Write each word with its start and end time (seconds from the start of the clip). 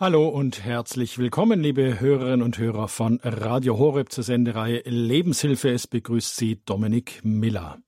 Hallo 0.00 0.28
und 0.28 0.64
herzlich 0.64 1.18
willkommen, 1.18 1.60
liebe 1.60 2.00
Hörerinnen 2.00 2.42
und 2.42 2.58
Hörer 2.58 2.88
von 2.88 3.20
Radio 3.22 3.78
Horeb 3.78 4.10
zur 4.10 4.24
Sendereihe 4.24 4.82
Lebenshilfe. 4.84 5.70
Es 5.70 5.86
begrüßt 5.86 6.34
Sie 6.34 6.60
Dominik 6.66 7.20
Miller. 7.22 7.78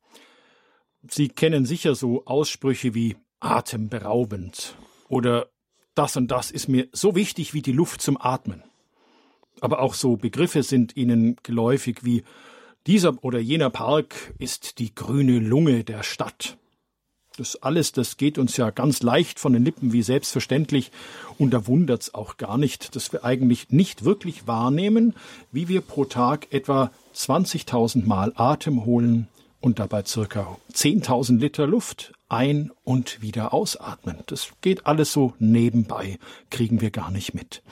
Sie 1.09 1.29
kennen 1.29 1.67
sicher 1.67 1.97
so 1.97 2.25
Aussprüche 2.25 2.95
wie 2.95 3.17
atemberaubend 3.41 4.77
oder 5.09 5.49
das 5.97 6.17
und 6.17 6.31
das 6.31 6.53
ist 6.53 6.69
mir 6.69 6.87
so 6.93 7.17
wichtig 7.17 7.55
wie 7.55 7.63
die 7.63 7.73
Luft 7.73 8.01
zum 8.01 8.17
Atmen. 8.21 8.63
Aber 9.61 9.81
auch 9.81 9.95
so 9.95 10.17
Begriffe 10.17 10.63
sind 10.63 10.97
Ihnen 10.97 11.35
geläufig 11.43 12.05
wie 12.05 12.23
dieser 12.87 13.25
oder 13.25 13.41
jener 13.41 13.71
Park 13.71 14.33
ist 14.39 14.79
die 14.79 14.95
grüne 14.95 15.41
Lunge 15.41 15.83
der 15.83 16.05
Stadt. 16.05 16.57
Das 17.37 17.63
alles, 17.63 17.93
das 17.93 18.17
geht 18.17 18.39
uns 18.39 18.57
ja 18.57 18.71
ganz 18.71 19.03
leicht 19.03 19.39
von 19.39 19.53
den 19.53 19.65
Lippen 19.65 19.93
wie 19.93 20.03
selbstverständlich. 20.03 20.91
Und 21.39 21.51
da 21.53 21.67
wundert's 21.67 22.15
auch 22.15 22.37
gar 22.37 22.59
nicht, 22.59 22.97
dass 22.97 23.13
wir 23.13 23.25
eigentlich 23.25 23.71
nicht 23.71 24.05
wirklich 24.05 24.47
wahrnehmen, 24.47 25.15
wie 25.53 25.69
wir 25.69 25.81
pro 25.81 26.05
Tag 26.05 26.53
etwa 26.53 26.91
20.000 27.15 28.07
Mal 28.07 28.33
Atem 28.37 28.85
holen 28.85 29.29
und 29.61 29.79
dabei 29.79 30.05
circa 30.05 30.57
10.000 30.73 31.39
Liter 31.39 31.67
Luft 31.67 32.13
ein- 32.29 32.71
und 32.85 33.23
wieder 33.23 33.53
ausatmen. 33.55 34.19
Das 34.27 34.49
geht 34.61 34.87
alles 34.87 35.13
so 35.13 35.35
nebenbei, 35.39 36.19
kriegen 36.51 36.81
wir 36.81 36.91
gar 36.91 37.11
nicht 37.11 37.35
mit. 37.35 37.63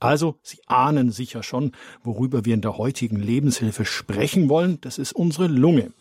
Also, 0.00 0.36
Sie 0.42 0.58
ahnen 0.66 1.10
sicher 1.10 1.42
schon, 1.42 1.72
worüber 2.02 2.44
wir 2.44 2.54
in 2.54 2.60
der 2.60 2.76
heutigen 2.76 3.16
Lebenshilfe 3.16 3.84
sprechen 3.84 4.48
wollen. 4.48 4.80
Das 4.80 4.98
ist 4.98 5.12
unsere 5.12 5.46
Lunge. 5.46 5.92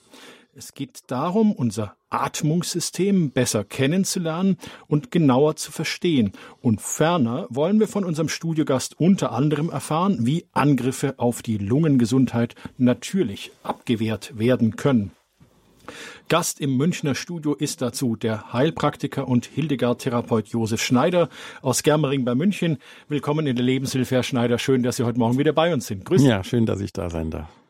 Es 0.53 0.73
geht 0.73 1.03
darum, 1.07 1.53
unser 1.53 1.95
Atmungssystem 2.09 3.31
besser 3.31 3.63
kennenzulernen 3.63 4.57
und 4.87 5.09
genauer 5.09 5.55
zu 5.55 5.71
verstehen. 5.71 6.33
Und 6.61 6.81
ferner 6.81 7.47
wollen 7.49 7.79
wir 7.79 7.87
von 7.87 8.03
unserem 8.03 8.27
Studiogast 8.27 8.99
unter 8.99 9.31
anderem 9.31 9.69
erfahren, 9.69 10.25
wie 10.25 10.45
Angriffe 10.51 11.15
auf 11.19 11.41
die 11.41 11.57
Lungengesundheit 11.57 12.55
natürlich 12.77 13.51
abgewehrt 13.63 14.37
werden 14.37 14.75
können. 14.75 15.11
Gast 16.27 16.59
im 16.59 16.75
Münchner 16.75 17.15
Studio 17.15 17.53
ist 17.53 17.81
dazu 17.81 18.17
der 18.17 18.51
Heilpraktiker 18.51 19.29
und 19.29 19.45
Hildegard-Therapeut 19.45 20.49
Josef 20.49 20.81
Schneider 20.81 21.29
aus 21.61 21.81
Germering 21.81 22.25
bei 22.25 22.35
München. 22.35 22.77
Willkommen 23.07 23.47
in 23.47 23.55
der 23.55 23.63
Lebenshilfe, 23.63 24.15
Herr 24.15 24.23
Schneider. 24.23 24.59
Schön, 24.59 24.83
dass 24.83 24.97
Sie 24.97 25.03
heute 25.03 25.17
Morgen 25.17 25.37
wieder 25.37 25.53
bei 25.53 25.73
uns 25.73 25.87
sind. 25.87 26.03
Grüß 26.03 26.21
Ja, 26.23 26.43
schön, 26.43 26.65
dass 26.65 26.81
ich 26.81 26.91
da 26.91 27.09
sein 27.09 27.31
darf. 27.31 27.60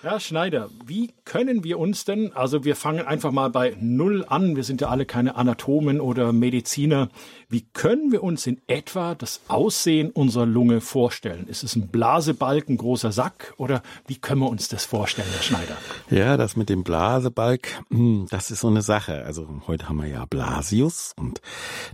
Herr 0.00 0.20
Schneider, 0.20 0.70
wie 0.86 1.12
können 1.24 1.64
wir 1.64 1.80
uns 1.80 2.04
denn, 2.04 2.32
also 2.32 2.62
wir 2.62 2.76
fangen 2.76 3.04
einfach 3.04 3.32
mal 3.32 3.50
bei 3.50 3.76
Null 3.80 4.24
an, 4.28 4.54
wir 4.54 4.62
sind 4.62 4.80
ja 4.80 4.90
alle 4.90 5.06
keine 5.06 5.34
Anatomen 5.34 6.00
oder 6.00 6.32
Mediziner, 6.32 7.08
wie 7.48 7.62
können 7.72 8.12
wir 8.12 8.22
uns 8.22 8.46
in 8.46 8.60
etwa 8.68 9.16
das 9.16 9.40
Aussehen 9.48 10.12
unserer 10.12 10.46
Lunge 10.46 10.80
vorstellen? 10.80 11.48
Ist 11.48 11.64
es 11.64 11.74
ein 11.74 11.88
Blasebalg, 11.88 12.68
ein 12.68 12.76
großer 12.76 13.10
Sack 13.10 13.54
oder 13.56 13.82
wie 14.06 14.14
können 14.14 14.40
wir 14.40 14.48
uns 14.48 14.68
das 14.68 14.84
vorstellen, 14.84 15.26
Herr 15.32 15.42
Schneider? 15.42 15.76
Ja, 16.10 16.36
das 16.36 16.54
mit 16.54 16.68
dem 16.68 16.84
Blasebalg, 16.84 17.82
hm, 17.90 18.28
das 18.30 18.52
ist 18.52 18.60
so 18.60 18.68
eine 18.68 18.82
Sache. 18.82 19.24
Also 19.24 19.48
heute 19.66 19.88
haben 19.88 20.00
wir 20.00 20.06
ja 20.06 20.26
Blasius 20.26 21.12
und 21.16 21.40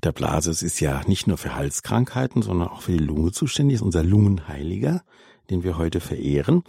der 0.02 0.12
Blasius 0.12 0.62
ist 0.62 0.78
ja 0.78 1.00
nicht 1.06 1.26
nur 1.26 1.38
für 1.38 1.54
Halskrankheiten, 1.54 2.42
sondern 2.42 2.68
auch 2.68 2.82
für 2.82 2.92
die 2.92 2.98
Lunge 2.98 3.32
zuständig, 3.32 3.76
ist 3.76 3.82
unser 3.82 4.02
Lungenheiliger, 4.02 5.02
den 5.48 5.64
wir 5.64 5.78
heute 5.78 6.00
verehren. 6.00 6.64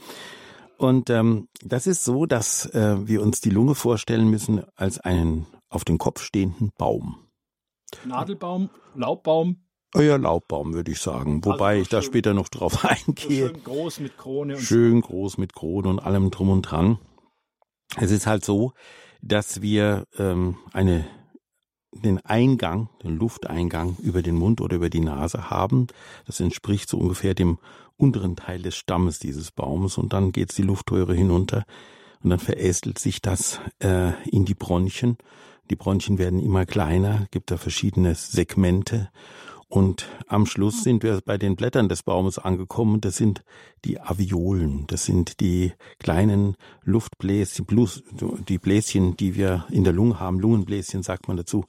Und 0.77 1.09
ähm, 1.09 1.47
das 1.63 1.87
ist 1.87 2.03
so, 2.03 2.25
dass 2.25 2.65
äh, 2.73 3.07
wir 3.07 3.21
uns 3.21 3.41
die 3.41 3.49
Lunge 3.49 3.75
vorstellen 3.75 4.29
müssen 4.29 4.63
als 4.75 4.99
einen 4.99 5.47
auf 5.69 5.85
dem 5.85 5.97
Kopf 5.97 6.21
stehenden 6.21 6.71
Baum. 6.77 7.17
Nadelbaum, 8.05 8.69
Laubbaum? 8.95 9.57
Euer 9.93 10.17
Laubbaum, 10.17 10.73
würde 10.73 10.91
ich 10.91 10.99
sagen. 10.99 11.41
Also 11.43 11.53
Wobei 11.53 11.69
also 11.69 11.81
ich 11.81 11.89
da 11.89 12.01
später 12.01 12.33
noch 12.33 12.49
drauf 12.49 12.83
eingehe. 12.85 13.47
So 13.47 13.53
schön 13.53 13.63
groß 13.63 13.99
mit 14.01 14.17
Krone. 14.17 14.55
Und 14.55 14.61
schön 14.61 15.01
groß 15.01 15.37
mit 15.37 15.53
Krone 15.53 15.87
und 15.87 15.99
allem 15.99 16.31
drum 16.31 16.49
und 16.49 16.63
dran. 16.63 16.99
Es 17.97 18.11
ist 18.11 18.27
halt 18.27 18.43
so, 18.43 18.73
dass 19.21 19.61
wir 19.61 20.05
ähm, 20.17 20.57
eine 20.73 21.05
den 22.03 22.19
Eingang, 22.25 22.89
den 23.03 23.15
Lufteingang 23.17 23.95
über 24.01 24.21
den 24.21 24.35
Mund 24.35 24.59
oder 24.61 24.75
über 24.75 24.89
die 24.89 24.99
Nase 24.99 25.49
haben. 25.49 25.87
Das 26.25 26.39
entspricht 26.39 26.89
so 26.89 26.97
ungefähr 26.97 27.33
dem 27.33 27.57
unteren 27.97 28.35
Teil 28.35 28.61
des 28.61 28.75
Stammes 28.75 29.19
dieses 29.19 29.51
Baumes 29.51 29.97
und 29.97 30.13
dann 30.13 30.31
geht's 30.31 30.55
die 30.55 30.63
Luftröhre 30.63 31.13
hinunter 31.13 31.65
und 32.23 32.29
dann 32.29 32.39
verästelt 32.39 32.99
sich 32.99 33.21
das 33.21 33.59
äh, 33.79 34.11
in 34.29 34.45
die 34.45 34.55
Bronchien. 34.55 35.17
Die 35.69 35.75
Bronchien 35.75 36.17
werden 36.17 36.39
immer 36.39 36.65
kleiner, 36.65 37.27
gibt 37.31 37.51
da 37.51 37.57
verschiedene 37.57 38.15
Segmente 38.15 39.09
und 39.67 40.07
am 40.27 40.45
Schluss 40.45 40.83
sind 40.83 41.03
wir 41.03 41.19
bei 41.25 41.37
den 41.37 41.55
Blättern 41.55 41.89
des 41.89 42.03
Baumes 42.03 42.37
angekommen. 42.37 43.01
Das 43.01 43.17
sind 43.17 43.43
die 43.83 43.99
Aviolen. 43.99 44.85
Das 44.87 45.05
sind 45.05 45.39
die 45.39 45.73
kleinen 45.99 46.55
Luftbläschen, 46.83 47.65
die 48.47 48.57
Bläschen, 48.57 49.17
die 49.17 49.35
wir 49.35 49.65
in 49.71 49.83
der 49.83 49.93
Lunge 49.93 50.19
haben. 50.19 50.39
Lungenbläschen 50.39 51.03
sagt 51.03 51.27
man 51.27 51.37
dazu, 51.37 51.65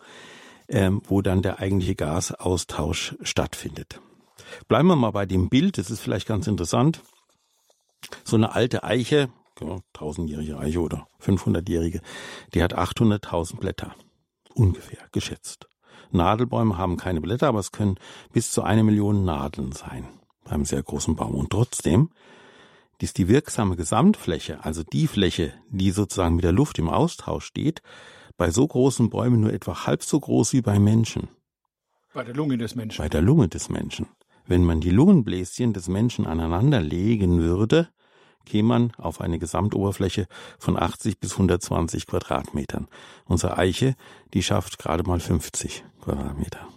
ähm, 0.68 1.00
wo 1.06 1.22
dann 1.22 1.42
der 1.42 1.58
eigentliche 1.58 1.94
Gasaustausch 1.94 3.16
stattfindet. 3.22 4.00
Bleiben 4.68 4.88
wir 4.88 4.96
mal 4.96 5.10
bei 5.10 5.26
dem 5.26 5.48
Bild, 5.48 5.78
das 5.78 5.90
ist 5.90 6.00
vielleicht 6.00 6.26
ganz 6.26 6.46
interessant. 6.46 7.02
So 8.24 8.36
eine 8.36 8.54
alte 8.54 8.84
Eiche, 8.84 9.28
tausendjährige 9.92 10.58
Eiche 10.58 10.80
oder 10.80 11.06
500-jährige, 11.20 12.00
die 12.54 12.62
hat 12.62 12.76
800.000 12.76 13.56
Blätter. 13.58 13.94
Ungefähr, 14.54 15.06
geschätzt. 15.12 15.66
Nadelbäume 16.10 16.78
haben 16.78 16.96
keine 16.96 17.20
Blätter, 17.20 17.48
aber 17.48 17.58
es 17.58 17.72
können 17.72 17.96
bis 18.32 18.52
zu 18.52 18.62
eine 18.62 18.84
Million 18.84 19.24
Nadeln 19.24 19.72
sein 19.72 20.08
beim 20.44 20.64
sehr 20.64 20.82
großen 20.82 21.16
Baum. 21.16 21.34
Und 21.34 21.50
trotzdem 21.50 22.10
ist 23.00 23.18
die 23.18 23.28
wirksame 23.28 23.76
Gesamtfläche, 23.76 24.64
also 24.64 24.82
die 24.82 25.06
Fläche, 25.06 25.52
die 25.68 25.90
sozusagen 25.90 26.36
mit 26.36 26.44
der 26.44 26.52
Luft 26.52 26.78
im 26.78 26.88
Austausch 26.88 27.44
steht, 27.44 27.82
bei 28.36 28.50
so 28.50 28.66
großen 28.66 29.10
Bäumen 29.10 29.40
nur 29.40 29.52
etwa 29.52 29.86
halb 29.86 30.02
so 30.02 30.18
groß 30.20 30.52
wie 30.52 30.62
bei 30.62 30.78
Menschen. 30.78 31.28
Bei 32.14 32.24
der 32.24 32.34
Lunge 32.34 32.56
des 32.56 32.74
Menschen. 32.74 32.98
Bei 33.02 33.08
der 33.08 33.22
Lunge 33.22 33.48
des 33.48 33.68
Menschen. 33.68 34.06
Wenn 34.46 34.64
man 34.64 34.80
die 34.80 34.90
Lungenbläschen 34.90 35.72
des 35.72 35.88
Menschen 35.88 36.26
aneinander 36.26 36.80
legen 36.80 37.40
würde, 37.40 37.88
käme 38.44 38.68
man 38.68 38.92
auf 38.96 39.20
eine 39.20 39.38
Gesamtoberfläche 39.38 40.26
von 40.58 40.78
80 40.78 41.18
bis 41.18 41.32
120 41.32 42.06
Quadratmetern. 42.06 42.88
Unsere 43.24 43.58
Eiche, 43.58 43.96
die 44.34 44.42
schafft 44.42 44.78
gerade 44.78 45.02
mal 45.02 45.20
50 45.20 45.84
Quadratmeter. 46.00 46.68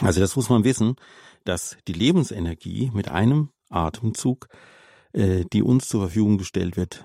Also 0.00 0.20
das 0.20 0.34
muss 0.34 0.48
man 0.48 0.64
wissen, 0.64 0.96
dass 1.44 1.76
die 1.86 1.92
Lebensenergie 1.92 2.90
mit 2.94 3.08
einem 3.08 3.50
Atemzug, 3.68 4.48
äh, 5.12 5.44
die 5.52 5.62
uns 5.62 5.88
zur 5.88 6.00
Verfügung 6.00 6.38
gestellt 6.38 6.76
wird, 6.76 7.04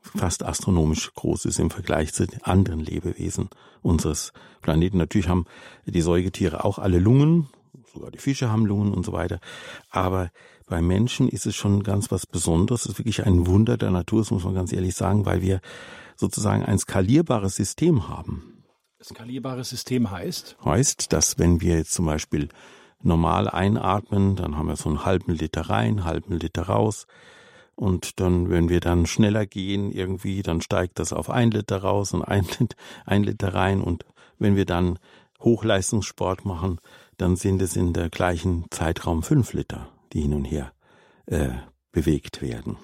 fast 0.00 0.44
astronomisch 0.44 1.12
groß 1.14 1.46
ist 1.46 1.58
im 1.58 1.70
Vergleich 1.70 2.12
zu 2.12 2.26
anderen 2.42 2.80
Lebewesen 2.80 3.48
unseres 3.82 4.32
Planeten. 4.60 4.98
Natürlich 4.98 5.28
haben 5.28 5.46
die 5.86 6.00
Säugetiere 6.00 6.64
auch 6.64 6.78
alle 6.78 6.98
Lungen, 6.98 7.48
sogar 7.92 8.10
die 8.10 8.18
Fische 8.18 8.50
haben 8.50 8.66
Lungen 8.66 8.92
und 8.92 9.04
so 9.04 9.12
weiter. 9.12 9.40
Aber 9.90 10.30
bei 10.66 10.80
Menschen 10.80 11.28
ist 11.28 11.46
es 11.46 11.54
schon 11.54 11.82
ganz 11.82 12.10
was 12.10 12.26
Besonderes. 12.26 12.86
Es 12.86 12.92
ist 12.92 12.98
wirklich 12.98 13.24
ein 13.26 13.46
Wunder 13.46 13.76
der 13.76 13.90
Natur, 13.90 14.20
das 14.20 14.30
muss 14.30 14.44
man 14.44 14.54
ganz 14.54 14.72
ehrlich 14.72 14.94
sagen, 14.94 15.26
weil 15.26 15.42
wir 15.42 15.60
sozusagen 16.16 16.64
ein 16.64 16.78
skalierbares 16.78 17.56
System 17.56 18.08
haben. 18.08 18.64
Skalierbares 19.02 19.70
System 19.70 20.10
heißt? 20.10 20.56
Heißt, 20.64 21.12
dass 21.12 21.38
wenn 21.38 21.60
wir 21.60 21.76
jetzt 21.76 21.92
zum 21.92 22.06
Beispiel 22.06 22.48
normal 23.02 23.48
einatmen, 23.48 24.36
dann 24.36 24.56
haben 24.56 24.68
wir 24.68 24.76
so 24.76 24.88
einen 24.88 25.04
halben 25.04 25.32
Liter 25.32 25.62
rein, 25.62 25.98
einen 25.98 26.04
halben 26.04 26.38
Liter 26.38 26.62
raus. 26.62 27.06
Und 27.74 28.20
dann, 28.20 28.48
wenn 28.50 28.68
wir 28.68 28.80
dann 28.80 29.06
schneller 29.06 29.46
gehen 29.46 29.90
irgendwie, 29.90 30.42
dann 30.42 30.60
steigt 30.60 30.98
das 30.98 31.12
auf 31.12 31.30
ein 31.30 31.50
Liter 31.50 31.78
raus 31.78 32.12
und 32.12 32.22
ein, 32.22 32.46
ein 33.06 33.24
Liter 33.24 33.54
rein. 33.54 33.80
Und 33.80 34.04
wenn 34.38 34.56
wir 34.56 34.66
dann 34.66 34.98
Hochleistungssport 35.40 36.44
machen, 36.44 36.78
dann 37.22 37.36
sind 37.36 37.62
es 37.62 37.76
in 37.76 37.92
der 37.92 38.10
gleichen 38.10 38.64
Zeitraum 38.70 39.22
fünf 39.22 39.52
Liter, 39.52 39.88
die 40.12 40.22
hin 40.22 40.34
und 40.34 40.44
her 40.44 40.72
äh, 41.26 41.50
bewegt 41.92 42.42
werden. 42.42 42.76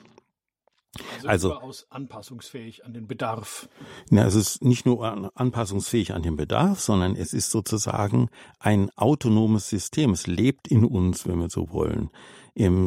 Also, 1.24 1.52
also 1.52 1.54
aus 1.54 1.86
anpassungsfähig 1.90 2.84
an 2.84 2.94
den 2.94 3.06
Bedarf. 3.08 3.68
Ja, 4.10 4.24
es 4.26 4.34
ist 4.34 4.62
nicht 4.62 4.86
nur 4.86 5.32
anpassungsfähig 5.38 6.14
an 6.14 6.22
den 6.22 6.36
Bedarf, 6.36 6.80
sondern 6.80 7.16
es 7.16 7.32
ist 7.34 7.50
sozusagen 7.50 8.30
ein 8.58 8.90
autonomes 8.96 9.68
System. 9.68 10.12
Es 10.12 10.26
lebt 10.26 10.68
in 10.68 10.84
uns, 10.84 11.26
wenn 11.26 11.40
wir 11.40 11.50
so 11.50 11.70
wollen. 11.70 12.10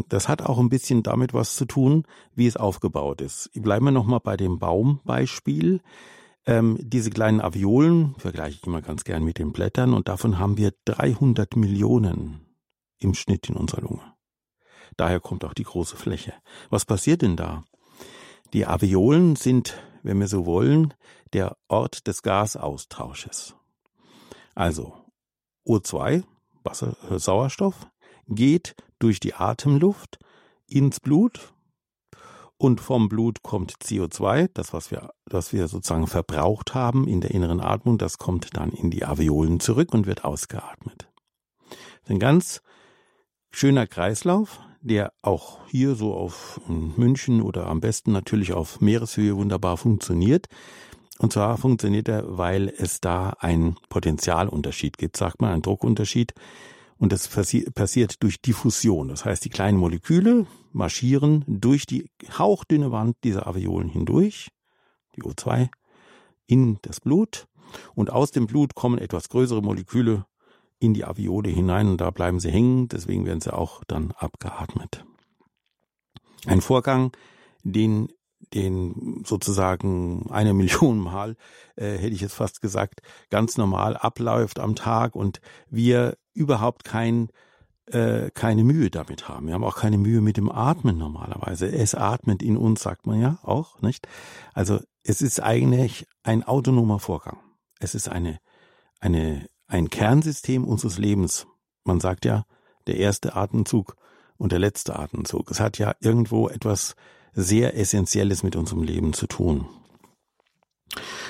Das 0.09 0.27
hat 0.27 0.41
auch 0.41 0.57
ein 0.57 0.69
bisschen 0.69 1.03
damit 1.03 1.33
was 1.33 1.55
zu 1.55 1.65
tun, 1.65 2.05
wie 2.33 2.47
es 2.47 2.57
aufgebaut 2.57 3.21
ist. 3.21 3.49
Bleiben 3.53 3.85
wir 3.85 3.91
nochmal 3.91 4.19
bei 4.21 4.35
dem 4.35 4.57
Baumbeispiel. 4.57 5.81
Ähm, 6.45 6.77
diese 6.81 7.11
kleinen 7.11 7.41
Aviolen 7.41 8.15
vergleiche 8.17 8.57
ich 8.57 8.67
immer 8.67 8.81
ganz 8.81 9.03
gern 9.03 9.23
mit 9.23 9.37
den 9.37 9.51
Blättern 9.51 9.93
und 9.93 10.07
davon 10.07 10.39
haben 10.39 10.57
wir 10.57 10.73
300 10.85 11.55
Millionen 11.55 12.41
im 12.97 13.13
Schnitt 13.13 13.49
in 13.49 13.55
unserer 13.55 13.81
Lunge. 13.81 14.13
Daher 14.97 15.19
kommt 15.19 15.45
auch 15.45 15.53
die 15.53 15.63
große 15.63 15.95
Fläche. 15.95 16.33
Was 16.69 16.85
passiert 16.85 17.21
denn 17.21 17.35
da? 17.35 17.63
Die 18.53 18.65
Aviolen 18.65 19.35
sind, 19.35 19.77
wenn 20.03 20.19
wir 20.19 20.27
so 20.27 20.45
wollen, 20.45 20.93
der 21.33 21.57
Ort 21.67 22.07
des 22.07 22.21
Gasaustausches. 22.23 23.55
Also 24.55 24.93
O2, 25.65 26.23
Wasser, 26.63 26.97
äh, 27.09 27.19
Sauerstoff, 27.19 27.87
geht 28.27 28.75
durch 28.99 29.19
die 29.19 29.33
Atemluft 29.33 30.19
ins 30.67 30.99
Blut 30.99 31.53
und 32.61 32.79
vom 32.79 33.09
Blut 33.09 33.41
kommt 33.41 33.73
CO2, 33.83 34.47
das 34.53 34.71
was 34.71 34.91
wir, 34.91 35.09
was 35.25 35.51
wir 35.51 35.67
sozusagen 35.67 36.05
verbraucht 36.05 36.75
haben 36.75 37.07
in 37.07 37.19
der 37.19 37.31
inneren 37.31 37.59
Atmung, 37.59 37.97
das 37.97 38.19
kommt 38.19 38.55
dann 38.55 38.69
in 38.69 38.91
die 38.91 39.03
Alveolen 39.03 39.59
zurück 39.59 39.95
und 39.95 40.05
wird 40.05 40.23
ausgeatmet. 40.23 41.09
Ein 42.05 42.19
ganz 42.19 42.61
schöner 43.49 43.87
Kreislauf, 43.87 44.59
der 44.79 45.11
auch 45.23 45.57
hier 45.69 45.95
so 45.95 46.13
auf 46.13 46.61
München 46.67 47.41
oder 47.41 47.65
am 47.65 47.79
besten 47.79 48.11
natürlich 48.11 48.53
auf 48.53 48.79
Meereshöhe 48.79 49.35
wunderbar 49.35 49.77
funktioniert. 49.77 50.45
Und 51.17 51.33
zwar 51.33 51.57
funktioniert 51.57 52.09
er, 52.09 52.37
weil 52.37 52.71
es 52.77 53.01
da 53.01 53.31
einen 53.39 53.75
Potentialunterschied 53.89 54.99
gibt, 54.99 55.17
sagt 55.17 55.41
man, 55.41 55.51
einen 55.51 55.61
Druckunterschied. 55.63 56.35
Und 56.99 57.11
das 57.11 57.27
passiert 57.27 58.21
durch 58.21 58.39
Diffusion. 58.39 59.07
Das 59.07 59.25
heißt, 59.25 59.43
die 59.43 59.49
kleinen 59.49 59.79
Moleküle 59.79 60.45
marschieren 60.71 61.43
durch 61.47 61.85
die 61.85 62.09
hauchdünne 62.37 62.91
Wand 62.91 63.17
dieser 63.23 63.47
Alveolen 63.47 63.89
hindurch, 63.89 64.49
die 65.15 65.23
O2, 65.23 65.69
in 66.47 66.79
das 66.81 66.99
Blut. 66.99 67.47
Und 67.95 68.11
aus 68.11 68.31
dem 68.31 68.47
Blut 68.47 68.75
kommen 68.75 68.97
etwas 68.97 69.29
größere 69.29 69.61
Moleküle 69.61 70.25
in 70.79 70.93
die 70.93 71.05
Alveole 71.05 71.49
hinein 71.49 71.87
und 71.87 72.01
da 72.01 72.11
bleiben 72.11 72.39
sie 72.39 72.51
hängen. 72.51 72.87
Deswegen 72.87 73.25
werden 73.25 73.41
sie 73.41 73.53
auch 73.53 73.83
dann 73.85 74.11
abgeatmet. 74.11 75.05
Ein 76.45 76.61
Vorgang, 76.61 77.11
den 77.63 78.09
den 78.53 79.23
sozusagen 79.25 80.29
eine 80.29 80.53
Million 80.53 80.99
Mal, 80.99 81.35
äh, 81.75 81.97
hätte 81.97 82.13
ich 82.13 82.21
jetzt 82.21 82.33
fast 82.33 82.61
gesagt, 82.61 83.01
ganz 83.29 83.57
normal 83.57 83.95
abläuft 83.95 84.59
am 84.59 84.75
Tag 84.75 85.15
und 85.15 85.41
wir 85.69 86.17
überhaupt 86.33 86.83
kein, 86.83 87.29
äh, 87.93 88.31
keine 88.31 88.63
Mühe 88.63 88.89
damit 88.89 89.27
haben. 89.27 89.47
Wir 89.47 89.53
haben 89.53 89.63
auch 89.63 89.77
keine 89.77 89.97
Mühe 89.97 90.21
mit 90.21 90.37
dem 90.37 90.51
Atmen 90.51 90.97
normalerweise. 90.97 91.71
Es 91.71 91.95
atmet 91.95 92.41
in 92.41 92.57
uns, 92.57 92.81
sagt 92.81 93.05
man 93.07 93.19
ja 93.19 93.39
auch, 93.43 93.81
nicht? 93.81 94.07
Also 94.53 94.79
es 95.03 95.21
ist 95.21 95.41
eigentlich 95.41 96.07
ein 96.23 96.43
autonomer 96.43 96.99
Vorgang. 96.99 97.37
Es 97.79 97.95
ist 97.95 98.09
eine, 98.09 98.39
eine, 98.99 99.47
ein 99.67 99.89
Kernsystem 99.89 100.63
unseres 100.63 100.97
Lebens. 100.97 101.47
Man 101.83 101.99
sagt 101.99 102.25
ja, 102.25 102.45
der 102.87 102.97
erste 102.97 103.35
Atemzug 103.35 103.95
und 104.37 104.51
der 104.51 104.59
letzte 104.59 104.97
Atemzug. 104.97 105.51
Es 105.51 105.59
hat 105.59 105.77
ja 105.77 105.93
irgendwo 105.99 106.49
etwas 106.49 106.95
sehr 107.33 107.77
Essentielles 107.77 108.43
mit 108.43 108.55
unserem 108.55 108.83
Leben 108.83 109.13
zu 109.13 109.27
tun. 109.27 109.67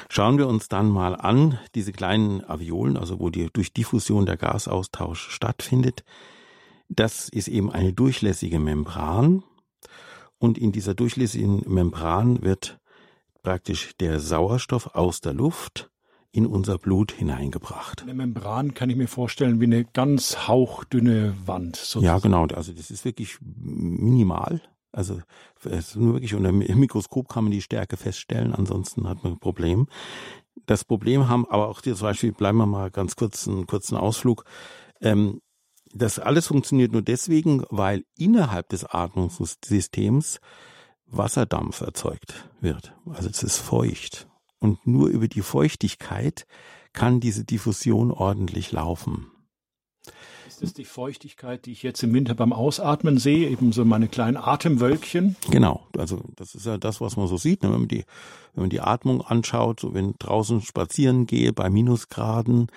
Schauen 0.09 0.37
wir 0.37 0.47
uns 0.47 0.67
dann 0.67 0.89
mal 0.89 1.15
an, 1.15 1.59
diese 1.75 1.91
kleinen 1.91 2.43
Aviolen, 2.43 2.97
also 2.97 3.19
wo 3.19 3.29
die 3.29 3.49
durch 3.53 3.73
Diffusion 3.73 4.25
der 4.25 4.37
Gasaustausch 4.37 5.29
stattfindet. 5.29 6.03
Das 6.93 7.29
ist 7.29 7.47
eben 7.47 7.71
eine 7.71 7.93
durchlässige 7.93 8.59
Membran. 8.59 9.43
Und 10.39 10.57
in 10.57 10.73
dieser 10.73 10.93
durchlässigen 10.93 11.63
Membran 11.67 12.41
wird 12.41 12.79
praktisch 13.43 13.95
der 13.97 14.19
Sauerstoff 14.19 14.95
aus 14.95 15.21
der 15.21 15.33
Luft 15.33 15.89
in 16.33 16.45
unser 16.45 16.77
Blut 16.77 17.13
hineingebracht. 17.13 18.01
Eine 18.03 18.13
Membran 18.13 18.73
kann 18.73 18.89
ich 18.89 18.97
mir 18.97 19.07
vorstellen 19.07 19.61
wie 19.61 19.65
eine 19.65 19.85
ganz 19.85 20.47
hauchdünne 20.47 21.35
Wand. 21.45 21.77
Sozusagen. 21.77 22.05
Ja, 22.05 22.19
genau. 22.19 22.45
Also 22.47 22.73
das 22.73 22.91
ist 22.91 23.05
wirklich 23.05 23.37
minimal. 23.41 24.61
Also 24.91 25.21
es 25.63 25.89
ist 25.89 25.95
nur 25.95 26.15
wirklich 26.15 26.35
unter 26.35 26.51
dem 26.51 26.59
Mikroskop 26.59 27.29
kann 27.29 27.45
man 27.45 27.51
die 27.51 27.61
Stärke 27.61 27.95
feststellen, 27.95 28.53
ansonsten 28.53 29.07
hat 29.07 29.23
man 29.23 29.33
ein 29.33 29.39
Problem. 29.39 29.87
Das 30.65 30.83
Problem 30.83 31.29
haben 31.29 31.45
aber 31.49 31.69
auch 31.69 31.81
hier 31.81 31.95
zum 31.95 32.07
Beispiel, 32.07 32.33
bleiben 32.33 32.57
wir 32.57 32.65
mal 32.65 32.91
ganz 32.91 33.15
kurz 33.15 33.47
einen 33.47 33.67
kurzen 33.67 33.95
Ausflug. 33.95 34.43
Ähm, 34.99 35.39
das 35.93 36.19
alles 36.19 36.47
funktioniert 36.47 36.91
nur 36.91 37.01
deswegen, 37.01 37.63
weil 37.69 38.05
innerhalb 38.17 38.69
des 38.69 38.85
Atmungssystems 38.85 40.39
Wasserdampf 41.05 41.81
erzeugt 41.81 42.49
wird. 42.61 42.95
Also 43.05 43.29
es 43.29 43.43
ist 43.43 43.57
feucht. 43.57 44.27
Und 44.59 44.85
nur 44.87 45.09
über 45.09 45.27
die 45.27 45.41
Feuchtigkeit 45.41 46.45
kann 46.93 47.19
diese 47.19 47.43
Diffusion 47.43 48.11
ordentlich 48.11 48.71
laufen. 48.71 49.31
Ist 50.51 50.61
das 50.61 50.73
die 50.73 50.83
Feuchtigkeit, 50.83 51.65
die 51.65 51.71
ich 51.71 51.81
jetzt 51.81 52.03
im 52.03 52.13
Winter 52.13 52.35
beim 52.35 52.51
Ausatmen 52.51 53.17
sehe, 53.17 53.47
eben 53.47 53.71
so 53.71 53.85
meine 53.85 54.09
kleinen 54.09 54.35
Atemwölkchen? 54.35 55.37
Genau, 55.49 55.87
also 55.97 56.25
das 56.35 56.55
ist 56.55 56.65
ja 56.65 56.77
das, 56.77 56.99
was 56.99 57.15
man 57.15 57.27
so 57.27 57.37
sieht, 57.37 57.63
ne? 57.63 57.71
wenn 57.71 57.79
man 57.79 57.87
die, 57.87 58.03
wenn 58.53 58.63
man 58.63 58.69
die 58.69 58.81
Atmung 58.81 59.21
anschaut, 59.21 59.79
so 59.79 59.93
wenn 59.93 60.13
draußen 60.19 60.59
spazieren 60.59 61.25
gehe 61.25 61.53
bei 61.53 61.69
Minusgraden, 61.69 62.67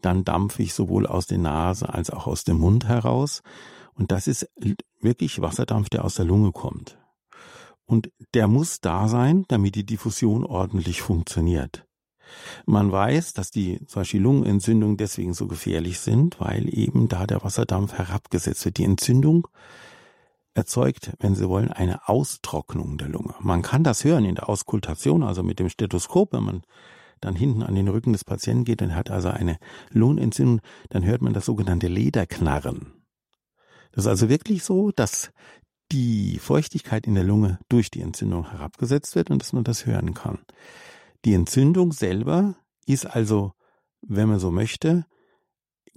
dann 0.00 0.24
dampfe 0.24 0.62
ich 0.62 0.74
sowohl 0.74 1.08
aus 1.08 1.26
der 1.26 1.38
Nase 1.38 1.92
als 1.92 2.10
auch 2.10 2.28
aus 2.28 2.44
dem 2.44 2.58
Mund 2.58 2.86
heraus. 2.86 3.42
Und 3.94 4.12
das 4.12 4.28
ist 4.28 4.48
wirklich 5.00 5.40
Wasserdampf, 5.40 5.88
der 5.88 6.04
aus 6.04 6.14
der 6.14 6.26
Lunge 6.26 6.52
kommt. 6.52 6.98
Und 7.84 8.12
der 8.34 8.46
muss 8.46 8.80
da 8.80 9.08
sein, 9.08 9.44
damit 9.48 9.74
die 9.74 9.84
Diffusion 9.84 10.44
ordentlich 10.44 11.02
funktioniert. 11.02 11.84
Man 12.66 12.90
weiß, 12.90 13.34
dass 13.34 13.50
die 13.50 13.84
zum 13.86 14.00
Beispiel 14.00 14.20
Lungenentzündungen 14.20 14.96
deswegen 14.96 15.34
so 15.34 15.46
gefährlich 15.46 16.00
sind, 16.00 16.40
weil 16.40 16.68
eben 16.76 17.08
da 17.08 17.26
der 17.26 17.42
Wasserdampf 17.42 17.94
herabgesetzt 17.94 18.64
wird. 18.64 18.78
Die 18.78 18.84
Entzündung 18.84 19.48
erzeugt, 20.54 21.12
wenn 21.18 21.34
Sie 21.34 21.48
wollen, 21.48 21.72
eine 21.72 22.08
Austrocknung 22.08 22.96
der 22.98 23.08
Lunge. 23.08 23.34
Man 23.40 23.62
kann 23.62 23.84
das 23.84 24.04
hören 24.04 24.24
in 24.24 24.36
der 24.36 24.48
Auskultation, 24.48 25.22
also 25.22 25.42
mit 25.42 25.58
dem 25.58 25.68
Stethoskop, 25.68 26.32
wenn 26.32 26.44
man 26.44 26.62
dann 27.20 27.34
hinten 27.34 27.62
an 27.62 27.74
den 27.74 27.88
Rücken 27.88 28.12
des 28.12 28.24
Patienten 28.24 28.64
geht 28.64 28.82
und 28.82 28.94
hat 28.94 29.10
also 29.10 29.28
eine 29.28 29.58
Lungenentzündung, 29.90 30.60
dann 30.90 31.04
hört 31.04 31.22
man 31.22 31.32
das 31.32 31.46
sogenannte 31.46 31.88
Lederknarren. 31.88 32.92
Das 33.92 34.04
ist 34.04 34.08
also 34.08 34.28
wirklich 34.28 34.64
so, 34.64 34.90
dass 34.90 35.32
die 35.92 36.38
Feuchtigkeit 36.38 37.06
in 37.06 37.14
der 37.14 37.24
Lunge 37.24 37.58
durch 37.68 37.90
die 37.90 38.00
Entzündung 38.00 38.50
herabgesetzt 38.50 39.14
wird 39.14 39.30
und 39.30 39.40
dass 39.40 39.52
man 39.52 39.64
das 39.64 39.86
hören 39.86 40.14
kann. 40.14 40.38
Die 41.24 41.34
Entzündung 41.34 41.92
selber 41.92 42.54
ist 42.86 43.06
also, 43.06 43.52
wenn 44.02 44.28
man 44.28 44.38
so 44.38 44.50
möchte, 44.50 45.06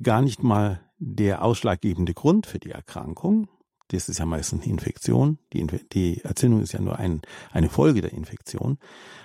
gar 0.01 0.21
nicht 0.21 0.41
mal 0.41 0.81
der 0.99 1.43
ausschlaggebende 1.43 2.13
Grund 2.13 2.47
für 2.47 2.59
die 2.59 2.71
Erkrankung. 2.71 3.49
Das 3.89 4.09
ist 4.09 4.19
ja 4.19 4.25
meistens 4.25 4.63
eine 4.63 4.71
Infektion. 4.71 5.37
Die, 5.53 5.65
die 5.93 6.23
Entzündung 6.23 6.61
ist 6.61 6.73
ja 6.73 6.81
nur 6.81 6.97
ein, 6.97 7.21
eine 7.51 7.69
Folge 7.69 8.01
der 8.01 8.13
Infektion. 8.13 8.77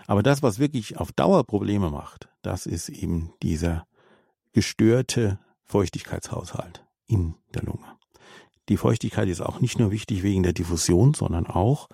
Aber 0.06 0.22
das, 0.22 0.42
was 0.42 0.58
wirklich 0.58 0.98
auf 0.98 1.12
Dauer 1.12 1.44
Probleme 1.44 1.90
macht, 1.90 2.28
das 2.42 2.66
ist 2.66 2.88
eben 2.88 3.32
dieser 3.42 3.86
gestörte 4.52 5.38
Feuchtigkeitshaushalt 5.64 6.84
in 7.06 7.34
der 7.54 7.62
Lunge. 7.62 7.86
Die 8.68 8.76
Feuchtigkeit 8.76 9.28
ist 9.28 9.40
auch 9.40 9.60
nicht 9.60 9.78
nur 9.78 9.90
wichtig 9.90 10.22
wegen 10.22 10.42
der 10.42 10.52
Diffusion, 10.52 11.14
sondern 11.14 11.46
auch, 11.46 11.88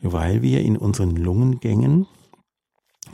weil 0.00 0.42
wir 0.42 0.62
in 0.62 0.76
unseren 0.76 1.16
Lungengängen 1.16 2.06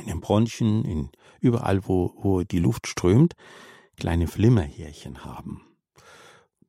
in 0.01 0.07
den 0.07 0.21
Bronchien, 0.21 0.85
in 0.85 1.11
überall, 1.41 1.87
wo, 1.87 2.15
wo 2.17 2.43
die 2.43 2.59
Luft 2.59 2.87
strömt, 2.87 3.35
kleine 3.97 4.27
Flimmerhärchen 4.27 5.25
haben. 5.25 5.63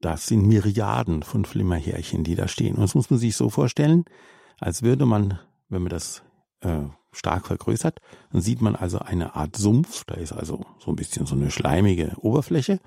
Das 0.02 0.28
sind 0.28 0.46
Myriaden 0.46 1.24
von 1.24 1.46
Flimmerhärchen, 1.46 2.24
die 2.24 2.36
da 2.36 2.48
stehen. 2.48 2.76
Und 2.76 2.82
das 2.82 2.96
muss 2.96 3.10
man 3.10 3.20
sich 3.20 3.36
so 3.36 3.50
vorstellen, 3.50 4.04
als 4.60 4.84
würde 4.84 5.06
man, 5.06 5.40
wenn 5.70 5.84
man 5.84 5.90
das 5.90 6.24
äh, 6.60 6.84
stark 7.14 7.48
vergrößert, 7.48 8.00
dann 8.32 8.42
sieht 8.42 8.62
man 8.62 8.76
also 8.76 9.00
eine 9.00 9.36
Art 9.36 9.56
Sumpf. 9.56 10.04
Da 10.06 10.16
ist 10.16 10.34
also 10.34 10.66
so 10.80 10.92
ein 10.92 10.96
bisschen 10.96 11.26
so 11.26 11.36
eine 11.36 11.52
schleimige 11.52 12.16
Oberfläche. 12.18 12.80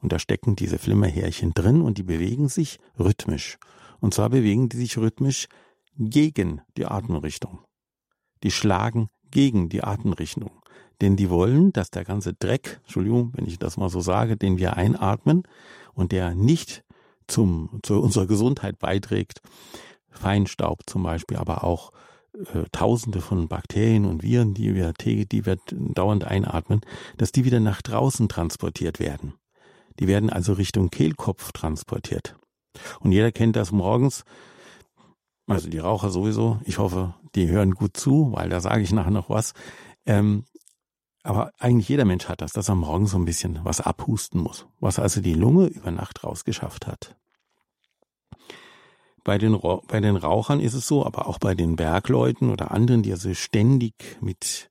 Und 0.00 0.12
da 0.12 0.18
stecken 0.18 0.56
diese 0.56 0.78
Flimmerhärchen 0.78 1.54
drin 1.54 1.82
und 1.82 1.98
die 1.98 2.02
bewegen 2.02 2.48
sich 2.48 2.78
rhythmisch. 2.98 3.58
Und 4.00 4.14
zwar 4.14 4.30
bewegen 4.30 4.68
die 4.68 4.76
sich 4.76 4.96
rhythmisch 4.96 5.48
gegen 5.96 6.60
die 6.76 6.86
Atemrichtung. 6.86 7.60
Die 8.42 8.52
schlagen 8.52 9.10
gegen 9.30 9.68
die 9.68 9.82
Atemrichtung. 9.82 10.50
Denn 11.00 11.16
die 11.16 11.30
wollen, 11.30 11.72
dass 11.72 11.90
der 11.90 12.04
ganze 12.04 12.34
Dreck, 12.34 12.80
Entschuldigung, 12.84 13.32
wenn 13.34 13.46
ich 13.46 13.58
das 13.58 13.76
mal 13.76 13.88
so 13.88 14.00
sage, 14.00 14.36
den 14.36 14.58
wir 14.58 14.76
einatmen 14.76 15.44
und 15.94 16.12
der 16.12 16.34
nicht 16.34 16.84
zum, 17.26 17.80
zu 17.82 18.00
unserer 18.00 18.26
Gesundheit 18.26 18.78
beiträgt, 18.78 19.40
Feinstaub 20.10 20.80
zum 20.86 21.02
Beispiel, 21.04 21.36
aber 21.36 21.62
auch 21.62 21.92
äh, 22.32 22.64
Tausende 22.72 23.20
von 23.20 23.48
Bakterien 23.48 24.04
und 24.04 24.22
Viren, 24.22 24.54
die 24.54 24.74
wir, 24.74 24.92
die 24.92 25.46
wir 25.46 25.58
dauernd 25.70 26.24
einatmen, 26.24 26.80
dass 27.16 27.32
die 27.32 27.44
wieder 27.44 27.60
nach 27.60 27.82
draußen 27.82 28.28
transportiert 28.28 28.98
werden. 28.98 29.34
Die 30.00 30.08
werden 30.08 30.30
also 30.30 30.52
Richtung 30.52 30.90
Kehlkopf 30.90 31.52
transportiert. 31.52 32.36
Und 33.00 33.12
jeder 33.12 33.32
kennt 33.32 33.56
das 33.56 33.72
morgens, 33.72 34.24
also 35.48 35.68
die 35.68 35.78
Raucher 35.78 36.10
sowieso. 36.10 36.60
Ich 36.64 36.78
hoffe, 36.78 37.14
die 37.34 37.48
hören 37.48 37.72
gut 37.72 37.96
zu, 37.96 38.32
weil 38.32 38.48
da 38.48 38.60
sage 38.60 38.82
ich 38.82 38.92
nachher 38.92 39.10
noch 39.10 39.30
was. 39.30 39.54
Ähm, 40.06 40.44
aber 41.22 41.52
eigentlich 41.58 41.88
jeder 41.88 42.04
Mensch 42.04 42.28
hat 42.28 42.40
das, 42.40 42.52
dass 42.52 42.68
er 42.68 42.74
morgens 42.74 43.10
so 43.10 43.18
ein 43.18 43.24
bisschen 43.24 43.60
was 43.62 43.80
abhusten 43.80 44.40
muss, 44.40 44.66
was 44.80 44.98
also 44.98 45.20
die 45.20 45.34
Lunge 45.34 45.66
über 45.66 45.90
Nacht 45.90 46.24
rausgeschafft 46.24 46.86
hat. 46.86 47.16
Bei 49.24 49.36
den, 49.36 49.58
bei 49.88 50.00
den 50.00 50.16
Rauchern 50.16 50.60
ist 50.60 50.74
es 50.74 50.86
so, 50.86 51.04
aber 51.04 51.26
auch 51.26 51.38
bei 51.38 51.54
den 51.54 51.76
Bergleuten 51.76 52.50
oder 52.50 52.70
anderen, 52.70 53.02
die 53.02 53.12
also 53.12 53.34
ständig 53.34 54.16
mit 54.20 54.70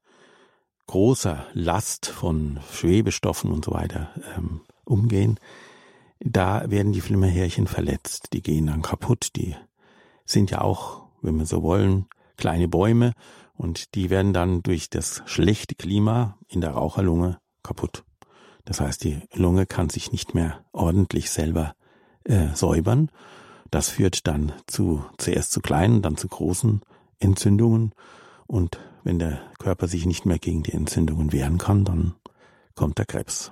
großer 0.88 1.46
Last 1.54 2.08
von 2.08 2.60
Schwebestoffen 2.72 3.52
und 3.52 3.66
so 3.66 3.74
weiter 3.74 4.10
ähm, 4.36 4.62
umgehen, 4.86 5.40
da 6.20 6.70
werden 6.72 6.94
die 6.94 7.02
Flimmerhärchen 7.02 7.68
verletzt. 7.68 8.30
Die 8.34 8.42
gehen 8.42 8.68
dann 8.68 8.82
kaputt. 8.82 9.36
Die 9.36 9.56
sind 10.28 10.52
ja 10.52 10.62
auch, 10.62 11.08
wenn 11.22 11.38
wir 11.38 11.46
so 11.48 11.64
wollen, 11.64 12.06
kleine 12.36 12.68
Bäume 12.68 13.14
und 13.56 13.96
die 13.96 14.12
werden 14.12 14.34
dann 14.34 14.62
durch 14.62 14.90
das 14.92 15.24
schlechte 15.26 15.74
Klima 15.74 16.38
in 16.48 16.62
der 16.62 16.72
Raucherlunge 16.72 17.40
kaputt. 17.64 18.04
Das 18.66 18.80
heißt, 18.82 19.04
die 19.04 19.22
Lunge 19.34 19.66
kann 19.66 19.90
sich 19.90 20.12
nicht 20.12 20.36
mehr 20.36 20.64
ordentlich 20.74 21.32
selber 21.32 21.74
äh, 22.26 22.50
säubern. 22.54 23.10
Das 23.72 23.90
führt 23.90 24.28
dann 24.28 24.54
zu 24.68 25.04
zuerst 25.18 25.52
zu 25.52 25.62
kleinen, 25.62 26.02
dann 26.02 26.18
zu 26.18 26.28
großen 26.28 26.82
Entzündungen. 27.20 27.94
Und 28.46 28.80
wenn 29.04 29.20
der 29.20 29.40
Körper 29.58 29.88
sich 29.88 30.06
nicht 30.06 30.26
mehr 30.26 30.38
gegen 30.38 30.64
die 30.64 30.74
Entzündungen 30.74 31.32
wehren 31.32 31.58
kann, 31.58 31.86
dann 31.86 32.16
kommt 32.76 32.98
der 32.98 33.06
Krebs. 33.06 33.52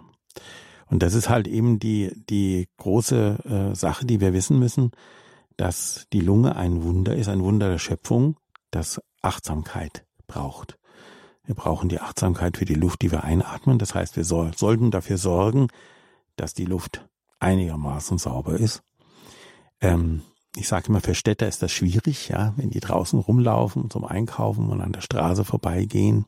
Und 0.88 1.01
das 1.01 1.13
ist 1.13 1.29
halt 1.29 1.48
eben 1.48 1.79
die, 1.79 2.12
die 2.29 2.67
große 2.77 3.72
äh, 3.72 3.75
Sache, 3.75 4.05
die 4.05 4.20
wir 4.20 4.34
wissen 4.34 4.60
müssen, 4.60 4.91
dass 5.57 6.07
die 6.12 6.21
Lunge 6.21 6.55
ein 6.55 6.83
Wunder 6.83 7.15
ist, 7.15 7.29
ein 7.29 7.43
Wunder 7.43 7.69
der 7.69 7.77
Schöpfung, 7.77 8.38
das 8.71 9.01
Achtsamkeit 9.21 10.05
braucht. 10.27 10.77
Wir 11.45 11.55
brauchen 11.55 11.89
die 11.89 12.00
Achtsamkeit 12.00 12.57
für 12.57 12.65
die 12.65 12.74
Luft, 12.74 13.01
die 13.01 13.12
wir 13.12 13.24
einatmen. 13.24 13.77
Das 13.77 13.93
heißt, 13.93 14.17
wir 14.17 14.24
so, 14.24 14.50
sollten 14.55 14.91
dafür 14.91 15.17
sorgen, 15.17 15.67
dass 16.35 16.53
die 16.53 16.65
Luft 16.65 17.07
einigermaßen 17.39 18.17
sauber 18.17 18.55
ist. 18.55 18.81
Ähm, 19.81 20.24
ich 20.55 20.67
sage 20.67 20.88
immer, 20.88 21.01
für 21.01 21.15
Städter 21.15 21.47
ist 21.47 21.62
das 21.62 21.71
schwierig, 21.71 22.29
ja, 22.29 22.53
wenn 22.55 22.69
die 22.69 22.79
draußen 22.79 23.19
rumlaufen 23.19 23.89
zum 23.89 24.05
Einkaufen 24.05 24.69
und 24.69 24.81
an 24.81 24.93
der 24.93 25.01
Straße 25.01 25.43
vorbeigehen. 25.43 26.25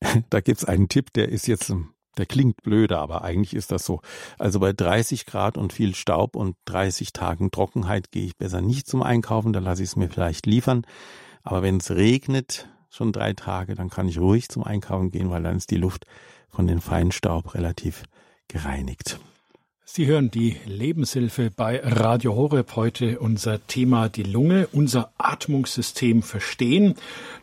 da 0.30 0.40
gibt's 0.40 0.64
einen 0.64 0.88
Tipp, 0.88 1.12
der 1.12 1.28
ist 1.28 1.46
jetzt, 1.46 1.72
der 2.20 2.26
klingt 2.26 2.62
blöde, 2.62 2.98
aber 2.98 3.24
eigentlich 3.24 3.54
ist 3.54 3.72
das 3.72 3.84
so. 3.84 4.02
Also 4.38 4.60
bei 4.60 4.72
30 4.72 5.26
Grad 5.26 5.56
und 5.56 5.72
viel 5.72 5.94
Staub 5.94 6.36
und 6.36 6.56
30 6.66 7.12
Tagen 7.12 7.50
Trockenheit 7.50 8.12
gehe 8.12 8.26
ich 8.26 8.36
besser 8.36 8.60
nicht 8.60 8.86
zum 8.86 9.02
Einkaufen, 9.02 9.52
da 9.52 9.58
lasse 9.58 9.82
ich 9.82 9.88
es 9.88 9.96
mir 9.96 10.10
vielleicht 10.10 10.46
liefern. 10.46 10.82
Aber 11.42 11.62
wenn 11.62 11.78
es 11.78 11.90
regnet, 11.90 12.68
schon 12.90 13.12
drei 13.12 13.32
Tage, 13.32 13.74
dann 13.74 13.88
kann 13.88 14.08
ich 14.08 14.18
ruhig 14.18 14.48
zum 14.48 14.64
Einkaufen 14.64 15.10
gehen, 15.10 15.30
weil 15.30 15.42
dann 15.42 15.56
ist 15.56 15.70
die 15.70 15.76
Luft 15.76 16.04
von 16.48 16.66
den 16.66 16.80
Feinstaub 16.80 17.54
relativ 17.54 18.04
gereinigt. 18.48 19.18
Sie 19.92 20.06
hören 20.06 20.30
die 20.30 20.56
Lebenshilfe 20.66 21.50
bei 21.50 21.80
Radio 21.82 22.36
Horeb 22.36 22.76
heute 22.76 23.18
unser 23.18 23.66
Thema 23.66 24.08
die 24.08 24.22
Lunge, 24.22 24.68
unser 24.70 25.10
Atmungssystem 25.18 26.22
verstehen. 26.22 26.94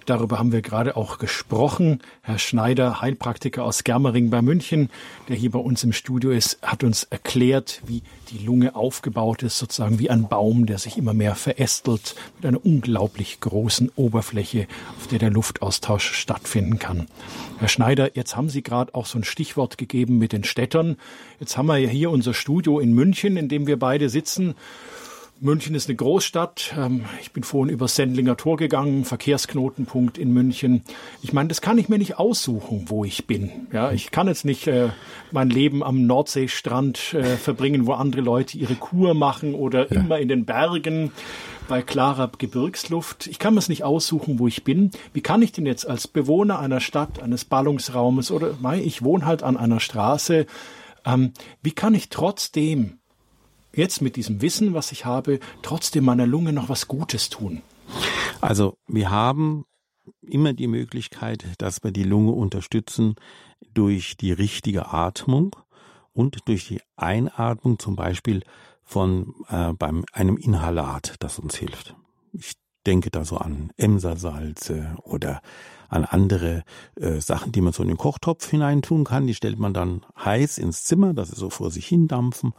Darüber 0.06 0.40
haben 0.40 0.54
wir 0.54 0.62
gerade 0.62 0.96
auch 0.96 1.18
gesprochen. 1.18 2.02
Herr 2.22 2.40
Schneider, 2.40 3.02
Heilpraktiker 3.02 3.66
aus 3.66 3.84
Germering 3.84 4.30
bei 4.30 4.42
München, 4.42 4.90
der 5.28 5.36
hier 5.36 5.52
bei 5.52 5.60
uns 5.60 5.84
im 5.84 5.92
Studio 5.92 6.32
ist, 6.32 6.62
hat 6.62 6.86
uns 6.86 7.04
erklärt, 7.04 7.82
wie 7.86 8.02
die 8.32 8.46
Lunge 8.46 8.76
aufgebaut 8.76 9.44
ist, 9.44 9.58
sozusagen 9.58 10.00
wie 10.00 10.10
ein 10.10 10.28
Baum, 10.28 10.66
der 10.66 10.78
sich 10.78 10.98
immer 10.98 11.14
mehr 11.14 11.36
verästelt, 11.36 12.16
mit 12.38 12.46
einer 12.46 12.64
unglaublich 12.66 13.40
großen 13.40 13.92
Oberfläche, 13.96 14.68
auf 14.98 15.08
der 15.08 15.20
der 15.20 15.30
Luftaustausch 15.30 16.14
stattfinden 16.14 16.80
kann. 16.80 17.08
Herr 17.60 17.68
Schneider, 17.68 18.16
jetzt 18.16 18.36
haben 18.36 18.50
Sie 18.50 18.64
gerade 18.64 18.94
auch 18.96 19.06
so 19.06 19.18
ein 19.18 19.24
Stichwort 19.24 19.78
gegeben 19.78 20.18
mit 20.18 20.34
den 20.34 20.44
Städtern. 20.44 20.98
Jetzt 21.40 21.58
haben 21.58 21.68
wir 21.68 21.78
ja 21.78 21.90
hier 21.90 22.12
unser 22.12 22.34
Studio 22.34 22.80
in 22.80 22.94
München, 22.94 23.38
in 23.38 23.50
dem 23.50 23.68
wir 23.68 23.80
beide 23.80 24.10
sitzen. 24.10 24.56
München 25.40 25.76
ist 25.76 25.88
eine 25.88 25.96
Großstadt. 25.96 26.74
Ähm, 26.78 27.06
ich 27.22 27.32
bin 27.32 27.44
vorhin 27.44 27.74
über 27.74 27.88
Sendlinger 27.88 28.38
Tor 28.38 28.58
gegangen, 28.58 29.06
Verkehrsknotenpunkt 29.06 30.18
in 30.18 30.34
München. 30.34 30.84
Ich 31.22 31.34
meine, 31.34 31.50
das 31.50 31.62
kann 31.62 31.78
ich 31.78 31.90
mir 31.90 31.98
nicht 31.98 32.18
aussuchen, 32.18 32.86
wo 32.88 33.06
ich 33.06 33.28
bin. 33.28 33.68
Ja, 33.72 33.92
ich 33.92 34.12
kann 34.12 34.28
jetzt 34.28 34.46
nicht 34.46 34.68
äh, 34.68 34.90
mein 35.32 35.50
Leben 35.50 35.84
am 35.84 36.06
Nordseestrand 36.06 37.14
äh, 37.14 37.38
verbringen, 37.38 37.86
wo 37.86 37.94
andere 37.94 38.22
Leute 38.22 38.58
ihre 38.58 38.76
Kur 38.76 39.14
machen 39.14 39.54
oder 39.54 39.92
ja. 39.92 40.02
immer 40.02 40.20
in 40.20 40.28
den 40.28 40.46
Bergen 40.46 41.12
bei 41.68 41.82
klarer 41.82 42.32
Gebirgsluft. 42.38 43.28
Ich 43.28 43.40
kann 43.40 43.54
mir 43.54 43.60
es 43.60 43.70
nicht 43.70 43.84
aussuchen, 43.84 44.40
wo 44.40 44.48
ich 44.48 44.64
bin. 44.64 44.92
Wie 45.14 45.22
kann 45.22 45.42
ich 45.42 45.52
denn 45.52 45.66
jetzt 45.66 45.88
als 45.88 46.08
Bewohner 46.08 46.60
einer 46.60 46.80
Stadt, 46.80 47.22
eines 47.22 47.46
Ballungsraumes 47.46 48.32
oder 48.32 48.56
mei, 48.60 48.80
ich 48.80 49.04
wohne 49.04 49.26
halt 49.26 49.44
an 49.44 49.58
einer 49.58 49.80
Straße, 49.80 50.46
ähm, 51.06 51.34
wie 51.62 51.72
kann 51.72 51.94
ich 51.94 52.10
trotzdem 52.10 53.00
jetzt 53.78 54.02
mit 54.02 54.16
diesem 54.16 54.42
Wissen, 54.42 54.74
was 54.74 54.92
ich 54.92 55.06
habe, 55.06 55.40
trotzdem 55.62 56.06
meiner 56.06 56.28
Lunge 56.28 56.52
noch 56.52 56.70
was 56.70 56.88
Gutes 56.88 57.30
tun? 57.30 57.62
Also 58.42 58.78
wir 58.88 59.10
haben 59.10 59.66
immer 60.22 60.54
die 60.54 60.68
Möglichkeit, 60.68 61.46
dass 61.58 61.84
wir 61.84 61.92
die 61.92 62.04
Lunge 62.04 62.32
unterstützen 62.32 63.16
durch 63.74 64.18
die 64.18 64.32
richtige 64.32 64.88
Atmung 64.88 65.56
und 66.14 66.48
durch 66.48 66.68
die 66.68 66.82
Einatmung 66.96 67.80
zum 67.80 67.96
Beispiel 67.96 68.44
von 68.84 69.34
äh, 69.50 69.74
beim 69.74 70.06
einem 70.14 70.38
Inhalat, 70.38 71.16
das 71.20 71.40
uns 71.40 71.56
hilft. 71.56 71.96
Ich 72.34 72.54
denke 72.88 73.12
da 73.12 73.26
so 73.26 73.38
an 73.38 73.72
Emsersalze 73.78 74.96
oder 75.04 75.42
an 75.90 76.06
andere 76.06 76.64
äh, 76.96 77.20
Sachen, 77.20 77.52
die 77.52 77.62
man 77.62 77.74
so 77.74 77.84
in 77.84 77.90
den 77.90 77.98
Kochtopf 77.98 78.50
hineintun 78.50 79.04
kann. 79.04 79.28
Die 79.28 79.34
stellt 79.34 79.60
man 79.60 79.74
dann 79.74 80.02
heiß 80.24 80.58
ins 80.58 80.84
Zimmer, 80.84 81.14
dass 81.14 81.30
sie 81.30 81.36
so 81.36 81.50
vor 81.50 81.72
sich 81.72 81.86
hin 81.86 82.08
dampfen. 82.08 82.54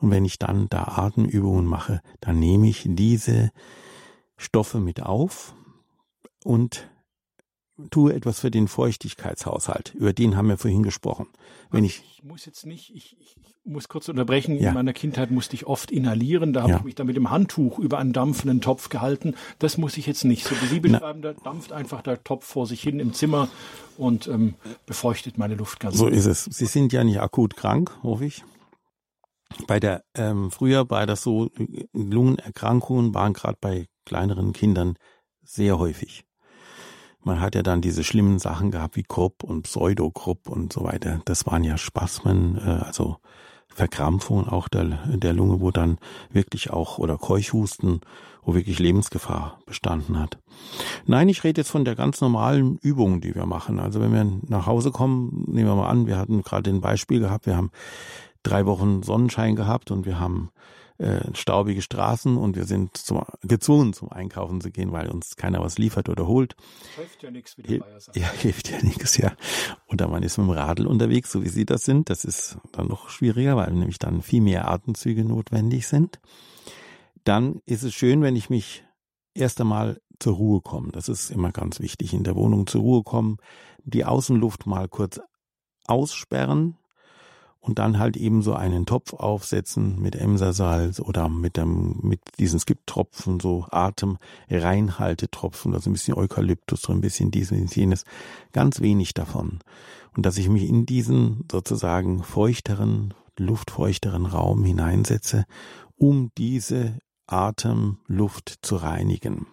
Und 0.00 0.10
wenn 0.10 0.24
ich 0.24 0.38
dann 0.38 0.68
da 0.68 0.84
Atemübungen 0.84 1.66
mache, 1.66 2.00
dann 2.20 2.38
nehme 2.38 2.68
ich 2.68 2.84
diese 2.88 3.50
Stoffe 4.36 4.80
mit 4.80 5.02
auf 5.02 5.54
und 6.44 6.88
tue 7.90 8.14
etwas 8.14 8.40
für 8.40 8.50
den 8.50 8.68
Feuchtigkeitshaushalt. 8.68 9.94
Über 9.94 10.12
den 10.12 10.36
haben 10.36 10.48
wir 10.48 10.58
vorhin 10.58 10.82
gesprochen. 10.82 11.28
Wenn 11.70 11.84
ich, 11.84 12.02
ich 12.12 12.22
muss 12.24 12.44
jetzt 12.46 12.66
nicht, 12.66 12.94
ich, 12.94 13.16
ich 13.20 13.36
muss 13.64 13.88
kurz 13.88 14.08
unterbrechen. 14.08 14.58
Ja. 14.58 14.68
In 14.68 14.74
meiner 14.74 14.92
Kindheit 14.92 15.30
musste 15.30 15.54
ich 15.54 15.66
oft 15.66 15.90
inhalieren. 15.90 16.52
Da 16.52 16.62
habe 16.62 16.72
ja. 16.72 16.78
ich 16.78 16.84
mich 16.84 16.94
dann 16.94 17.06
mit 17.06 17.16
dem 17.16 17.30
Handtuch 17.30 17.78
über 17.78 17.98
einen 17.98 18.12
dampfenden 18.12 18.60
Topf 18.60 18.88
gehalten. 18.88 19.34
Das 19.58 19.78
muss 19.78 19.96
ich 19.96 20.06
jetzt 20.06 20.24
nicht. 20.24 20.46
So 20.46 20.54
wie 20.60 20.66
Sie 20.66 20.80
beschreiben, 20.80 21.22
da 21.22 21.32
dampft 21.32 21.72
einfach 21.72 22.02
der 22.02 22.22
Topf 22.24 22.44
vor 22.44 22.66
sich 22.66 22.82
hin 22.82 23.00
im 23.00 23.12
Zimmer 23.12 23.48
und 23.96 24.28
ähm, 24.28 24.54
befeuchtet 24.86 25.38
meine 25.38 25.54
Luft 25.54 25.80
ganz. 25.80 25.96
So 25.96 26.04
gut. 26.04 26.14
ist 26.14 26.26
es. 26.26 26.44
Sie 26.44 26.66
sind 26.66 26.92
ja 26.92 27.04
nicht 27.04 27.20
akut 27.20 27.56
krank, 27.56 27.92
hoffe 28.02 28.26
ich. 28.26 28.44
Bei 29.66 29.78
der 29.78 30.04
ähm, 30.14 30.50
früher 30.50 30.84
bei 30.84 31.06
das 31.06 31.22
so 31.22 31.50
Lungenerkrankungen 31.92 33.14
waren 33.14 33.34
gerade 33.34 33.58
bei 33.60 33.86
kleineren 34.04 34.52
Kindern 34.52 34.96
sehr 35.42 35.78
häufig. 35.78 36.24
Man 37.24 37.40
hat 37.40 37.54
ja 37.54 37.62
dann 37.62 37.80
diese 37.80 38.04
schlimmen 38.04 38.38
Sachen 38.38 38.70
gehabt 38.70 38.96
wie 38.96 39.04
Krupp 39.04 39.44
und 39.44 39.62
Pseudokrupp 39.62 40.48
und 40.48 40.72
so 40.72 40.84
weiter. 40.84 41.20
Das 41.24 41.46
waren 41.46 41.64
ja 41.64 41.78
Spasmen, 41.78 42.58
äh, 42.58 42.84
also 42.84 43.16
Verkrampfungen 43.68 44.48
auch 44.48 44.68
der, 44.68 44.84
der 45.06 45.32
Lunge, 45.32 45.60
wo 45.60 45.70
dann 45.70 45.98
wirklich 46.30 46.70
auch, 46.70 46.98
oder 46.98 47.16
Keuchhusten, 47.16 48.00
wo 48.42 48.54
wirklich 48.54 48.78
Lebensgefahr 48.78 49.60
bestanden 49.66 50.18
hat. 50.18 50.38
Nein, 51.06 51.28
ich 51.28 51.44
rede 51.44 51.60
jetzt 51.60 51.70
von 51.70 51.84
der 51.84 51.94
ganz 51.94 52.20
normalen 52.20 52.76
Übung, 52.82 53.20
die 53.20 53.34
wir 53.34 53.46
machen. 53.46 53.78
Also 53.78 54.00
wenn 54.00 54.12
wir 54.12 54.26
nach 54.48 54.66
Hause 54.66 54.90
kommen, 54.90 55.44
nehmen 55.46 55.68
wir 55.68 55.76
mal 55.76 55.88
an, 55.88 56.06
wir 56.06 56.18
hatten 56.18 56.42
gerade 56.42 56.70
ein 56.70 56.80
Beispiel 56.80 57.20
gehabt, 57.20 57.46
wir 57.46 57.56
haben 57.56 57.70
drei 58.42 58.66
Wochen 58.66 59.02
Sonnenschein 59.02 59.56
gehabt 59.56 59.90
und 59.90 60.04
wir 60.04 60.18
haben 60.18 60.50
äh, 61.02 61.34
staubige 61.34 61.82
Straßen 61.82 62.36
und 62.36 62.54
wir 62.54 62.64
sind 62.64 62.96
zum, 62.96 63.22
gezwungen 63.42 63.92
zum 63.92 64.10
Einkaufen 64.10 64.60
zu 64.60 64.70
gehen, 64.70 64.92
weil 64.92 65.10
uns 65.10 65.34
keiner 65.34 65.60
was 65.60 65.76
liefert 65.76 66.08
oder 66.08 66.28
holt. 66.28 66.54
Hilft 66.94 67.22
ja 67.24 67.30
nichts, 67.32 67.58
wie 67.58 67.62
die 67.62 67.78
Bayern 67.78 67.98
sagen. 67.98 68.20
Ja, 68.20 68.30
hilft 68.38 68.70
ja 68.70 68.80
nichts, 68.82 69.16
ja. 69.16 69.32
Oder 69.88 70.06
man 70.06 70.22
ist 70.22 70.38
mit 70.38 70.46
dem 70.46 70.52
Radl 70.52 70.86
unterwegs, 70.86 71.32
so 71.32 71.42
wie 71.42 71.48
Sie 71.48 71.66
das 71.66 71.84
sind. 71.84 72.08
Das 72.08 72.24
ist 72.24 72.56
dann 72.70 72.86
noch 72.86 73.08
schwieriger, 73.08 73.56
weil 73.56 73.72
nämlich 73.72 73.98
dann 73.98 74.22
viel 74.22 74.42
mehr 74.42 74.68
Atemzüge 74.68 75.24
notwendig 75.24 75.88
sind. 75.88 76.20
Dann 77.24 77.60
ist 77.66 77.82
es 77.82 77.94
schön, 77.94 78.22
wenn 78.22 78.36
ich 78.36 78.48
mich 78.48 78.84
erst 79.34 79.60
einmal 79.60 80.00
zur 80.20 80.36
Ruhe 80.36 80.60
komme. 80.60 80.92
Das 80.92 81.08
ist 81.08 81.30
immer 81.30 81.50
ganz 81.50 81.80
wichtig. 81.80 82.14
In 82.14 82.22
der 82.22 82.36
Wohnung 82.36 82.68
zur 82.68 82.82
Ruhe 82.82 83.02
kommen, 83.02 83.38
die 83.82 84.04
Außenluft 84.04 84.66
mal 84.66 84.88
kurz 84.88 85.20
aussperren, 85.86 86.76
und 87.62 87.78
dann 87.78 87.98
halt 87.98 88.18
eben 88.18 88.42
so 88.42 88.54
einen 88.54 88.84
Topf 88.86 89.14
aufsetzen 89.14 89.98
mit 90.00 90.16
Emsersalz 90.16 91.00
oder 91.00 91.30
mit 91.30 91.56
dem 91.56 92.00
mit 92.02 92.20
diesen 92.38 92.60
Skiptropfen 92.60 93.40
so 93.40 93.66
Atemreinhaltetropfen, 93.70 95.72
also 95.72 95.88
ein 95.88 95.94
bisschen 95.94 96.14
Eukalyptus, 96.14 96.82
so 96.82 96.92
ein 96.92 97.00
bisschen 97.00 97.30
dies 97.30 97.52
und 97.52 97.74
jenes, 97.74 98.04
ganz 98.52 98.80
wenig 98.80 99.14
davon 99.14 99.60
und 100.16 100.26
dass 100.26 100.38
ich 100.38 100.48
mich 100.48 100.68
in 100.68 100.86
diesen 100.86 101.44
sozusagen 101.50 102.22
feuchteren, 102.22 103.14
luftfeuchteren 103.38 104.26
Raum 104.26 104.64
hineinsetze, 104.64 105.44
um 105.96 106.30
diese 106.36 106.98
Atemluft 107.26 108.58
zu 108.62 108.76
reinigen, 108.76 109.46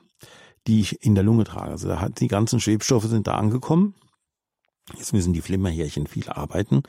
die 0.67 0.81
ich 0.81 1.03
in 1.03 1.15
der 1.15 1.23
Lunge 1.23 1.45
trage. 1.45 1.71
Also 1.71 1.87
da 1.87 2.01
hat 2.01 2.19
die 2.19 2.27
ganzen 2.27 2.59
Schwebstoffe 2.59 3.05
sind 3.05 3.27
da 3.27 3.35
angekommen. 3.35 3.95
Jetzt 4.97 5.13
müssen 5.13 5.33
die 5.33 5.41
Flimmerhärchen 5.41 6.07
viel 6.07 6.29
arbeiten 6.29 6.81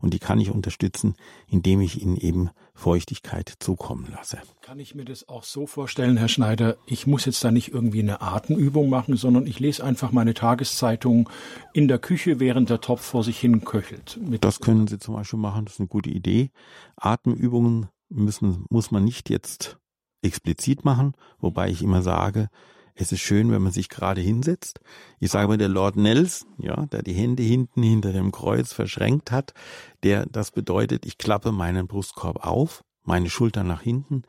Und 0.00 0.14
die 0.14 0.18
kann 0.18 0.40
ich 0.40 0.50
unterstützen, 0.50 1.14
indem 1.46 1.80
ich 1.80 2.00
ihnen 2.02 2.16
eben 2.16 2.50
Feuchtigkeit 2.74 3.52
zukommen 3.58 4.08
lasse. 4.10 4.38
Kann 4.62 4.78
ich 4.78 4.94
mir 4.94 5.04
das 5.04 5.28
auch 5.28 5.44
so 5.44 5.66
vorstellen, 5.66 6.16
Herr 6.16 6.28
Schneider, 6.28 6.76
ich 6.86 7.06
muss 7.06 7.26
jetzt 7.26 7.44
da 7.44 7.50
nicht 7.50 7.72
irgendwie 7.72 8.00
eine 8.00 8.22
Atemübung 8.22 8.88
machen, 8.88 9.16
sondern 9.16 9.46
ich 9.46 9.60
lese 9.60 9.84
einfach 9.84 10.12
meine 10.12 10.32
Tageszeitung 10.32 11.28
in 11.74 11.88
der 11.88 11.98
Küche, 11.98 12.40
während 12.40 12.70
der 12.70 12.80
Topf 12.80 13.02
vor 13.02 13.22
sich 13.22 13.38
hin 13.38 13.64
köchelt. 13.64 14.18
das 14.40 14.60
können 14.60 14.86
Sie 14.86 14.98
zum 14.98 15.14
Beispiel 15.14 15.38
machen, 15.38 15.66
das 15.66 15.74
ist 15.74 15.80
eine 15.80 15.88
gute 15.88 16.10
Idee. 16.10 16.50
Atemübungen 16.96 17.88
müssen, 18.08 18.64
muss 18.70 18.90
man 18.90 19.04
nicht 19.04 19.28
jetzt 19.28 19.78
explizit 20.22 20.84
machen, 20.84 21.14
wobei 21.38 21.68
ich 21.68 21.82
immer 21.82 22.02
sage, 22.02 22.48
es 22.94 23.12
ist 23.12 23.20
schön, 23.20 23.50
wenn 23.50 23.62
man 23.62 23.72
sich 23.72 23.88
gerade 23.88 24.20
hinsetzt. 24.20 24.80
Ich 25.18 25.30
sage 25.30 25.48
mal, 25.48 25.58
der 25.58 25.68
Lord 25.68 25.96
Nelson, 25.96 26.48
ja, 26.58 26.86
der 26.86 27.02
die 27.02 27.12
Hände 27.12 27.42
hinten 27.42 27.82
hinter 27.82 28.12
dem 28.12 28.32
Kreuz 28.32 28.72
verschränkt 28.72 29.30
hat, 29.30 29.54
der, 30.02 30.26
das 30.26 30.50
bedeutet, 30.50 31.06
ich 31.06 31.18
klappe 31.18 31.52
meinen 31.52 31.86
Brustkorb 31.86 32.44
auf, 32.44 32.84
meine 33.02 33.30
Schultern 33.30 33.66
nach 33.66 33.82
hinten 33.82 34.22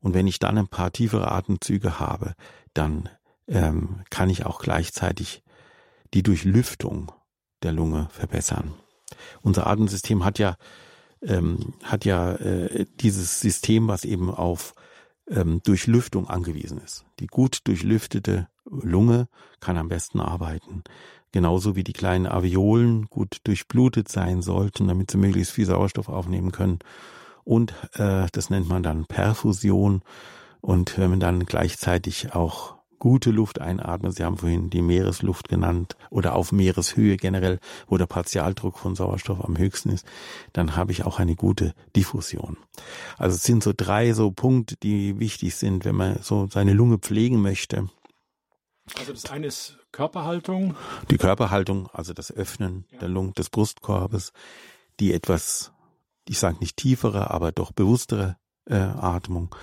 und 0.00 0.14
wenn 0.14 0.26
ich 0.26 0.38
dann 0.38 0.58
ein 0.58 0.68
paar 0.68 0.92
tiefere 0.92 1.30
Atemzüge 1.30 2.00
habe, 2.00 2.34
dann 2.74 3.08
ähm, 3.48 4.02
kann 4.10 4.30
ich 4.30 4.46
auch 4.46 4.60
gleichzeitig 4.60 5.42
die 6.14 6.22
Durchlüftung 6.22 7.12
der 7.62 7.72
Lunge 7.72 8.08
verbessern. 8.10 8.74
Unser 9.42 9.66
Atemsystem 9.66 10.24
hat 10.24 10.38
ja 10.38 10.56
ähm, 11.22 11.74
hat 11.82 12.04
ja 12.04 12.32
äh, 12.36 12.86
dieses 13.00 13.40
System, 13.40 13.88
was 13.88 14.04
eben 14.04 14.30
auf 14.30 14.74
ähm, 15.30 15.62
Durchlüftung 15.64 16.28
angewiesen 16.28 16.78
ist. 16.78 17.04
Die 17.18 17.26
gut 17.26 17.60
durchlüftete 17.64 18.48
Lunge 18.64 19.28
kann 19.60 19.76
am 19.76 19.88
besten 19.88 20.20
arbeiten. 20.20 20.84
Genauso 21.32 21.76
wie 21.76 21.84
die 21.84 21.92
kleinen 21.92 22.26
Alveolen 22.26 23.06
gut 23.06 23.38
durchblutet 23.44 24.08
sein 24.08 24.42
sollten, 24.42 24.88
damit 24.88 25.10
sie 25.10 25.18
möglichst 25.18 25.52
viel 25.52 25.66
Sauerstoff 25.66 26.08
aufnehmen 26.08 26.50
können. 26.50 26.80
Und 27.44 27.72
äh, 27.94 28.26
das 28.32 28.50
nennt 28.50 28.68
man 28.68 28.82
dann 28.82 29.06
Perfusion. 29.06 30.02
Und 30.60 30.98
wenn 30.98 31.10
man 31.10 31.20
dann 31.20 31.46
gleichzeitig 31.46 32.34
auch 32.34 32.79
gute 33.00 33.32
Luft 33.32 33.60
einatmen. 33.60 34.12
Sie 34.12 34.22
haben 34.22 34.36
vorhin 34.36 34.70
die 34.70 34.82
Meeresluft 34.82 35.48
genannt 35.48 35.96
oder 36.10 36.36
auf 36.36 36.52
Meereshöhe 36.52 37.16
generell, 37.16 37.58
wo 37.88 37.96
der 37.96 38.06
Partialdruck 38.06 38.78
von 38.78 38.94
Sauerstoff 38.94 39.44
am 39.44 39.58
höchsten 39.58 39.90
ist, 39.90 40.06
dann 40.52 40.76
habe 40.76 40.92
ich 40.92 41.04
auch 41.04 41.18
eine 41.18 41.34
gute 41.34 41.74
Diffusion. 41.96 42.56
Also 43.18 43.34
es 43.34 43.42
sind 43.42 43.64
so 43.64 43.72
drei 43.76 44.12
so 44.12 44.30
Punkte, 44.30 44.76
die 44.76 45.18
wichtig 45.18 45.56
sind, 45.56 45.84
wenn 45.84 45.96
man 45.96 46.22
so 46.22 46.46
seine 46.48 46.74
Lunge 46.74 46.98
pflegen 46.98 47.42
möchte. 47.42 47.88
Also 48.96 49.12
das 49.12 49.30
eine 49.30 49.46
ist 49.46 49.78
Körperhaltung. 49.92 50.76
Die 51.10 51.16
Körperhaltung, 51.16 51.88
also 51.92 52.12
das 52.12 52.30
Öffnen 52.30 52.84
ja. 52.92 52.98
der 52.98 53.08
Lunge, 53.08 53.32
des 53.32 53.50
Brustkorbes, 53.50 54.32
die 55.00 55.12
etwas, 55.12 55.72
ich 56.28 56.38
sage 56.38 56.58
nicht 56.60 56.76
tiefere, 56.76 57.30
aber 57.30 57.50
doch 57.50 57.72
bewusstere 57.72 58.36
äh, 58.66 58.76
Atmung 58.76 59.54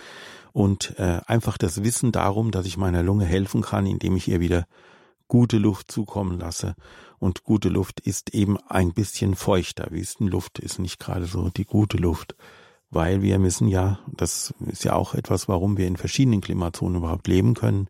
und 0.57 0.97
äh, 0.97 1.21
einfach 1.27 1.59
das 1.59 1.83
Wissen 1.83 2.11
darum, 2.11 2.49
dass 2.49 2.65
ich 2.65 2.77
meiner 2.77 3.03
Lunge 3.03 3.25
helfen 3.25 3.61
kann, 3.61 3.85
indem 3.85 4.15
ich 4.15 4.27
ihr 4.27 4.39
wieder 4.39 4.65
gute 5.27 5.59
Luft 5.59 5.91
zukommen 5.91 6.39
lasse. 6.39 6.73
Und 7.19 7.43
gute 7.43 7.69
Luft 7.69 7.99
ist 7.99 8.33
eben 8.33 8.57
ein 8.67 8.91
bisschen 8.91 9.35
feuchter. 9.35 9.91
Wüstenluft 9.91 10.57
ist 10.57 10.79
nicht 10.79 10.99
gerade 10.99 11.25
so 11.25 11.49
die 11.49 11.65
gute 11.65 11.97
Luft, 11.97 12.35
weil 12.89 13.21
wir 13.21 13.37
müssen 13.37 13.67
ja, 13.67 13.99
das 14.07 14.51
ist 14.65 14.83
ja 14.83 14.93
auch 14.93 15.13
etwas, 15.13 15.47
warum 15.47 15.77
wir 15.77 15.85
in 15.85 15.95
verschiedenen 15.95 16.41
Klimazonen 16.41 16.97
überhaupt 16.97 17.27
leben 17.27 17.53
können, 17.53 17.87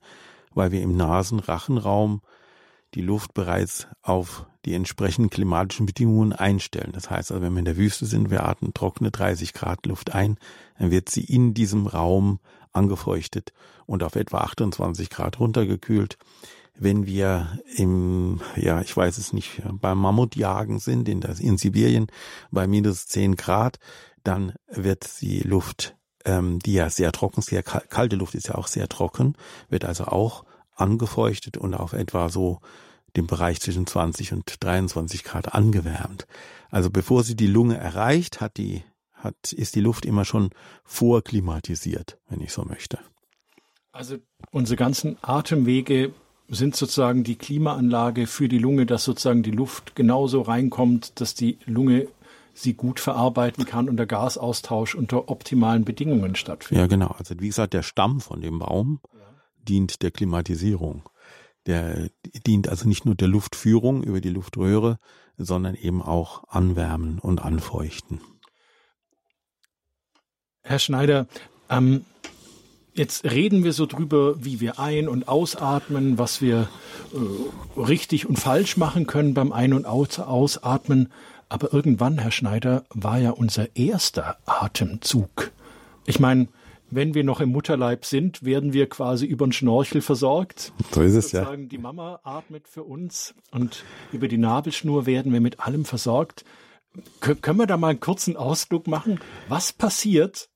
weil 0.54 0.74
wir 0.74 0.82
im 0.82 0.98
Nasenrachenraum 0.98 2.20
die 2.96 3.02
Luft 3.02 3.34
bereits 3.34 3.88
auf 4.02 4.46
die 4.68 4.74
entsprechenden 4.74 5.30
klimatischen 5.30 5.86
Bedingungen 5.86 6.34
einstellen. 6.34 6.92
Das 6.92 7.10
heißt 7.10 7.32
also, 7.32 7.42
wenn 7.42 7.54
wir 7.54 7.60
in 7.60 7.66
der 7.66 7.78
Wüste 7.78 8.06
sind, 8.06 8.30
wir 8.30 8.46
atmen 8.46 8.74
trockene 8.74 9.12
30 9.12 9.54
Grad 9.54 9.86
Luft 9.86 10.14
ein, 10.14 10.38
dann 10.78 10.92
wird 10.92 11.10
sie 11.10 11.24
in 11.24 11.54
diesem 11.54 11.88
Raum 11.88 12.40
angefeuchtet 12.74 13.54
und 13.86 14.04
auf 14.04 14.16
etwa 14.16 14.40
28 14.40 15.10
Grad 15.10 15.40
runtergekühlt. 15.40 16.18
Wenn 16.76 17.06
wir 17.06 17.60
im, 17.78 18.42
ja, 18.58 18.82
ich 18.82 18.96
weiß 18.96 19.18
es 19.18 19.32
nicht, 19.32 19.62
beim 19.72 20.00
Mammutjagen 20.00 20.80
sind 20.80 21.08
in, 21.08 21.22
das, 21.22 21.40
in 21.40 21.58
Sibirien 21.58 22.08
bei 22.52 22.68
minus 22.68 23.08
10 23.08 23.38
Grad, 23.38 23.80
dann 24.24 24.54
wird 24.70 25.22
die 25.22 25.40
Luft, 25.40 25.96
ähm, 26.26 26.60
die 26.60 26.74
ja 26.74 26.90
sehr 26.90 27.14
trocken, 27.14 27.42
sehr 27.42 27.64
kalte 27.64 28.18
Luft 28.18 28.36
ist 28.36 28.50
ja 28.50 28.56
auch 28.56 28.68
sehr 28.68 28.90
trocken, 28.90 29.36
wird 29.70 29.86
also 29.86 30.04
auch 30.06 30.44
angefeuchtet 30.76 31.56
und 31.56 31.74
auf 31.74 31.94
etwa 31.94 32.28
so 32.28 32.60
dem 33.16 33.28
Bereich 33.28 33.60
zwischen 33.62 33.88
20 33.88 34.34
und 34.34 34.64
23 34.64 35.24
Grad 35.24 35.54
angewärmt. 35.54 36.28
Also 36.70 36.90
bevor 36.90 37.24
sie 37.24 37.36
die 37.36 37.48
Lunge 37.48 37.78
erreicht, 37.78 38.42
hat 38.42 38.58
die 38.58 38.84
hat, 39.14 39.52
ist 39.52 39.76
die 39.76 39.82
Luft 39.82 40.06
immer 40.06 40.26
schon 40.26 40.52
vorklimatisiert, 40.84 42.20
wenn 42.30 42.42
ich 42.42 42.54
so 42.54 42.64
möchte. 42.64 43.00
Also 43.92 44.18
unsere 44.52 44.78
ganzen 44.78 45.18
Atemwege 45.22 46.14
sind 46.50 46.76
sozusagen 46.76 47.24
die 47.24 47.36
Klimaanlage 47.36 48.28
für 48.28 48.48
die 48.48 48.60
Lunge, 48.60 48.86
dass 48.86 49.04
sozusagen 49.04 49.44
die 49.44 49.52
Luft 49.52 49.96
genauso 49.96 50.42
reinkommt, 50.42 51.20
dass 51.20 51.34
die 51.34 51.58
Lunge 51.66 52.08
sie 52.54 52.74
gut 52.74 53.00
verarbeiten 53.00 53.66
kann 53.66 53.90
und 53.90 53.98
der 53.98 54.06
Gasaustausch 54.06 54.96
unter 54.96 55.30
optimalen 55.30 55.84
Bedingungen 55.84 56.36
stattfindet. 56.36 56.82
Ja, 56.82 56.88
genau. 56.88 57.16
Also 57.18 57.36
wie 57.40 57.48
gesagt, 57.48 57.74
der 57.74 57.84
Stamm 57.84 58.20
von 58.20 58.42
dem 58.42 58.60
Baum 58.60 59.00
ja. 59.14 59.20
dient 59.68 60.02
der 60.02 60.12
Klimatisierung. 60.12 61.04
Der 61.68 62.10
dient 62.46 62.70
also 62.70 62.88
nicht 62.88 63.06
nur 63.06 63.16
der 63.16 63.28
Luftführung 63.28 64.04
über 64.04 64.22
die 64.22 64.30
Luftröhre, 64.30 65.00
sondern 65.38 65.76
eben 65.76 66.02
auch 66.02 66.46
Anwärmen 66.48 67.20
und 67.20 67.44
Anfeuchten. 67.44 68.22
Herr 70.64 70.80
Schneider, 70.80 71.28
ähm, 71.70 72.06
jetzt 72.94 73.24
reden 73.24 73.64
wir 73.64 73.74
so 73.74 73.86
drüber, 73.86 74.44
wie 74.44 74.60
wir 74.60 74.80
ein- 74.80 75.08
und 75.08 75.28
ausatmen, 75.28 76.18
was 76.18 76.42
wir 76.42 76.68
äh, 77.14 77.80
richtig 77.80 78.26
und 78.28 78.38
falsch 78.38 78.76
machen 78.78 79.08
können 79.08 79.34
beim 79.34 79.52
Ein- 79.52 79.74
und 79.74 79.86
Ausatmen. 79.86 81.12
Aber 81.50 81.72
irgendwann, 81.72 82.18
Herr 82.18 82.32
Schneider, 82.32 82.84
war 82.90 83.20
ja 83.20 83.32
unser 83.32 83.76
erster 83.76 84.38
Atemzug. 84.46 85.52
Ich 86.06 86.20
meine, 86.20 86.48
wenn 86.90 87.14
wir 87.14 87.24
noch 87.24 87.42
im 87.42 87.50
Mutterleib 87.50 88.06
sind, 88.06 88.44
werden 88.44 88.74
wir 88.74 88.88
quasi 88.88 89.26
über 89.26 89.46
den 89.46 89.52
Schnorchel 89.52 90.02
versorgt. 90.02 90.72
So 90.92 91.02
ist 91.02 91.16
es 91.16 91.32
ja. 91.32 91.56
Die 91.56 91.78
Mama 91.78 92.20
atmet 92.24 92.68
für 92.68 92.84
uns 92.84 93.36
und 93.52 93.84
über 94.12 94.28
die 94.28 94.38
Nabelschnur 94.38 95.06
werden 95.06 95.34
wir 95.34 95.42
mit 95.42 95.60
allem 95.60 95.86
versorgt. 95.86 96.46
können 97.22 97.60
wir 97.60 97.68
da 97.68 97.78
mal 97.78 97.90
einen 97.90 98.00
kurzen 98.00 98.38
Ausflug 98.38 98.88
machen? 98.88 99.20
Was 99.50 99.74
passiert, 99.74 100.50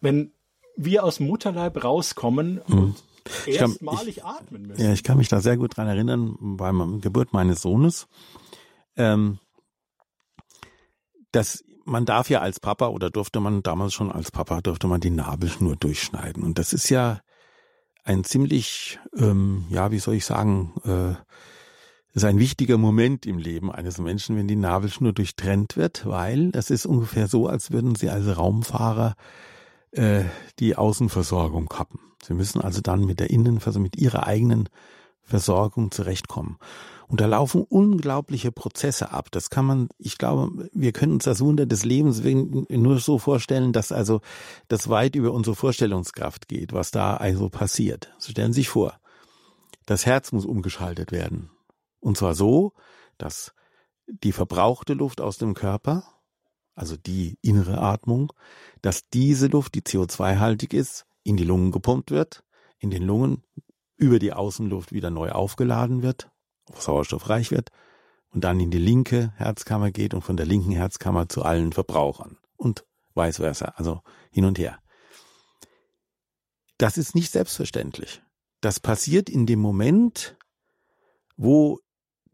wenn 0.00 0.32
wir 0.76 1.04
aus 1.04 1.16
dem 1.16 1.26
Mutterleib 1.26 1.82
rauskommen 1.82 2.60
mhm. 2.66 2.78
und 2.78 3.02
ich 3.46 3.60
erstmalig 3.60 4.18
ich, 4.18 4.24
atmen 4.24 4.62
müssen. 4.62 4.82
Ja, 4.82 4.92
ich 4.92 5.02
kann 5.02 5.18
mich 5.18 5.28
da 5.28 5.40
sehr 5.40 5.56
gut 5.56 5.76
dran 5.76 5.88
erinnern, 5.88 6.36
bei 6.40 6.72
der 6.72 6.86
Geburt 7.00 7.32
meines 7.32 7.62
Sohnes. 7.62 8.08
Ähm, 8.96 9.38
dass 11.32 11.64
man 11.90 12.04
darf 12.04 12.30
ja 12.30 12.40
als 12.40 12.60
Papa 12.60 12.88
oder 12.88 13.10
durfte 13.10 13.40
man 13.40 13.62
damals 13.62 13.92
schon 13.92 14.10
als 14.12 14.30
Papa 14.30 14.60
durfte 14.60 14.86
man 14.86 15.00
die 15.00 15.10
Nabelschnur 15.10 15.76
durchschneiden 15.76 16.42
und 16.42 16.58
das 16.58 16.72
ist 16.72 16.88
ja 16.88 17.20
ein 18.04 18.24
ziemlich 18.24 18.98
ähm, 19.16 19.66
ja 19.68 19.90
wie 19.90 19.98
soll 19.98 20.14
ich 20.14 20.24
sagen 20.24 20.72
äh, 20.84 21.14
ist 22.12 22.24
ein 22.24 22.38
wichtiger 22.38 22.76
Moment 22.76 23.24
im 23.24 23.38
Leben 23.38 23.70
eines 23.70 23.98
Menschen, 23.98 24.36
wenn 24.36 24.48
die 24.48 24.56
Nabelschnur 24.56 25.12
durchtrennt 25.12 25.76
wird, 25.76 26.06
weil 26.06 26.50
das 26.50 26.70
ist 26.70 26.86
ungefähr 26.86 27.28
so, 27.28 27.46
als 27.46 27.70
würden 27.70 27.94
sie 27.94 28.10
als 28.10 28.36
Raumfahrer 28.36 29.14
äh, 29.92 30.24
die 30.58 30.76
Außenversorgung 30.76 31.68
kappen. 31.68 32.00
Sie 32.22 32.34
müssen 32.34 32.60
also 32.60 32.80
dann 32.80 33.04
mit 33.04 33.20
der 33.20 33.30
Innenversorgung, 33.30 33.84
mit 33.84 33.96
ihrer 33.96 34.26
eigenen 34.26 34.68
Versorgung 35.22 35.92
zurechtkommen. 35.92 36.58
Und 37.10 37.20
da 37.20 37.26
laufen 37.26 37.64
unglaubliche 37.64 38.52
Prozesse 38.52 39.10
ab. 39.10 39.32
Das 39.32 39.50
kann 39.50 39.64
man, 39.64 39.88
ich 39.98 40.16
glaube, 40.16 40.70
wir 40.72 40.92
können 40.92 41.14
uns 41.14 41.24
das 41.24 41.40
Wunder 41.40 41.66
des 41.66 41.84
Lebens 41.84 42.22
nur 42.22 43.00
so 43.00 43.18
vorstellen, 43.18 43.72
dass 43.72 43.90
also 43.90 44.20
das 44.68 44.88
weit 44.88 45.16
über 45.16 45.32
unsere 45.32 45.56
Vorstellungskraft 45.56 46.46
geht, 46.46 46.72
was 46.72 46.92
da 46.92 47.16
also 47.16 47.48
passiert. 47.48 48.14
So 48.18 48.30
stellen 48.30 48.52
Sie 48.52 48.60
sich 48.60 48.68
vor, 48.68 48.94
das 49.86 50.06
Herz 50.06 50.30
muss 50.30 50.46
umgeschaltet 50.46 51.10
werden. 51.10 51.50
Und 51.98 52.16
zwar 52.16 52.36
so, 52.36 52.74
dass 53.18 53.54
die 54.06 54.32
verbrauchte 54.32 54.94
Luft 54.94 55.20
aus 55.20 55.36
dem 55.36 55.54
Körper 55.54 56.04
also 56.76 56.96
die 56.96 57.36
innere 57.42 57.78
Atmung, 57.78 58.32
dass 58.82 59.08
diese 59.10 59.48
Luft, 59.48 59.74
die 59.74 59.82
CO2-haltig 59.82 60.72
ist, 60.72 61.06
in 61.24 61.36
die 61.36 61.44
Lungen 61.44 61.72
gepumpt 61.72 62.10
wird, 62.10 62.44
in 62.78 62.90
den 62.90 63.02
Lungen 63.02 63.42
über 63.96 64.18
die 64.18 64.32
Außenluft 64.32 64.92
wieder 64.92 65.10
neu 65.10 65.30
aufgeladen 65.32 66.02
wird, 66.02 66.30
sauerstoffreich 66.74 67.50
wird 67.50 67.70
und 68.30 68.44
dann 68.44 68.60
in 68.60 68.70
die 68.70 68.78
linke 68.78 69.32
Herzkammer 69.36 69.90
geht 69.90 70.14
und 70.14 70.22
von 70.22 70.36
der 70.36 70.46
linken 70.46 70.72
Herzkammer 70.72 71.28
zu 71.28 71.42
allen 71.42 71.72
Verbrauchern 71.72 72.38
und 72.56 72.84
vice 73.14 73.36
versa, 73.36 73.74
also 73.76 74.00
hin 74.30 74.44
und 74.44 74.58
her. 74.58 74.78
Das 76.78 76.96
ist 76.96 77.14
nicht 77.14 77.30
selbstverständlich. 77.30 78.22
Das 78.60 78.80
passiert 78.80 79.28
in 79.28 79.46
dem 79.46 79.58
Moment, 79.58 80.36
wo 81.36 81.80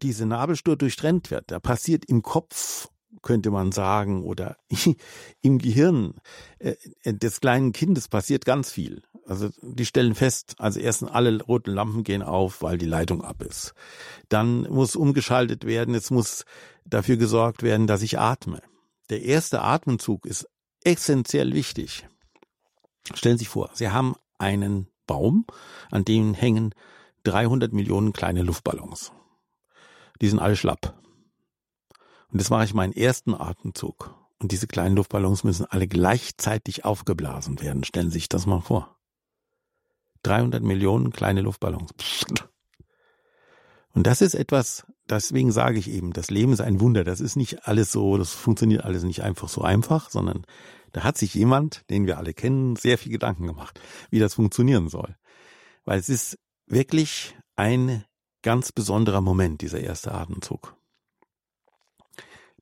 diese 0.03 0.27
Nabelschnur 0.27 0.77
durchtrennt 0.77 1.31
wird. 1.31 1.51
Da 1.51 1.59
passiert 1.59 2.05
im 2.05 2.23
Kopf 2.23 2.89
könnte 3.27 3.51
man 3.51 3.73
sagen, 3.73 4.23
oder 4.23 4.57
im 5.43 5.59
Gehirn 5.59 6.15
äh, 6.61 6.77
des 7.05 7.41
kleinen 7.41 7.73
Kindes 7.73 8.07
passiert 8.09 8.45
ganz 8.45 8.71
viel. 8.71 9.03
Also 9.27 9.51
die 9.61 9.87
stellen 9.87 10.15
fest, 10.15 10.55
also 10.59 10.79
erstens 10.79 11.11
alle 11.11 11.43
roten 11.43 11.73
Lampen 11.73 12.05
gehen 12.05 12.23
auf, 12.23 12.63
weil 12.63 12.79
die 12.79 12.87
Leitung 12.87 13.23
ab 13.23 13.43
ist. 13.43 13.75
Dann 14.29 14.63
muss 14.63 14.95
umgeschaltet 14.95 15.65
werden, 15.65 15.95
es 15.95 16.11
muss 16.11 16.45
dafür 16.85 17.17
gesorgt 17.17 17.63
werden, 17.63 17.87
dass 17.87 18.03
ich 18.03 18.19
atme. 18.19 18.63
Der 19.11 19.23
erste 19.23 19.63
Atemzug 19.63 20.27
ist 20.27 20.49
essentiell 20.85 21.55
wichtig. 21.55 22.07
Stellen 23.15 23.37
Sie 23.37 23.45
sich 23.45 23.49
vor, 23.49 23.71
Sie 23.75 23.91
haben 23.91 24.15
einen 24.39 24.89
Baum, 25.07 25.47
an 25.91 26.05
dem 26.05 26.35
hängen 26.35 26.75
300 27.25 27.73
Millionen 27.73 28.13
kleine 28.13 28.43
Luftballons. 28.43 29.13
Die 30.21 30.29
sind 30.29 30.39
alle 30.39 30.57
schlapp. 30.57 30.95
Und 32.29 32.39
jetzt 32.39 32.51
mache 32.51 32.65
ich 32.65 32.75
meinen 32.75 32.93
ersten 32.93 33.35
Atemzug. 33.35 34.15
Und 34.39 34.53
diese 34.53 34.67
kleinen 34.67 34.97
Luftballons 34.97 35.45
müssen 35.45 35.67
alle 35.67 35.89
gleichzeitig 35.89 36.85
aufgeblasen 36.85 37.61
werden. 37.61 37.85
Stellen 37.85 38.11
Sie 38.11 38.19
sich 38.19 38.29
das 38.29 38.47
mal 38.47 38.61
vor. 38.61 38.96
300 40.27 40.63
Millionen 40.63 41.11
kleine 41.11 41.43
Luftballons. 41.43 41.93
Und 43.93 44.07
das 44.07 44.21
ist 44.21 44.35
etwas, 44.35 44.87
deswegen 45.09 45.53
sage 45.53 45.79
ich 45.79 45.91
eben, 45.91 46.13
das 46.13 46.31
Leben 46.31 46.53
ist 46.53 46.61
ein 46.61 46.81
Wunder. 46.81 47.03
Das 47.03 47.21
ist 47.21 47.37
nicht 47.37 47.67
alles 47.67 47.93
so, 47.93 48.19
das 48.19 48.33
funktioniert 48.33 48.85
alles 48.85 49.05
nicht 49.05 49.23
einfach 49.23 49.49
so 49.49 49.63
einfach, 49.63 50.11
sondern 50.11 50.45
da 50.93 51.03
hat 51.03 51.17
sich 51.17 51.35
jemand, 51.35 51.89
den 51.91 52.07
wir 52.07 52.19
alle 52.19 52.35
kennen, 52.35 52.77
sehr 52.77 52.99
viel 52.99 53.13
Gedanken 53.13 53.47
gemacht, 53.47 53.81
wie 54.11 54.19
das 54.19 54.35
funktionieren 54.35 54.89
soll. 54.89 55.17
Weil 55.85 55.99
es 55.99 56.09
ist 56.09 56.39
wirklich 56.67 57.37
ein 57.57 58.05
ganz 58.43 58.71
besonderer 58.71 59.21
Moment, 59.21 59.61
dieser 59.61 59.81
erste 59.81 60.13
Atemzug. 60.13 60.77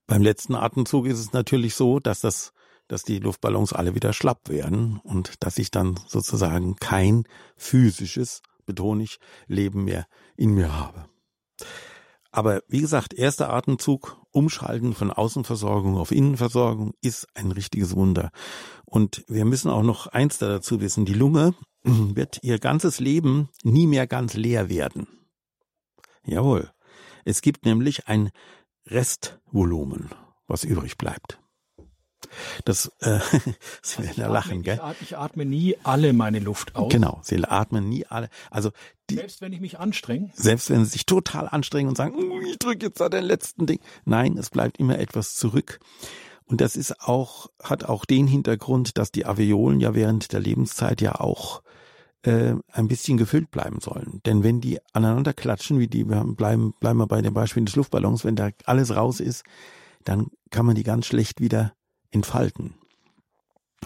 Beim 0.07 0.23
letzten 0.23 0.55
Atemzug 0.55 1.07
ist 1.07 1.19
es 1.19 1.33
natürlich 1.33 1.75
so, 1.75 2.01
dass 2.01 2.21
das, 2.21 2.54
dass 2.89 3.03
die 3.03 3.19
Luftballons 3.19 3.73
alle 3.73 3.95
wieder 3.95 4.13
schlapp 4.13 4.49
werden 4.49 5.01
und 5.03 5.43
dass 5.43 5.59
ich 5.59 5.71
dann 5.71 5.99
sozusagen 6.07 6.77
kein 6.77 7.25
physisches, 7.57 8.43
betone 8.67 9.05
ich, 9.05 9.19
Leben 9.47 9.85
mehr 9.85 10.07
in 10.37 10.55
mir 10.55 10.79
habe. 10.79 11.07
Aber 12.31 12.63
wie 12.67 12.81
gesagt, 12.81 13.15
erster 13.15 13.53
Atemzug, 13.53 14.21
Umschalten 14.33 14.93
von 14.93 15.13
Außenversorgung 15.13 15.97
auf 15.97 16.11
Innenversorgung 16.11 16.95
ist 17.01 17.29
ein 17.35 17.53
richtiges 17.53 17.95
Wunder. 17.95 18.31
Und 18.85 19.25
wir 19.29 19.45
müssen 19.45 19.71
auch 19.71 19.85
noch 19.85 20.09
eins 20.09 20.39
dazu 20.39 20.81
wissen, 20.81 21.05
die 21.05 21.15
Lunge 21.15 21.55
wird 21.85 22.41
ihr 22.43 22.59
ganzes 22.59 22.99
Leben 22.99 23.51
nie 23.63 23.87
mehr 23.87 24.09
ganz 24.09 24.35
leer 24.35 24.69
werden. 24.69 25.07
Jawohl. 26.27 26.73
Es 27.25 27.41
gibt 27.41 27.65
nämlich 27.65 28.09
ein 28.09 28.31
Restvolumen, 28.87 30.11
was 30.47 30.65
übrig 30.65 30.99
bleibt. 30.99 31.39
Das, 32.65 32.93
äh, 33.01 33.19
Sie 33.83 34.03
werden 34.03 34.15
ja 34.17 34.29
lachen, 34.29 34.63
gell? 34.63 34.81
Ich 35.01 35.17
atme 35.17 35.45
nie 35.45 35.77
alle 35.83 36.13
meine 36.13 36.39
Luft 36.39 36.77
aus. 36.77 36.93
Genau, 36.93 37.21
Sie 37.23 37.43
atmen 37.45 37.89
nie 37.89 38.07
alle. 38.07 38.29
Also 38.51 38.71
die, 39.11 39.17
selbst 39.17 39.41
wenn 39.41 39.53
ich 39.53 39.61
mich 39.61 39.79
anstrenge. 39.79 40.31
Selbst 40.35 40.71
wenn 40.71 40.85
Sie 40.85 40.91
sich 40.93 41.07
total 41.07 41.49
anstrengen 41.49 41.89
und 41.89 41.97
sagen, 41.97 42.15
ich 42.49 42.59
drücke 42.59 42.87
jetzt 42.87 43.01
da 43.01 43.09
den 43.09 43.25
letzten 43.25 43.67
Ding. 43.67 43.81
Nein, 44.05 44.39
es 44.39 44.51
bleibt 44.51 44.79
immer 44.79 44.99
etwas 44.99 45.35
zurück. 45.35 45.81
Und 46.47 46.61
das 46.61 46.77
ist 46.77 47.01
auch, 47.01 47.49
hat 47.63 47.85
auch 47.85 48.05
den 48.05 48.27
Hintergrund, 48.27 48.99
dass 48.99 49.11
die 49.11 49.25
Alveolen 49.25 49.81
ja 49.81 49.95
während 49.95 50.33
der 50.33 50.41
Lebenszeit 50.41 51.01
ja 51.01 51.15
auch 51.21 51.63
äh, 52.23 52.55
ein 52.73 52.89
bisschen 52.89 53.17
gefüllt 53.17 53.51
bleiben 53.51 53.81
sollen. 53.81 54.21
Denn 54.27 54.43
wenn 54.43 54.61
die 54.61 54.79
aneinander 54.93 55.33
klatschen, 55.33 55.79
wie 55.79 55.89
die, 55.89 56.09
wir 56.09 56.25
bleiben, 56.25 56.75
bleiben 56.81 56.99
wir 56.99 57.07
bei 57.07 57.23
dem 57.23 57.35
Beispiel 57.35 57.65
des 57.65 57.77
Luftballons, 57.77 58.25
wenn 58.25 58.37
da 58.37 58.51
alles 58.65 58.95
raus 58.95 59.21
ist, 59.21 59.45
dann 60.05 60.29
kann 60.51 60.67
man 60.67 60.75
die 60.75 60.83
ganz 60.83 61.07
schlecht 61.07 61.41
wieder 61.41 61.73
entfalten. 62.15 62.75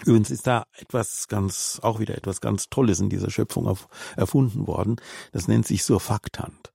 Übrigens 0.04 0.30
ist 0.30 0.46
da 0.46 0.64
etwas 0.78 1.28
ganz, 1.28 1.80
auch 1.82 1.98
wieder 1.98 2.16
etwas 2.16 2.40
ganz 2.40 2.68
Tolles 2.68 3.00
in 3.00 3.08
dieser 3.08 3.30
Schöpfung 3.30 3.66
auf, 3.66 3.88
erfunden 4.16 4.66
worden. 4.66 4.96
Das 5.32 5.48
nennt 5.48 5.66
sich 5.66 5.82
Surfaktant. 5.82 6.72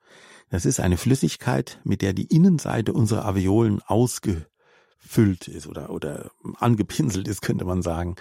Das 0.50 0.66
ist 0.66 0.80
eine 0.80 0.98
Flüssigkeit, 0.98 1.80
mit 1.84 2.02
der 2.02 2.14
die 2.14 2.26
Innenseite 2.26 2.94
unserer 2.94 3.26
Alveolen 3.26 3.82
ausgefüllt 3.82 5.48
ist 5.48 5.68
oder, 5.68 5.90
oder 5.90 6.32
angepinselt 6.60 7.28
ist, 7.28 7.42
könnte 7.42 7.66
man 7.66 7.82
sagen. 7.82 8.16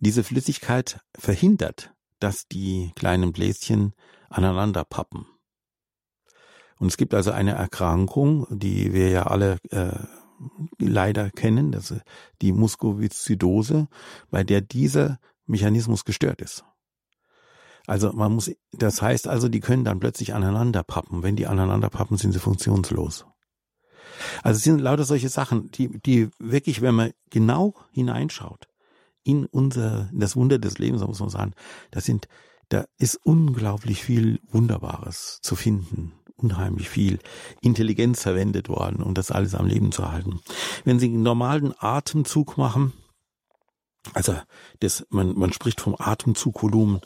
Diese 0.00 0.24
Flüssigkeit 0.24 1.00
verhindert, 1.16 1.92
dass 2.18 2.48
die 2.48 2.92
kleinen 2.96 3.32
Bläschen 3.32 3.94
aneinander 4.28 4.84
pappen. 4.84 5.26
Und 6.78 6.88
es 6.88 6.96
gibt 6.96 7.14
also 7.14 7.30
eine 7.30 7.52
Erkrankung, 7.52 8.46
die 8.50 8.92
wir 8.92 9.10
ja 9.10 9.26
alle 9.26 9.58
äh, 9.70 9.92
leider 10.78 11.30
kennen, 11.30 11.72
das 11.72 11.90
ist 11.90 12.02
die 12.40 12.52
Muskovizidose, 12.52 13.88
bei 14.30 14.44
der 14.44 14.60
dieser 14.60 15.18
Mechanismus 15.46 16.04
gestört 16.04 16.40
ist. 16.40 16.64
Also 17.86 18.12
man 18.12 18.32
muss, 18.32 18.50
das 18.72 19.02
heißt 19.02 19.26
also, 19.26 19.48
die 19.48 19.60
können 19.60 19.84
dann 19.84 20.00
plötzlich 20.00 20.34
aneinander 20.34 20.82
pappen. 20.82 21.22
Wenn 21.22 21.36
die 21.36 21.46
aneinander 21.46 21.90
pappen, 21.90 22.16
sind 22.16 22.32
sie 22.32 22.38
funktionslos. 22.38 23.26
Also 24.42 24.58
es 24.58 24.64
sind 24.64 24.80
lauter 24.80 25.04
solche 25.04 25.28
Sachen, 25.28 25.70
die, 25.70 25.88
die 26.00 26.28
wirklich, 26.38 26.82
wenn 26.82 26.94
man 26.94 27.12
genau 27.30 27.74
hineinschaut, 27.90 28.68
in 29.22 29.46
unser, 29.46 30.08
in 30.12 30.20
das 30.20 30.36
Wunder 30.36 30.58
des 30.58 30.78
Lebens, 30.78 31.02
muss 31.02 31.20
man 31.20 31.30
sagen, 31.30 31.52
das 31.90 32.04
sind, 32.04 32.28
da 32.68 32.84
ist 32.98 33.18
unglaublich 33.24 34.04
viel 34.04 34.40
Wunderbares 34.50 35.40
zu 35.42 35.56
finden 35.56 36.19
unheimlich 36.42 36.88
viel 36.88 37.18
Intelligenz 37.60 38.22
verwendet 38.22 38.68
worden, 38.68 39.02
um 39.02 39.14
das 39.14 39.30
alles 39.30 39.54
am 39.54 39.66
Leben 39.66 39.92
zu 39.92 40.10
halten. 40.10 40.40
Wenn 40.84 40.98
Sie 40.98 41.06
einen 41.06 41.22
normalen 41.22 41.74
Atemzug 41.78 42.56
machen, 42.56 42.92
also 44.14 44.34
das, 44.80 45.06
man, 45.10 45.38
man 45.38 45.52
spricht 45.52 45.80
vom 45.80 45.94
Atemzugvolumen, 45.98 47.00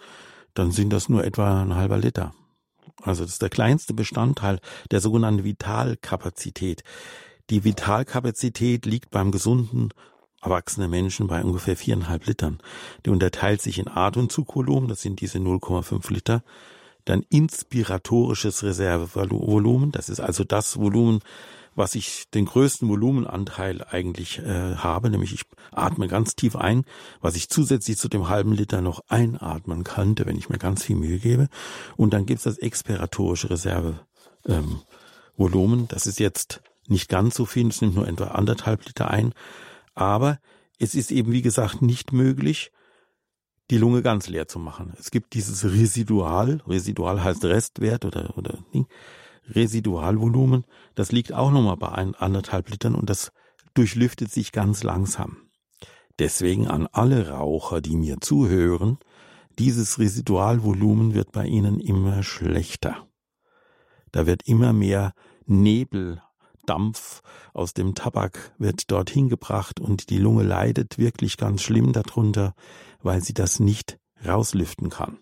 dann 0.55 0.71
sind 0.71 0.93
das 0.93 1.09
nur 1.09 1.25
etwa 1.25 1.63
ein 1.63 1.75
halber 1.75 1.99
Liter. 1.99 2.33
Also 3.03 3.25
das 3.25 3.33
ist 3.33 3.43
der 3.43 3.51
kleinste 3.51 3.93
Bestandteil 3.93 4.61
der 4.91 5.01
sogenannten 5.01 5.45
Vitalkapazität. 5.45 6.85
Die 7.51 7.65
Vitalkapazität 7.65 8.87
liegt 8.87 9.11
beim 9.11 9.31
gesunden 9.31 9.91
erwachsenen 10.41 10.91
Menschen 10.91 11.27
bei 11.27 11.43
ungefähr 11.43 11.77
viereinhalb 11.77 12.27
Litern. 12.27 12.59
Die 13.05 13.11
unterteilt 13.11 13.63
sich 13.63 13.79
in 13.79 13.89
Atemzugvolumen, 13.89 14.89
das 14.89 15.01
sind 15.01 15.21
diese 15.21 15.39
0,5 15.39 16.13
Liter, 16.13 16.43
dann 17.05 17.25
inspiratorisches 17.29 18.63
Reservevolumen. 18.63 19.93
Das 19.93 20.09
ist 20.09 20.21
also 20.21 20.45
das 20.45 20.79
Volumen, 20.79 21.21
was 21.75 21.95
ich 21.95 22.25
den 22.33 22.47
größten 22.47 22.89
Volumenanteil 22.89 23.85
eigentlich 23.85 24.39
äh, 24.39 24.77
habe, 24.77 25.11
nämlich 25.11 25.35
ich 25.35 25.43
atme 25.73 26.09
ganz 26.09 26.37
tief 26.37 26.57
ein, 26.57 26.85
was 27.21 27.37
ich 27.37 27.49
zusätzlich 27.49 27.99
zu 27.99 28.09
dem 28.09 28.29
halben 28.29 28.53
Liter 28.53 28.81
noch 28.81 29.03
einatmen 29.09 29.85
könnte, 29.85 30.27
wenn 30.27 30.39
ich 30.39 30.49
mir 30.49 30.59
ganz 30.59 30.85
viel 30.85 30.97
Mühe 30.97 31.19
gebe. 31.19 31.49
Und 31.97 32.15
dann 32.15 32.27
gibt's 32.27 32.45
das 32.45 32.59
expiratorische 32.59 33.51
Reservevolumen. 33.51 35.81
Ähm, 35.81 35.89
das 35.89 36.07
ist 36.07 36.21
jetzt 36.21 36.63
nicht 36.87 37.09
ganz 37.09 37.35
so 37.35 37.45
viel, 37.45 37.69
es 37.69 37.81
nimmt 37.81 37.97
nur 37.97 38.07
etwa 38.07 38.29
anderthalb 38.29 38.87
Liter 38.87 39.11
ein, 39.11 39.35
aber 39.95 40.39
es 40.79 40.95
ist 40.95 41.11
eben, 41.11 41.33
wie 41.33 41.43
gesagt, 41.43 41.83
nicht 41.83 42.13
möglich, 42.13 42.71
die 43.71 43.79
Lunge 43.79 44.03
ganz 44.03 44.29
leer 44.29 44.47
zu 44.47 44.59
machen. 44.59 44.93
Es 44.99 45.11
gibt 45.11 45.35
dieses 45.35 45.65
Residual, 45.65 46.63
Residual 46.67 47.23
heißt 47.23 47.45
Restwert 47.45 48.05
oder, 48.05 48.37
oder 48.37 48.59
Residualvolumen, 49.49 50.65
das 50.95 51.13
liegt 51.13 51.33
auch 51.33 51.51
nochmal 51.51 51.77
bei 51.77 51.91
ein, 51.91 52.15
anderthalb 52.15 52.71
Litern 52.71 52.95
und 52.95 53.11
das 53.11 53.33
durchlüftet 53.75 54.31
sich 54.31 54.53
ganz 54.53 54.83
langsam. 54.83 55.49
Deswegen 56.19 56.69
an 56.69 56.87
alle 56.93 57.31
Raucher, 57.31 57.81
die 57.81 57.97
mir 57.97 58.21
zuhören, 58.21 58.99
dieses 59.59 59.99
Residualvolumen 59.99 61.15
wird 61.15 61.33
bei 61.33 61.47
Ihnen 61.47 61.81
immer 61.81 62.23
schlechter. 62.23 63.07
Da 64.13 64.27
wird 64.27 64.47
immer 64.47 64.73
mehr 64.73 65.13
Nebel, 65.47 66.23
Dampf 66.67 67.23
aus 67.53 67.75
dem 67.75 67.95
Tabak 67.95 68.55
wird 68.59 68.91
dorthin 68.91 69.29
gebracht 69.29 69.81
und 69.81 70.09
die 70.11 70.19
Lunge 70.19 70.45
leidet 70.45 70.99
wirklich 70.99 71.37
ganz 71.37 71.63
schlimm 71.63 71.93
darunter, 71.93 72.55
weil 73.05 73.23
sie 73.23 73.35
das 73.35 73.61
nicht 73.61 73.99
rauslüften 74.27 74.91
kann. 74.91 75.19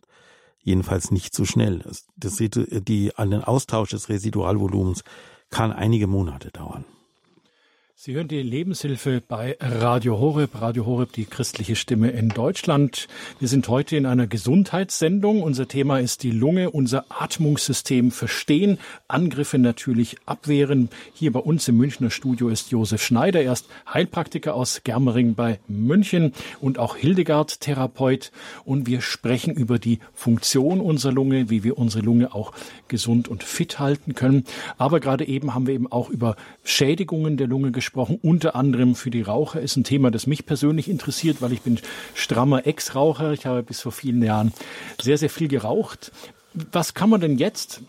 Jedenfalls 0.58 1.10
nicht 1.10 1.34
so 1.34 1.44
schnell. 1.44 1.80
Das, 2.16 2.36
die, 2.38 3.12
an 3.16 3.30
den 3.30 3.42
Austausch 3.42 3.90
des 3.90 4.08
Residualvolumens 4.08 5.02
kann 5.50 5.72
einige 5.72 6.06
Monate 6.06 6.50
dauern. 6.50 6.84
Sie 8.04 8.14
hören 8.14 8.26
die 8.26 8.42
Lebenshilfe 8.42 9.22
bei 9.28 9.56
Radio 9.60 10.18
Horeb, 10.18 10.60
Radio 10.60 10.86
Horeb, 10.86 11.12
die 11.12 11.24
christliche 11.24 11.76
Stimme 11.76 12.10
in 12.10 12.30
Deutschland. 12.30 13.06
Wir 13.38 13.46
sind 13.46 13.68
heute 13.68 13.96
in 13.96 14.06
einer 14.06 14.26
Gesundheitssendung. 14.26 15.40
Unser 15.40 15.68
Thema 15.68 16.00
ist 16.00 16.24
die 16.24 16.32
Lunge, 16.32 16.72
unser 16.72 17.04
Atmungssystem 17.10 18.10
verstehen, 18.10 18.80
Angriffe 19.06 19.60
natürlich 19.60 20.16
abwehren. 20.26 20.88
Hier 21.14 21.30
bei 21.30 21.38
uns 21.38 21.68
im 21.68 21.76
Münchner 21.76 22.10
Studio 22.10 22.48
ist 22.48 22.72
Josef 22.72 23.04
Schneider, 23.04 23.40
er 23.40 23.52
ist 23.52 23.68
Heilpraktiker 23.86 24.56
aus 24.56 24.80
Germering 24.82 25.36
bei 25.36 25.60
München 25.68 26.32
und 26.60 26.80
auch 26.80 26.96
Hildegard 26.96 27.60
Therapeut. 27.60 28.32
Und 28.64 28.88
wir 28.88 29.00
sprechen 29.00 29.54
über 29.54 29.78
die 29.78 30.00
Funktion 30.12 30.80
unserer 30.80 31.12
Lunge, 31.12 31.50
wie 31.50 31.62
wir 31.62 31.78
unsere 31.78 32.04
Lunge 32.04 32.34
auch 32.34 32.52
gesund 32.88 33.28
und 33.28 33.44
fit 33.44 33.78
halten 33.78 34.16
können. 34.16 34.42
Aber 34.76 34.98
gerade 34.98 35.24
eben 35.24 35.54
haben 35.54 35.68
wir 35.68 35.74
eben 35.74 35.86
auch 35.92 36.10
über 36.10 36.34
Schädigungen 36.64 37.36
der 37.36 37.46
Lunge 37.46 37.70
gesprochen 37.70 37.91
gesprochen, 37.92 38.18
unter 38.22 38.56
anderem 38.56 38.94
für 38.94 39.10
die 39.10 39.20
Raucher. 39.20 39.60
Ist 39.60 39.76
ein 39.76 39.84
Thema, 39.84 40.10
das 40.10 40.26
mich 40.26 40.46
persönlich 40.46 40.88
interessiert, 40.88 41.42
weil 41.42 41.52
ich 41.52 41.60
bin 41.60 41.78
strammer 42.14 42.66
Ex-Raucher. 42.66 43.32
Ich 43.32 43.44
habe 43.44 43.62
bis 43.62 43.82
vor 43.82 43.92
vielen 43.92 44.22
Jahren 44.22 44.54
sehr, 45.00 45.18
sehr 45.18 45.28
viel 45.28 45.48
geraucht. 45.48 46.10
Was 46.54 46.94
kann 46.94 47.10
man 47.10 47.20
denn 47.20 47.36
jetzt, 47.36 47.82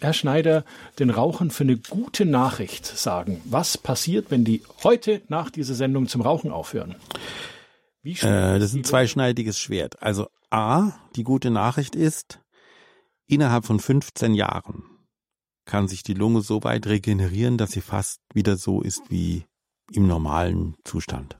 Herr 0.00 0.12
Schneider, 0.12 0.64
den 1.00 1.10
Rauchern 1.10 1.50
für 1.50 1.64
eine 1.64 1.76
gute 1.76 2.24
Nachricht 2.24 2.86
sagen? 2.86 3.40
Was 3.46 3.76
passiert, 3.76 4.30
wenn 4.30 4.44
die 4.44 4.62
heute 4.84 5.22
nach 5.28 5.50
dieser 5.50 5.74
Sendung 5.74 6.06
zum 6.06 6.20
Rauchen 6.20 6.52
aufhören? 6.52 6.94
Wie 8.02 8.12
äh, 8.12 8.60
das 8.60 8.70
ist 8.70 8.74
ein 8.74 8.84
zweischneidiges 8.84 9.58
Schwert. 9.58 10.00
Also 10.00 10.28
A, 10.50 10.92
die 11.16 11.24
gute 11.24 11.50
Nachricht 11.50 11.96
ist, 11.96 12.38
innerhalb 13.26 13.66
von 13.66 13.80
15 13.80 14.34
Jahren 14.34 14.84
kann 15.68 15.86
sich 15.86 16.02
die 16.02 16.14
Lunge 16.14 16.40
so 16.40 16.64
weit 16.64 16.86
regenerieren, 16.86 17.58
dass 17.58 17.72
sie 17.72 17.82
fast 17.82 18.20
wieder 18.32 18.56
so 18.56 18.80
ist 18.80 19.02
wie 19.10 19.44
im 19.92 20.06
normalen 20.06 20.76
Zustand. 20.82 21.38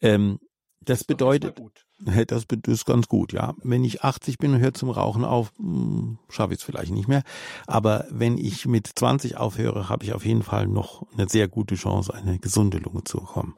Ähm, 0.00 0.38
das 0.80 1.02
bedeutet, 1.02 1.58
das 2.28 2.44
ist 2.66 2.84
ganz 2.84 3.08
gut, 3.08 3.32
ja. 3.32 3.54
Wenn 3.62 3.84
ich 3.84 4.02
80 4.02 4.36
bin 4.36 4.52
und 4.52 4.60
höre 4.60 4.74
zum 4.74 4.90
Rauchen 4.90 5.24
auf, 5.24 5.52
hm, 5.56 6.18
schaffe 6.28 6.52
ich 6.52 6.60
es 6.60 6.64
vielleicht 6.64 6.92
nicht 6.92 7.08
mehr. 7.08 7.22
Aber 7.66 8.04
wenn 8.10 8.36
ich 8.36 8.66
mit 8.66 8.86
20 8.94 9.38
aufhöre, 9.38 9.88
habe 9.88 10.04
ich 10.04 10.12
auf 10.12 10.26
jeden 10.26 10.42
Fall 10.42 10.66
noch 10.66 11.06
eine 11.14 11.26
sehr 11.26 11.48
gute 11.48 11.76
Chance, 11.76 12.12
eine 12.12 12.38
gesunde 12.38 12.78
Lunge 12.78 13.04
zu 13.04 13.18
bekommen. 13.18 13.56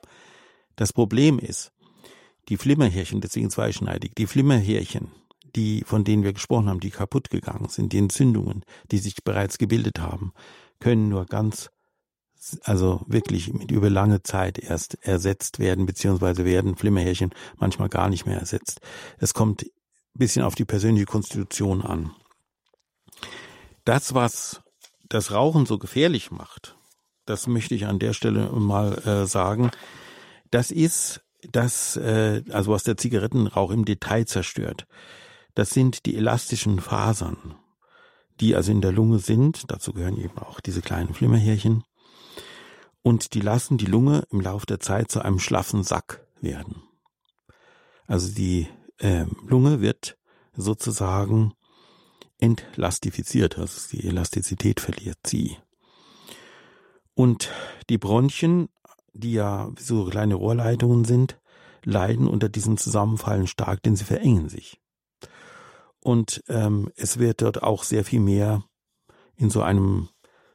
Das 0.76 0.92
Problem 0.92 1.40
ist, 1.40 1.72
die 2.48 2.56
Flimmerhärchen, 2.56 3.20
deswegen 3.20 3.50
zweischneidig, 3.50 4.14
die 4.14 4.28
Flimmerhärchen, 4.28 5.10
die, 5.56 5.82
von 5.84 6.04
denen 6.04 6.22
wir 6.22 6.32
gesprochen 6.32 6.68
haben, 6.68 6.80
die 6.80 6.90
kaputt 6.90 7.30
gegangen 7.30 7.68
sind, 7.68 7.92
die 7.92 7.98
Entzündungen, 7.98 8.64
die 8.90 8.98
sich 8.98 9.24
bereits 9.24 9.58
gebildet 9.58 9.98
haben, 9.98 10.32
können 10.78 11.08
nur 11.08 11.26
ganz, 11.26 11.70
also 12.62 13.02
wirklich 13.06 13.52
mit 13.52 13.70
über 13.70 13.90
lange 13.90 14.22
Zeit 14.22 14.58
erst 14.58 15.02
ersetzt 15.02 15.58
werden, 15.58 15.86
beziehungsweise 15.86 16.44
werden 16.44 16.76
Flimmerhärchen 16.76 17.30
manchmal 17.56 17.88
gar 17.88 18.08
nicht 18.08 18.26
mehr 18.26 18.38
ersetzt. 18.38 18.80
Es 19.18 19.34
kommt 19.34 19.62
ein 19.62 20.18
bisschen 20.18 20.42
auf 20.42 20.54
die 20.54 20.64
persönliche 20.64 21.06
Konstitution 21.06 21.82
an. 21.82 22.12
Das, 23.84 24.14
was 24.14 24.62
das 25.08 25.32
Rauchen 25.32 25.66
so 25.66 25.78
gefährlich 25.78 26.30
macht, 26.30 26.76
das 27.24 27.46
möchte 27.46 27.74
ich 27.74 27.86
an 27.86 27.98
der 27.98 28.12
Stelle 28.12 28.50
mal 28.52 28.98
äh, 29.06 29.26
sagen, 29.26 29.70
das 30.50 30.70
ist 30.70 31.22
das, 31.52 31.96
äh, 31.96 32.42
also 32.50 32.72
was 32.72 32.84
der 32.84 32.96
Zigarettenrauch 32.96 33.70
im 33.70 33.84
Detail 33.84 34.26
zerstört. 34.26 34.86
Das 35.56 35.70
sind 35.70 36.04
die 36.04 36.16
elastischen 36.16 36.80
Fasern, 36.80 37.54
die 38.40 38.54
also 38.54 38.70
in 38.70 38.82
der 38.82 38.92
Lunge 38.92 39.18
sind. 39.18 39.70
Dazu 39.70 39.94
gehören 39.94 40.18
eben 40.18 40.36
auch 40.36 40.60
diese 40.60 40.82
kleinen 40.82 41.14
Flimmerhärchen. 41.14 41.82
Und 43.00 43.32
die 43.32 43.40
lassen 43.40 43.78
die 43.78 43.86
Lunge 43.86 44.24
im 44.30 44.42
Laufe 44.42 44.66
der 44.66 44.80
Zeit 44.80 45.10
zu 45.10 45.24
einem 45.24 45.38
schlaffen 45.38 45.82
Sack 45.82 46.26
werden. 46.42 46.82
Also 48.06 48.34
die 48.34 48.68
äh, 48.98 49.24
Lunge 49.46 49.80
wird 49.80 50.18
sozusagen 50.52 51.54
entlastifiziert, 52.38 53.58
also 53.58 53.80
die 53.96 54.06
Elastizität 54.06 54.80
verliert 54.80 55.18
sie. 55.26 55.56
Und 57.14 57.50
die 57.88 57.96
Bronchien, 57.96 58.68
die 59.14 59.32
ja 59.32 59.70
so 59.78 60.04
kleine 60.04 60.34
Rohrleitungen 60.34 61.06
sind, 61.06 61.40
leiden 61.82 62.28
unter 62.28 62.50
diesem 62.50 62.76
Zusammenfallen 62.76 63.46
stark, 63.46 63.82
denn 63.82 63.96
sie 63.96 64.04
verengen 64.04 64.50
sich. 64.50 64.82
Und 66.06 66.44
ähm, 66.46 66.92
es 66.94 67.18
wird 67.18 67.42
dort 67.42 67.64
auch 67.64 67.82
sehr 67.82 68.04
viel 68.04 68.20
mehr 68.20 68.62
in 69.36 69.50
so 69.50 69.60
einem 69.60 70.08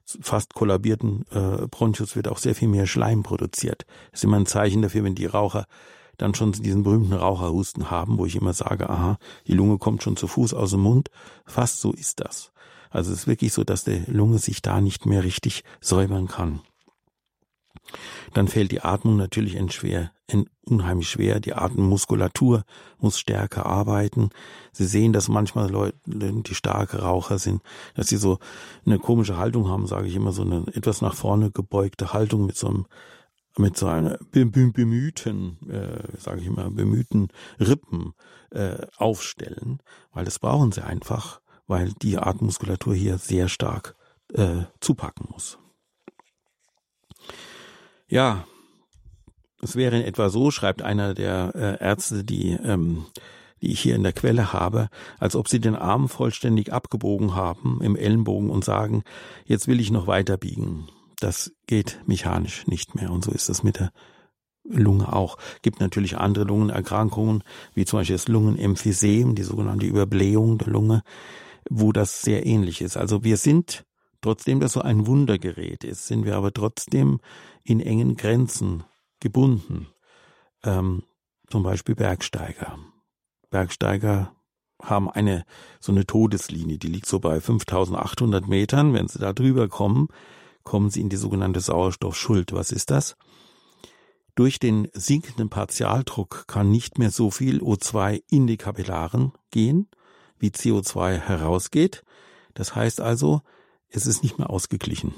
fast 0.06 0.54
kollabierten 0.54 1.26
äh, 1.30 1.68
Bronchus 1.68 2.16
wird 2.16 2.30
auch 2.30 2.38
sehr 2.38 2.56
viel 2.56 2.70
mehr 2.70 2.88
Schleim 2.88 3.22
produziert. 3.22 3.86
Das 4.12 4.22
ist 4.22 4.24
immer 4.24 4.38
ein 4.38 4.46
Zeichen 4.46 4.82
dafür, 4.82 5.04
wenn 5.04 5.14
die 5.14 5.26
Raucher 5.26 5.66
dann 6.18 6.36
schon 6.36 6.54
diesen 6.54 6.84
berühmten 6.84 7.12
Raucherhusten 7.12 7.92
haben, 7.92 8.18
wo 8.18 8.26
ich 8.26 8.38
immer 8.38 8.54
sage, 8.54 8.90
aha, 8.90 9.18
die 9.46 9.54
Lunge 9.54 9.78
kommt 9.78 10.04
schon 10.04 10.16
zu 10.16 10.28
Fuß 10.28 10.54
aus 10.54 10.72
dem 10.72 10.84
Mund. 10.84 11.10
Fast 11.46 11.82
so 11.82 11.92
ist 11.92 12.22
das. 12.22 12.54
Also 12.90 13.12
es 13.12 13.20
ist 13.20 13.28
wirklich 13.28 13.52
so, 13.52 13.66
dass 13.66 13.84
die 13.84 14.04
Lunge 14.08 14.38
sich 14.38 14.62
da 14.62 14.80
nicht 14.80 15.06
mehr 15.06 15.26
richtig 15.26 15.66
säubern 15.82 16.30
kann. 16.30 16.62
Dann 18.34 18.48
fällt 18.48 18.72
die 18.72 18.82
Atmung 18.82 19.18
natürlich 19.18 19.58
schwer, 19.74 20.12
unheimlich 20.66 21.10
schwer. 21.10 21.40
Die 21.40 21.54
Atemmuskulatur 21.54 22.64
muss 23.00 23.20
stärker 23.20 23.66
arbeiten. 23.66 24.30
Sie 24.72 24.86
sehen, 24.86 25.14
dass 25.14 25.28
manchmal 25.28 25.70
Leute, 25.70 25.98
die 26.06 26.56
starke 26.56 27.02
Raucher 27.02 27.40
sind, 27.40 27.62
dass 27.96 28.08
sie 28.08 28.18
so 28.18 28.40
eine 28.86 29.00
komische 29.00 29.38
Haltung 29.38 29.68
haben, 29.68 29.88
sage 29.88 30.08
ich 30.08 30.16
immer, 30.16 30.32
so 30.32 30.44
eine 30.44 30.66
etwas 30.74 31.02
nach 31.02 31.16
vorne 31.16 31.52
gebeugte 31.52 32.14
Haltung 32.14 32.46
mit 32.46 32.56
so 32.56 32.68
einem 32.68 32.86
mit 33.58 33.76
so 33.78 33.88
einer 33.88 34.18
bemühten, 34.32 35.58
äh, 35.70 36.18
sage 36.18 36.40
ich 36.40 36.48
immer, 36.48 36.70
bemühten 36.70 37.28
Rippen 37.60 38.14
äh, 38.52 38.88
aufstellen, 38.96 39.80
weil 40.14 40.24
das 40.24 40.40
brauchen 40.40 40.72
sie 40.72 40.86
einfach, 40.86 41.42
weil 41.68 41.92
die 42.02 42.18
Atemmuskulatur 42.18 42.96
hier 42.96 43.18
sehr 43.18 43.50
stark 43.50 43.96
äh, 44.34 44.64
zupacken 44.80 45.28
muss. 45.32 45.58
Ja, 48.12 48.46
es 49.62 49.78
wäre 49.78 49.98
in 49.98 50.04
etwa 50.04 50.30
so, 50.30 50.52
schreibt 50.52 50.82
einer 50.82 51.14
der 51.14 51.54
äh, 51.56 51.82
Ärzte, 51.82 52.26
die, 52.26 52.52
ähm, 52.52 53.06
die 53.62 53.72
ich 53.72 53.80
hier 53.80 53.96
in 53.96 54.04
der 54.04 54.12
Quelle 54.12 54.52
habe, 54.52 54.90
als 55.18 55.38
ob 55.38 55.48
sie 55.48 55.62
den 55.62 55.78
Arm 55.78 56.10
vollständig 56.10 56.74
abgebogen 56.74 57.36
haben 57.36 57.80
im 57.82 57.96
Ellenbogen 57.96 58.50
und 58.50 58.66
sagen, 58.66 59.04
jetzt 59.46 59.70
will 59.70 59.80
ich 59.80 59.92
noch 59.92 60.08
weiter 60.08 60.36
biegen. 60.36 60.90
Das 61.22 61.54
geht 61.68 62.02
mechanisch 62.06 62.68
nicht 62.68 62.96
mehr. 62.96 63.12
Und 63.12 63.24
so 63.24 63.32
ist 63.32 63.48
das 63.48 63.64
mit 63.64 63.80
der 63.80 63.94
Lunge 64.66 65.14
auch. 65.14 65.38
Gibt 65.62 65.80
natürlich 65.80 66.18
andere 66.18 66.44
Lungenerkrankungen, 66.44 67.46
wie 67.76 67.86
zum 67.86 68.00
Beispiel 68.00 68.18
das 68.18 68.28
Lungenemphysem, 68.28 69.36
die 69.36 69.44
sogenannte 69.44 69.86
Überblähung 69.86 70.58
der 70.58 70.68
Lunge, 70.68 71.02
wo 71.70 71.94
das 71.94 72.24
sehr 72.24 72.46
ähnlich 72.46 72.82
ist. 72.82 72.98
Also 72.98 73.24
wir 73.24 73.38
sind, 73.38 73.86
trotzdem 74.20 74.60
das 74.60 74.74
so 74.74 74.82
ein 74.82 75.08
Wundergerät 75.08 75.86
ist, 75.86 76.08
sind 76.08 76.26
wir 76.26 76.36
aber 76.36 76.52
trotzdem 76.52 77.22
in 77.64 77.80
engen 77.80 78.16
Grenzen 78.16 78.84
gebunden. 79.20 79.88
Ähm, 80.64 81.04
zum 81.50 81.64
Beispiel 81.64 81.96
Bergsteiger. 81.96 82.80
Bergsteiger 83.50 84.36
haben 84.82 85.10
eine 85.10 85.46
so 85.80 85.92
eine 85.92 86.06
Todeslinie, 86.06 86.78
die 86.78 86.88
liegt 86.88 87.08
so 87.08 87.20
bei 87.20 87.40
5800 87.40 88.48
Metern. 88.48 88.94
Wenn 88.94 89.08
sie 89.08 89.20
da 89.20 89.34
drüber 89.34 89.68
kommen, 89.68 90.08
kommen 90.64 90.90
sie 90.90 91.02
in 91.02 91.10
die 91.10 91.18
sogenannte 91.18 91.60
Sauerstoffschuld. 91.60 92.54
Was 92.54 92.72
ist 92.72 92.92
das? 92.92 93.16
Durch 94.36 94.60
den 94.60 94.88
sinkenden 94.94 95.50
Partialdruck 95.50 96.48
kann 96.48 96.72
nicht 96.72 96.98
mehr 96.98 97.12
so 97.12 97.32
viel 97.32 97.62
O2 97.62 98.24
in 98.30 98.48
die 98.48 98.58
Kapillaren 98.58 99.34
gehen, 99.52 99.90
wie 100.40 100.50
CO2 100.50 101.18
herausgeht. 101.18 102.04
Das 102.54 102.76
heißt 102.76 103.02
also, 103.02 103.42
es 103.90 104.08
ist 104.08 104.24
nicht 104.24 104.38
mehr 104.38 104.50
ausgeglichen. 104.50 105.14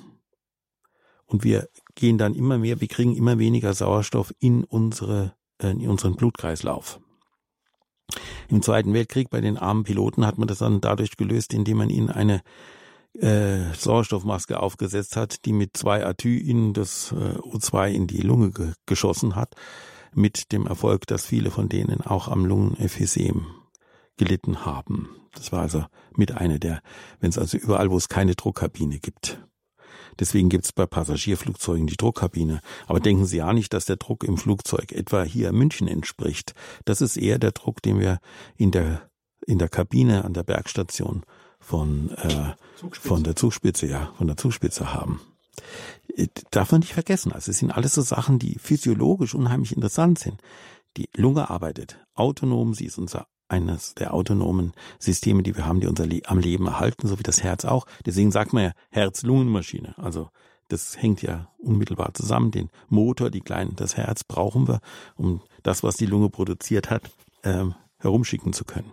Und 1.26 1.44
wir 1.44 1.70
gehen 1.96 2.18
dann 2.18 2.34
immer 2.34 2.58
mehr, 2.58 2.82
wir 2.82 2.88
kriegen 2.88 3.16
immer 3.16 3.40
weniger 3.40 3.74
Sauerstoff 3.74 4.34
in 4.40 4.64
unsere, 4.64 5.36
äh, 5.62 5.72
in 5.72 5.90
unseren 5.90 6.16
Blutkreislauf. 6.16 7.00
Im 8.50 8.62
Zweiten 8.62 8.94
Weltkrieg 8.94 9.30
bei 9.30 9.42
den 9.42 9.58
armen 9.58 9.84
Piloten 9.84 10.26
hat 10.26 10.38
man 10.38 10.48
das 10.48 10.60
dann 10.60 10.82
dadurch 10.82 11.18
gelöst, 11.18 11.54
indem 11.54 11.78
man 11.78 11.90
ihnen 11.90 12.10
eine 12.10 12.42
äh, 13.14 13.74
Sauerstoffmaske 13.74 14.60
aufgesetzt 14.60 15.16
hat, 15.16 15.46
die 15.46 15.54
mit 15.54 15.78
zwei 15.78 16.06
Atü 16.06 16.38
in 16.38 16.74
das 16.74 17.12
äh, 17.12 17.38
O2 17.40 17.92
in 17.92 18.08
die 18.08 18.22
Lunge 18.22 18.52
ge 18.52 18.74
geschossen 18.86 19.36
hat, 19.36 19.56
mit 20.14 20.52
dem 20.52 20.68
Erfolg, 20.68 21.08
dass 21.08 21.26
viele 21.26 21.52
von 21.52 21.70
denen 21.70 22.02
auch 22.02 22.28
am 22.28 22.46
Lungenemphysem 22.46 23.46
gelitten 24.18 24.66
haben. 24.66 25.10
Das 25.34 25.52
war 25.52 25.62
also 25.62 25.86
mit 26.16 26.32
einer 26.34 26.60
der, 26.60 26.82
wenn 27.20 27.30
es 27.30 27.38
also 27.38 27.58
überall, 27.58 27.90
wo 27.90 27.98
es 27.98 28.10
keine 28.10 28.36
Druckkabine 28.36 29.00
gibt, 29.00 29.40
Deswegen 30.20 30.50
gibt 30.50 30.66
es 30.66 30.72
bei 30.72 30.86
Passagierflugzeugen 30.86 31.88
die 31.88 31.98
Druckkabine. 31.98 32.62
Aber 32.88 33.00
denken 33.00 33.26
Sie 33.26 33.38
ja 33.38 33.54
nicht, 33.54 33.74
dass 33.74 33.86
der 33.86 33.98
Druck 33.98 34.24
im 34.24 34.38
Flugzeug 34.38 34.92
etwa 34.92 35.24
hier 35.24 35.50
in 35.50 35.56
München 35.56 35.88
entspricht. 35.88 36.54
Das 36.86 37.02
ist 37.02 37.18
eher 37.18 37.40
der 37.40 37.52
Druck, 37.52 37.82
den 37.82 38.00
wir 38.00 38.20
in 38.58 38.72
der, 38.72 39.10
in 39.46 39.60
der 39.60 39.70
Kabine 39.70 40.26
an 40.26 40.34
der 40.34 40.44
Bergstation 40.44 41.24
von, 41.60 42.12
äh, 42.12 42.54
von 42.92 43.24
der 43.24 43.36
Zugspitze, 43.36 43.88
ja, 43.88 44.12
von 44.18 44.28
der 44.28 44.38
Zugspitze 44.38 44.94
haben. 44.94 45.22
Äh, 46.16 46.28
darf 46.52 46.72
man 46.72 46.82
nicht 46.82 46.94
vergessen. 46.94 47.32
Also 47.32 47.52
es 47.52 47.60
sind 47.60 47.72
alles 47.72 47.94
so 47.94 48.02
Sachen, 48.02 48.40
die 48.40 48.58
physiologisch 48.60 49.36
unheimlich 49.36 49.76
interessant 49.76 50.20
sind. 50.20 50.42
Die 50.98 51.10
Lunge 51.16 51.50
arbeitet 51.50 52.00
autonom, 52.14 52.74
sie 52.74 52.86
ist 52.86 52.98
unser 52.98 53.28
eines 53.48 53.94
der 53.96 54.14
autonomen 54.14 54.74
Systeme, 55.00 55.44
die 55.44 55.56
wir 55.56 55.66
haben, 55.66 55.80
die 55.80 55.88
unser 55.88 56.06
Le 56.06 56.22
am 56.26 56.40
Leben 56.40 56.68
erhalten, 56.68 57.08
so 57.08 57.20
wie 57.20 57.24
das 57.24 57.44
Herz 57.44 57.66
auch. 57.66 57.86
Deswegen 58.06 58.32
sagt 58.32 58.54
man 58.54 58.64
ja 58.64 58.72
Herz-Lungen-Maschine. 58.90 59.96
Also 59.98 60.30
das 60.70 61.02
hängt 61.02 61.22
ja 61.22 61.50
unmittelbar 61.60 62.14
zusammen. 62.14 62.52
Den 62.52 62.70
Motor, 62.90 63.30
die 63.30 63.42
kleinen, 63.42 63.76
das 63.76 63.98
Herz 63.98 64.24
brauchen 64.24 64.68
wir, 64.68 64.80
um 65.16 65.42
das, 65.62 65.84
was 65.84 65.98
die 65.98 66.06
Lunge 66.06 66.30
produziert 66.30 66.90
hat, 66.90 67.12
ähm, 67.44 67.76
herumschicken 67.98 68.54
zu 68.54 68.66
können. 68.66 68.92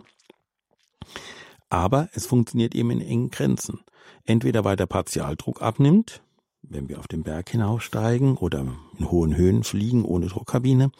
Aber 1.69 2.09
es 2.13 2.25
funktioniert 2.25 2.75
eben 2.75 2.91
in 2.91 3.01
engen 3.01 3.31
Grenzen. 3.31 3.79
Entweder 4.25 4.63
weil 4.63 4.75
der 4.75 4.85
Partialdruck 4.85 5.61
abnimmt, 5.61 6.21
wenn 6.61 6.89
wir 6.89 6.99
auf 6.99 7.07
den 7.07 7.23
Berg 7.23 7.49
hinaufsteigen 7.49 8.37
oder 8.37 8.65
in 8.97 9.09
hohen 9.09 9.35
Höhen 9.35 9.63
fliegen 9.63 10.05
ohne 10.05 10.27
Druckkabine. 10.27 10.91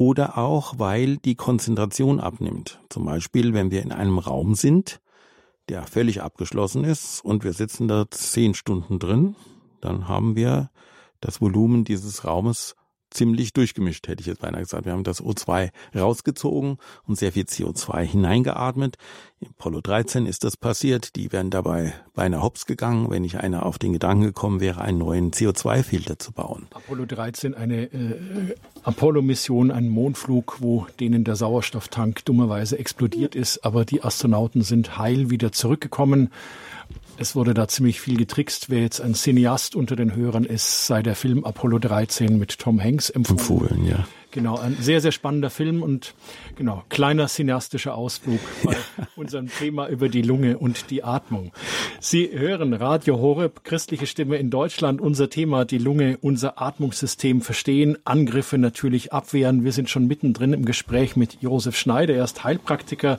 Oder 0.00 0.38
auch, 0.38 0.78
weil 0.78 1.18
die 1.18 1.34
Konzentration 1.34 2.20
abnimmt. 2.20 2.80
Zum 2.88 3.04
Beispiel, 3.04 3.52
wenn 3.52 3.70
wir 3.70 3.82
in 3.82 3.92
einem 3.92 4.18
Raum 4.18 4.54
sind, 4.54 4.98
der 5.68 5.82
völlig 5.82 6.22
abgeschlossen 6.22 6.84
ist 6.84 7.22
und 7.22 7.44
wir 7.44 7.52
sitzen 7.52 7.86
da 7.86 8.10
zehn 8.10 8.54
Stunden 8.54 8.98
drin, 8.98 9.36
dann 9.82 10.08
haben 10.08 10.36
wir 10.36 10.70
das 11.20 11.42
Volumen 11.42 11.84
dieses 11.84 12.24
Raumes 12.24 12.76
ziemlich 13.10 13.52
durchgemischt, 13.52 14.08
hätte 14.08 14.20
ich 14.20 14.26
jetzt 14.26 14.40
beinahe 14.40 14.62
gesagt. 14.62 14.84
Wir 14.84 14.92
haben 14.92 15.04
das 15.04 15.22
O2 15.22 15.70
rausgezogen 15.94 16.78
und 17.06 17.18
sehr 17.18 17.32
viel 17.32 17.44
CO2 17.44 18.02
hineingeatmet. 18.02 18.96
Im 19.40 19.48
Apollo 19.58 19.80
13 19.80 20.26
ist 20.26 20.44
das 20.44 20.56
passiert. 20.56 21.16
Die 21.16 21.32
wären 21.32 21.50
dabei 21.50 21.94
beinahe 22.14 22.42
hops 22.42 22.66
gegangen, 22.66 23.10
wenn 23.10 23.22
nicht 23.22 23.38
einer 23.38 23.64
auf 23.64 23.78
den 23.78 23.92
Gedanken 23.92 24.24
gekommen 24.24 24.60
wäre, 24.60 24.82
einen 24.82 24.98
neuen 24.98 25.32
CO2-Filter 25.32 26.18
zu 26.18 26.32
bauen. 26.32 26.68
Apollo 26.74 27.06
13, 27.06 27.54
eine 27.54 27.84
äh, 27.84 28.54
Apollo-Mission, 28.82 29.70
ein 29.70 29.88
Mondflug, 29.88 30.58
wo 30.60 30.86
denen 31.00 31.24
der 31.24 31.36
Sauerstofftank 31.36 32.24
dummerweise 32.24 32.78
explodiert 32.78 33.34
ist, 33.34 33.64
aber 33.64 33.84
die 33.84 34.02
Astronauten 34.02 34.62
sind 34.62 34.98
heil 34.98 35.30
wieder 35.30 35.52
zurückgekommen. 35.52 36.30
Es 37.20 37.36
wurde 37.36 37.52
da 37.52 37.68
ziemlich 37.68 38.00
viel 38.00 38.16
getrickst. 38.16 38.70
Wer 38.70 38.80
jetzt 38.80 38.98
ein 39.02 39.12
Cineast 39.12 39.76
unter 39.76 39.94
den 39.94 40.14
Hörern 40.14 40.44
ist, 40.44 40.86
sei 40.86 41.02
der 41.02 41.14
Film 41.14 41.44
Apollo 41.44 41.78
13 41.80 42.38
mit 42.38 42.58
Tom 42.58 42.82
Hanks 42.82 43.10
empfohlen. 43.10 43.68
empfohlen 43.68 43.86
ja. 43.86 44.08
Genau, 44.32 44.58
ein 44.58 44.76
sehr, 44.78 45.00
sehr 45.00 45.10
spannender 45.10 45.50
Film 45.50 45.82
und 45.82 46.14
genau, 46.54 46.84
kleiner 46.88 47.26
cineastischer 47.26 47.96
Ausflug 47.96 48.38
bei 48.62 48.76
unserem 49.16 49.48
Thema 49.48 49.88
über 49.88 50.08
die 50.08 50.22
Lunge 50.22 50.58
und 50.58 50.90
die 50.90 51.02
Atmung. 51.02 51.52
Sie 51.98 52.30
hören 52.32 52.72
Radio 52.72 53.18
Horeb, 53.18 53.64
christliche 53.64 54.06
Stimme 54.06 54.36
in 54.36 54.50
Deutschland, 54.50 55.00
unser 55.00 55.30
Thema, 55.30 55.64
die 55.64 55.78
Lunge, 55.78 56.16
unser 56.20 56.62
Atmungssystem 56.62 57.40
verstehen, 57.42 57.98
Angriffe 58.04 58.56
natürlich 58.56 59.12
abwehren. 59.12 59.64
Wir 59.64 59.72
sind 59.72 59.90
schon 59.90 60.06
mittendrin 60.06 60.52
im 60.52 60.64
Gespräch 60.64 61.16
mit 61.16 61.38
Josef 61.40 61.76
Schneider, 61.76 62.14
er 62.14 62.24
ist 62.24 62.44
Heilpraktiker 62.44 63.18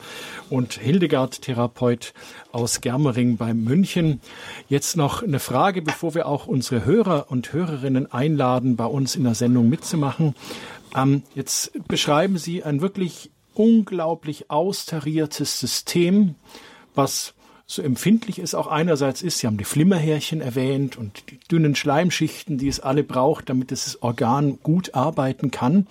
und 0.49 0.73
Hildegard-Therapeut 0.73 2.13
aus 2.53 2.79
Germering 2.79 3.35
bei 3.35 3.53
München. 3.53 4.21
Jetzt 4.69 4.95
noch 4.95 5.23
eine 5.23 5.39
Frage, 5.39 5.81
bevor 5.81 6.15
wir 6.15 6.27
auch 6.27 6.47
unsere 6.47 6.85
Hörer 6.85 7.25
und 7.29 7.51
Hörerinnen 7.51 8.11
einladen, 8.11 8.77
bei 8.77 8.85
uns 8.85 9.17
in 9.17 9.25
der 9.25 9.35
Sendung 9.35 9.67
mitzumachen. 9.67 10.35
Ähm, 10.95 11.23
jetzt 11.35 11.71
beschreiben 11.87 12.37
Sie 12.37 12.63
ein 12.63 12.81
wirklich 12.81 13.31
unglaublich 13.53 14.49
austariertes 14.49 15.59
System, 15.59 16.35
was 16.95 17.33
so 17.65 17.81
empfindlich 17.81 18.39
es 18.39 18.53
auch 18.53 18.67
einerseits 18.67 19.21
ist. 19.21 19.39
Sie 19.39 19.47
haben 19.47 19.57
die 19.57 19.63
Flimmerhärchen 19.63 20.41
erwähnt 20.41 20.97
und 20.97 21.23
die 21.31 21.39
dünnen 21.39 21.75
Schleimschichten, 21.75 22.57
die 22.57 22.67
es 22.67 22.81
alle 22.81 23.03
braucht, 23.03 23.49
damit 23.49 23.71
das 23.71 24.01
Organ 24.01 24.59
gut 24.61 24.93
arbeiten 24.93 25.51
kann. 25.51 25.87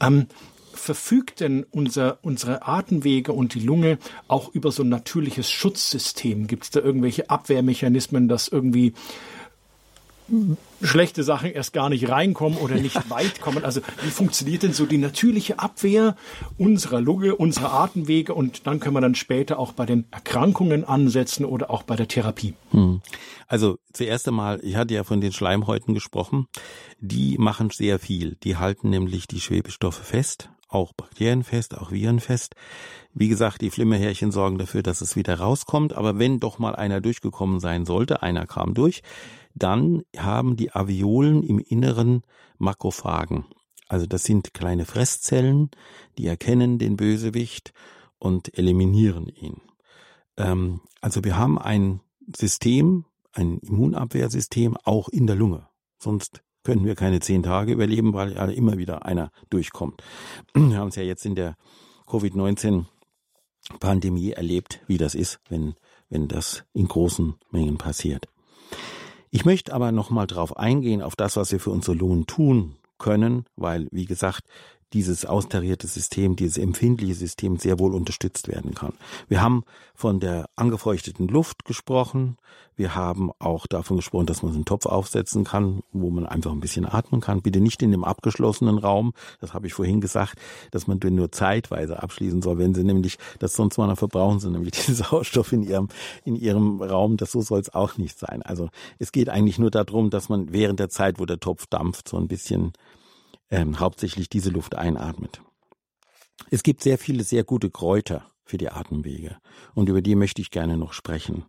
Ähm, 0.00 0.26
verfügt 0.74 1.40
denn 1.40 1.64
unser, 1.70 2.18
unsere 2.20 2.66
Atemwege 2.66 3.32
und 3.32 3.54
die 3.54 3.60
Lunge 3.60 3.98
auch 4.28 4.54
über 4.54 4.70
so 4.70 4.82
ein 4.82 4.90
natürliches 4.90 5.50
Schutzsystem? 5.50 6.46
Gibt 6.46 6.64
es 6.64 6.70
da 6.70 6.80
irgendwelche 6.80 7.30
Abwehrmechanismen, 7.30 8.28
dass 8.28 8.48
irgendwie 8.48 8.92
schlechte 10.82 11.22
Sachen 11.22 11.50
erst 11.50 11.72
gar 11.72 11.88
nicht 11.88 12.08
reinkommen 12.08 12.58
oder 12.58 12.76
nicht 12.76 13.10
weit 13.10 13.40
kommen. 13.40 13.64
Also 13.64 13.80
wie 14.02 14.10
funktioniert 14.10 14.62
denn 14.62 14.72
so 14.72 14.86
die 14.86 14.98
natürliche 14.98 15.58
Abwehr 15.58 16.16
unserer 16.56 17.00
Lunge, 17.00 17.36
unserer 17.36 17.72
Atemwege 17.72 18.34
und 18.34 18.66
dann 18.66 18.80
können 18.80 18.94
wir 18.94 19.00
dann 19.00 19.14
später 19.14 19.58
auch 19.58 19.72
bei 19.72 19.86
den 19.86 20.06
Erkrankungen 20.10 20.84
ansetzen 20.84 21.44
oder 21.44 21.70
auch 21.70 21.82
bei 21.82 21.96
der 21.96 22.08
Therapie. 22.08 22.54
Hm. 22.70 23.02
Also 23.46 23.78
zuerst 23.92 24.26
einmal, 24.26 24.60
ich 24.62 24.76
hatte 24.76 24.94
ja 24.94 25.04
von 25.04 25.20
den 25.20 25.32
Schleimhäuten 25.32 25.94
gesprochen, 25.94 26.46
die 26.98 27.36
machen 27.38 27.70
sehr 27.70 27.98
viel. 27.98 28.36
Die 28.42 28.56
halten 28.56 28.90
nämlich 28.90 29.26
die 29.26 29.40
Schwebestoffe 29.40 30.02
fest, 30.02 30.48
auch 30.68 30.92
Bakterien 30.94 31.44
fest, 31.44 31.76
auch 31.76 31.92
Viren 31.92 32.20
fest. 32.20 32.54
Wie 33.12 33.28
gesagt, 33.28 33.60
die 33.60 33.70
Flimmerhärchen 33.70 34.32
sorgen 34.32 34.58
dafür, 34.58 34.82
dass 34.82 35.00
es 35.00 35.14
wieder 35.14 35.38
rauskommt. 35.38 35.92
Aber 35.92 36.18
wenn 36.18 36.40
doch 36.40 36.58
mal 36.58 36.74
einer 36.74 37.00
durchgekommen 37.00 37.60
sein 37.60 37.84
sollte, 37.86 38.22
einer 38.22 38.46
kam 38.46 38.74
durch, 38.74 39.02
dann 39.54 40.02
haben 40.16 40.56
die 40.56 40.72
Aviolen 40.72 41.42
im 41.42 41.58
Inneren 41.58 42.22
Makrophagen. 42.58 43.46
Also 43.88 44.06
das 44.06 44.22
sind 44.24 44.54
kleine 44.54 44.84
Fresszellen, 44.84 45.70
die 46.18 46.26
erkennen 46.26 46.78
den 46.78 46.96
Bösewicht 46.96 47.72
und 48.18 48.56
eliminieren 48.58 49.28
ihn. 49.28 49.62
Ähm, 50.36 50.80
also 51.00 51.24
wir 51.24 51.36
haben 51.36 51.58
ein 51.58 52.00
System, 52.34 53.04
ein 53.32 53.58
Immunabwehrsystem 53.58 54.78
auch 54.84 55.08
in 55.08 55.26
der 55.26 55.36
Lunge. 55.36 55.68
Sonst 55.98 56.42
können 56.62 56.84
wir 56.84 56.94
keine 56.94 57.20
zehn 57.20 57.42
Tage 57.42 57.72
überleben, 57.72 58.14
weil 58.14 58.32
immer 58.52 58.78
wieder 58.78 59.04
einer 59.04 59.30
durchkommt. 59.50 60.02
Wir 60.54 60.78
haben 60.78 60.88
es 60.88 60.96
ja 60.96 61.02
jetzt 61.02 61.26
in 61.26 61.34
der 61.34 61.58
Covid-19-Pandemie 62.06 64.32
erlebt, 64.32 64.80
wie 64.86 64.96
das 64.96 65.14
ist, 65.14 65.40
wenn, 65.48 65.74
wenn 66.08 66.28
das 66.28 66.64
in 66.72 66.88
großen 66.88 67.34
Mengen 67.50 67.76
passiert. 67.76 68.28
Ich 69.34 69.44
möchte 69.44 69.72
aber 69.72 69.90
nochmal 69.90 70.28
drauf 70.28 70.56
eingehen, 70.56 71.02
auf 71.02 71.16
das, 71.16 71.36
was 71.36 71.50
wir 71.50 71.58
für 71.58 71.70
unsere 71.70 71.96
Lungen 71.96 72.24
tun 72.24 72.76
können, 72.98 73.46
weil, 73.56 73.88
wie 73.90 74.04
gesagt, 74.04 74.44
dieses 74.94 75.26
austarierte 75.26 75.88
System, 75.88 76.36
dieses 76.36 76.56
empfindliche 76.56 77.14
System 77.14 77.56
sehr 77.56 77.80
wohl 77.80 77.94
unterstützt 77.94 78.46
werden 78.48 78.74
kann. 78.74 78.94
Wir 79.28 79.42
haben 79.42 79.64
von 79.94 80.20
der 80.20 80.48
angefeuchteten 80.54 81.26
Luft 81.26 81.64
gesprochen. 81.64 82.36
Wir 82.76 82.94
haben 82.94 83.30
auch 83.40 83.66
davon 83.66 83.96
gesprochen, 83.96 84.26
dass 84.26 84.42
man 84.42 84.54
einen 84.54 84.64
Topf 84.64 84.86
aufsetzen 84.86 85.44
kann, 85.44 85.82
wo 85.92 86.10
man 86.10 86.26
einfach 86.26 86.52
ein 86.52 86.60
bisschen 86.60 86.86
atmen 86.86 87.20
kann. 87.20 87.42
Bitte 87.42 87.60
nicht 87.60 87.82
in 87.82 87.90
dem 87.90 88.04
abgeschlossenen 88.04 88.78
Raum. 88.78 89.14
Das 89.40 89.52
habe 89.52 89.66
ich 89.66 89.74
vorhin 89.74 90.00
gesagt, 90.00 90.40
dass 90.70 90.86
man 90.86 91.00
den 91.00 91.16
nur 91.16 91.32
zeitweise 91.32 92.02
abschließen 92.02 92.40
soll, 92.40 92.58
wenn 92.58 92.74
sie 92.74 92.84
nämlich, 92.84 93.18
das 93.40 93.54
sonst 93.54 93.78
mal 93.78 93.94
verbrauchen 93.96 94.38
sie 94.38 94.50
nämlich 94.50 94.72
den 94.86 94.94
Sauerstoff 94.94 95.52
in 95.52 95.64
ihrem, 95.64 95.88
in 96.24 96.36
ihrem 96.36 96.80
Raum. 96.80 97.16
Das 97.16 97.32
so 97.32 97.40
soll 97.40 97.60
es 97.60 97.74
auch 97.74 97.98
nicht 97.98 98.18
sein. 98.18 98.42
Also 98.42 98.68
es 99.00 99.10
geht 99.10 99.28
eigentlich 99.28 99.58
nur 99.58 99.72
darum, 99.72 100.10
dass 100.10 100.28
man 100.28 100.52
während 100.52 100.78
der 100.78 100.88
Zeit, 100.88 101.18
wo 101.18 101.26
der 101.26 101.40
Topf 101.40 101.66
dampft, 101.66 102.08
so 102.08 102.16
ein 102.16 102.28
bisschen 102.28 102.72
ähm, 103.54 103.80
hauptsächlich 103.80 104.28
diese 104.28 104.50
Luft 104.50 104.74
einatmet. 104.74 105.40
Es 106.50 106.62
gibt 106.62 106.82
sehr 106.82 106.98
viele 106.98 107.22
sehr 107.24 107.44
gute 107.44 107.70
Kräuter 107.70 108.30
für 108.44 108.58
die 108.58 108.70
Atemwege 108.70 109.36
und 109.74 109.88
über 109.88 110.02
die 110.02 110.14
möchte 110.14 110.42
ich 110.42 110.50
gerne 110.50 110.76
noch 110.76 110.92
sprechen. 110.92 111.44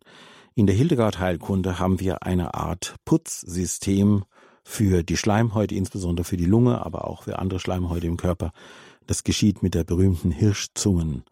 In 0.53 0.67
der 0.67 0.75
Hildegard-Heilkunde 0.75 1.79
haben 1.79 1.99
wir 1.99 2.23
eine 2.23 2.53
Art 2.53 2.95
Putzsystem 3.03 4.23
für 4.63 5.03
die 5.03 5.17
Schleimhäute, 5.17 5.75
insbesondere 5.75 6.23
für 6.23 6.37
die 6.37 6.45
Lunge, 6.45 6.85
aber 6.85 7.07
auch 7.07 7.23
für 7.23 7.39
andere 7.39 7.59
Schleimhäute 7.59 8.07
im 8.07 8.17
Körper. 8.17 8.51
Das 9.05 9.23
geschieht 9.23 9.61
mit 9.61 9.73
der 9.75 9.83
berühmten 9.83 10.31
Hirschzungen, 10.31 11.23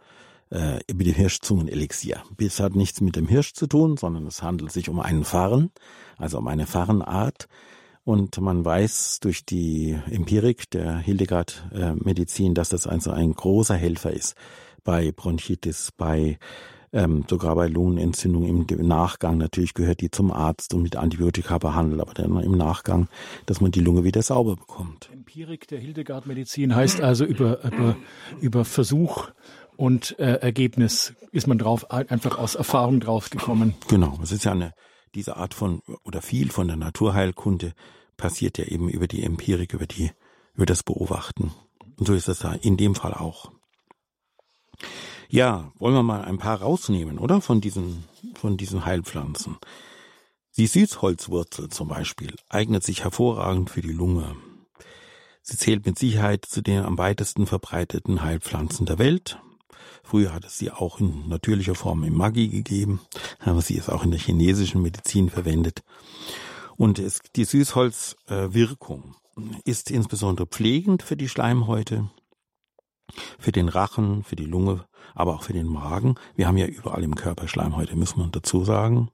äh, 0.50 0.80
mit 0.94 1.08
dem 1.08 1.14
Hirschzungenelixier. 1.14 2.22
Das 2.38 2.60
hat 2.60 2.76
nichts 2.76 3.00
mit 3.00 3.16
dem 3.16 3.28
Hirsch 3.28 3.54
zu 3.54 3.68
tun, 3.68 3.98
sondern 3.98 4.28
es 4.28 4.44
handelt 4.44 4.72
sich 4.72 4.90
um 4.90 5.00
einen 5.00 5.24
Farn, 5.24 5.72
also 6.18 6.38
um 6.40 6.48
eine 6.48 6.68
Farnart, 6.68 7.48
und 8.04 8.40
man 8.42 8.66
weiß 8.66 9.20
durch 9.22 9.46
die 9.46 9.98
Empirik 10.10 10.70
der 10.70 10.98
Hildegard-Medizin, 10.98 12.54
dass 12.54 12.70
das 12.70 12.88
also 12.88 13.12
ein 13.12 13.34
großer 13.34 13.76
Helfer 13.76 14.12
ist 14.12 14.36
bei 14.84 15.12
Bronchitis, 15.12 15.92
bei 15.96 16.38
ähm, 16.92 17.26
sogar 17.28 17.56
bei 17.56 17.68
Lungenentzündung 17.68 18.46
im 18.46 18.88
Nachgang. 18.88 19.38
Natürlich 19.38 19.74
gehört 19.74 20.02
die 20.02 20.12
zum 20.12 20.32
Arzt 20.32 20.74
und 20.74 20.84
mit 20.84 20.96
Antibiotika 20.96 21.58
behandelt, 21.58 22.02
aber 22.02 22.14
dann 22.14 22.38
im 22.40 22.56
Nachgang, 22.56 23.08
dass 23.48 23.62
man 23.62 23.72
die 23.72 23.80
Lunge 23.80 24.04
wieder 24.04 24.22
sauber 24.22 24.56
bekommt. 24.56 25.10
Empirik 25.12 25.68
der 25.68 25.80
Hildegard-Medizin 25.80 26.76
heißt 26.76 27.02
also 27.02 27.26
über, 27.26 27.64
über, 27.64 27.96
über 28.42 28.66
Versuch 28.66 29.30
und 29.76 30.18
äh, 30.20 30.36
Ergebnis 30.36 31.16
ist 31.32 31.48
man 31.48 31.58
drauf 31.58 31.90
einfach 31.90 32.38
aus 32.38 32.54
Erfahrung 32.54 33.00
drauf 33.00 33.32
gekommen. 33.32 33.74
Genau, 33.88 34.20
es 34.22 34.32
ist 34.32 34.46
ja 34.46 34.52
eine 34.52 34.74
diese 35.16 35.38
Art 35.38 35.54
von 35.54 35.82
oder 36.04 36.22
viel 36.22 36.52
von 36.52 36.68
der 36.68 36.78
Naturheilkunde 36.78 37.74
passiert 38.18 38.58
ja 38.58 38.66
eben 38.66 38.90
über 38.90 39.08
die 39.08 39.24
Empirik, 39.24 39.74
über 39.74 39.88
die, 39.88 40.12
über 40.54 40.66
das 40.66 40.84
Beobachten. 40.84 41.54
Und 41.98 42.08
so 42.08 42.14
ist 42.14 42.28
das 42.28 42.40
da 42.40 42.54
in 42.54 42.78
dem 42.78 42.96
Fall 42.96 43.14
auch. 43.14 43.52
Ja, 45.30 45.72
wollen 45.80 45.96
wir 45.96 46.04
mal 46.04 46.24
ein 46.24 46.38
paar 46.38 46.62
rausnehmen, 46.62 47.18
oder? 47.18 47.42
Von 47.42 47.62
diesen, 47.62 48.04
von 48.36 48.58
diesen 48.58 48.86
Heilpflanzen. 48.86 49.58
Die 50.58 50.68
Süßholzwurzel 50.68 51.70
zum 51.70 51.88
Beispiel 51.88 52.36
eignet 52.50 52.84
sich 52.84 53.04
hervorragend 53.04 53.72
für 53.72 53.82
die 53.82 53.92
Lunge. 53.92 54.36
Sie 55.42 55.58
zählt 55.58 55.86
mit 55.86 55.98
Sicherheit 55.98 56.46
zu 56.46 56.62
den 56.62 56.84
am 56.84 56.98
weitesten 56.98 57.48
verbreiteten 57.48 58.22
Heilpflanzen 58.22 58.86
der 58.86 59.00
Welt. 59.00 59.40
Früher 60.04 60.34
hat 60.34 60.46
es 60.46 60.58
sie 60.58 60.70
auch 60.70 61.00
in 61.00 61.28
natürlicher 61.30 61.76
Form 61.76 62.04
im 62.04 62.16
Maggi 62.16 62.50
gegeben, 62.50 63.00
aber 63.40 63.62
sie 63.62 63.76
ist 63.76 63.90
auch 63.90 64.04
in 64.04 64.12
der 64.12 64.20
chinesischen 64.20 64.82
Medizin 64.82 65.30
verwendet. 65.30 65.82
Und 66.76 67.00
es, 67.00 67.22
die 67.36 67.46
Süßholzwirkung 67.46 69.16
ist 69.64 69.90
insbesondere 69.90 70.46
pflegend 70.46 71.02
für 71.02 71.16
die 71.16 71.30
Schleimhäute, 71.30 72.10
für 73.40 73.52
den 73.52 73.70
Rachen, 73.70 74.24
für 74.24 74.36
die 74.36 74.46
Lunge, 74.46 74.86
aber 75.16 75.36
auch 75.36 75.44
für 75.44 75.54
den 75.54 75.68
Magen. 75.68 76.16
Wir 76.36 76.48
haben 76.48 76.58
ja 76.58 76.68
überall 76.68 77.04
im 77.04 77.16
Körper 77.16 77.48
Schleimhäute, 77.48 77.96
muss 77.96 78.16
man 78.16 78.32
dazu 78.32 78.64
sagen. 78.64 79.10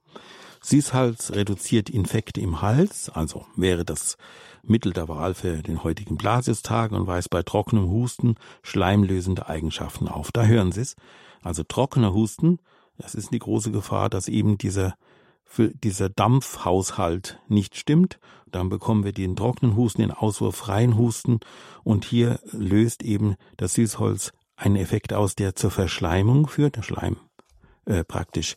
Süßholz 0.61 1.31
reduziert 1.31 1.89
Infekte 1.89 2.41
im 2.41 2.61
Hals, 2.61 3.09
also 3.09 3.45
wäre 3.55 3.85
das 3.85 4.17
Mittel 4.63 4.93
der 4.93 5.07
Wahl 5.07 5.33
für 5.33 5.61
den 5.63 5.83
heutigen 5.83 6.17
Blasiustag 6.17 6.91
und 6.91 7.07
weist 7.07 7.29
bei 7.29 7.43
trockenem 7.43 7.89
Husten 7.89 8.35
schleimlösende 8.61 9.47
Eigenschaften 9.47 10.07
auf. 10.07 10.31
Da 10.31 10.43
hören 10.43 10.71
Sie 10.71 10.81
es. 10.81 10.95
Also 11.41 11.63
trockener 11.63 12.13
Husten, 12.13 12.59
das 12.97 13.15
ist 13.15 13.33
die 13.33 13.39
große 13.39 13.71
Gefahr, 13.71 14.09
dass 14.09 14.27
eben 14.27 14.57
dieser 14.57 14.95
dieser 15.57 16.09
Dampfhaushalt 16.09 17.39
nicht 17.47 17.75
stimmt. 17.75 18.19
Dann 18.45 18.69
bekommen 18.69 19.03
wir 19.03 19.13
den 19.13 19.35
trockenen 19.35 19.75
Husten, 19.75 20.01
den 20.01 20.11
auswurffreien 20.11 20.97
Husten. 20.97 21.39
Und 21.83 22.05
hier 22.05 22.39
löst 22.51 23.03
eben 23.03 23.35
das 23.57 23.73
Süßholz 23.73 24.31
einen 24.55 24.75
Effekt 24.75 25.13
aus, 25.13 25.35
der 25.35 25.55
zur 25.55 25.71
Verschleimung 25.71 26.47
führt, 26.47 26.75
der 26.75 26.83
Schleim 26.83 27.17
äh, 27.85 28.03
praktisch 28.03 28.55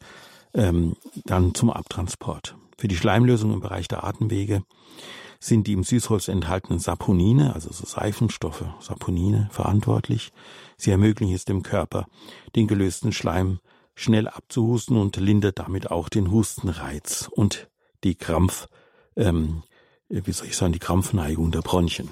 ähm, 0.54 0.96
dann 1.24 1.54
zum 1.54 1.70
Abtransport. 1.70 2.56
Für 2.78 2.88
die 2.88 2.96
Schleimlösung 2.96 3.52
im 3.52 3.60
Bereich 3.60 3.88
der 3.88 4.04
Atemwege 4.04 4.62
sind 5.38 5.66
die 5.66 5.72
im 5.72 5.82
Süßholz 5.82 6.28
enthaltenen 6.28 6.78
Saponine, 6.78 7.54
also 7.54 7.72
so 7.72 7.84
Seifenstoffe, 7.84 8.64
Saponine, 8.80 9.48
verantwortlich. 9.50 10.32
Sie 10.76 10.90
ermöglichen 10.90 11.34
es 11.34 11.44
dem 11.44 11.62
Körper, 11.62 12.06
den 12.54 12.68
gelösten 12.68 13.12
Schleim 13.12 13.58
schnell 13.94 14.28
abzuhusten 14.28 14.96
und 14.96 15.16
lindert 15.16 15.58
damit 15.58 15.90
auch 15.90 16.08
den 16.08 16.30
Hustenreiz 16.30 17.28
und 17.30 17.68
die 18.04 18.14
Krampf, 18.14 18.68
ähm, 19.16 19.62
wie 20.08 20.32
soll 20.32 20.46
ich 20.46 20.56
sagen, 20.56 20.72
die 20.72 20.78
Krampfneigung 20.78 21.50
der 21.50 21.62
Bronchien. 21.62 22.10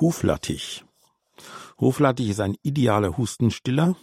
Huflattich. 0.00 0.84
Huflattich 1.80 2.28
ist 2.28 2.40
ein 2.40 2.56
idealer 2.62 3.16
Hustenstiller. 3.16 3.96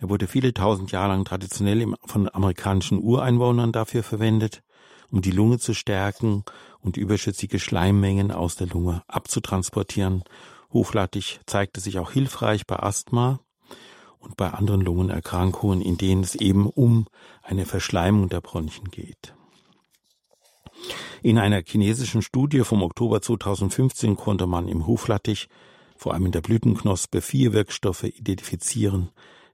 Er 0.00 0.08
wurde 0.08 0.26
viele 0.26 0.54
tausend 0.54 0.92
Jahre 0.92 1.08
lang 1.08 1.24
traditionell 1.24 1.94
von 2.06 2.28
amerikanischen 2.32 2.98
Ureinwohnern 3.02 3.70
dafür 3.70 4.02
verwendet, 4.02 4.62
um 5.10 5.20
die 5.20 5.30
Lunge 5.30 5.58
zu 5.58 5.74
stärken 5.74 6.44
und 6.80 6.96
überschüssige 6.96 7.58
Schleimmengen 7.58 8.32
aus 8.32 8.56
der 8.56 8.68
Lunge 8.68 9.02
abzutransportieren. 9.08 10.24
Huflattich 10.72 11.40
zeigte 11.44 11.80
sich 11.80 11.98
auch 11.98 12.12
hilfreich 12.12 12.66
bei 12.66 12.78
Asthma 12.78 13.40
und 14.18 14.38
bei 14.38 14.50
anderen 14.50 14.80
Lungenerkrankungen, 14.80 15.82
in 15.82 15.98
denen 15.98 16.22
es 16.22 16.34
eben 16.34 16.66
um 16.66 17.06
eine 17.42 17.66
Verschleimung 17.66 18.30
der 18.30 18.40
Bronchien 18.40 18.90
geht. 18.90 19.34
In 21.22 21.38
einer 21.38 21.62
chinesischen 21.62 22.22
Studie 22.22 22.60
vom 22.60 22.82
Oktober 22.82 23.20
2015 23.20 24.16
konnte 24.16 24.46
man 24.46 24.66
im 24.66 24.86
Huflattich, 24.86 25.48
vor 25.96 26.14
allem 26.14 26.24
in 26.26 26.32
der 26.32 26.40
Blütenknospe, 26.40 27.20
vier 27.20 27.52
Wirkstoffe 27.52 28.04
identifizieren, 28.04 29.10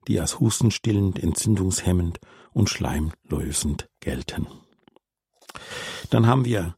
die 0.09 0.21
als 0.21 0.41
hustenstillend, 0.41 1.19
entzündungshemmend 1.23 2.21
und 2.53 2.69
schleimlösend 2.71 3.89
gelten. 4.01 4.47
Dann 6.11 6.27
haben 6.27 6.45
wir 6.45 6.77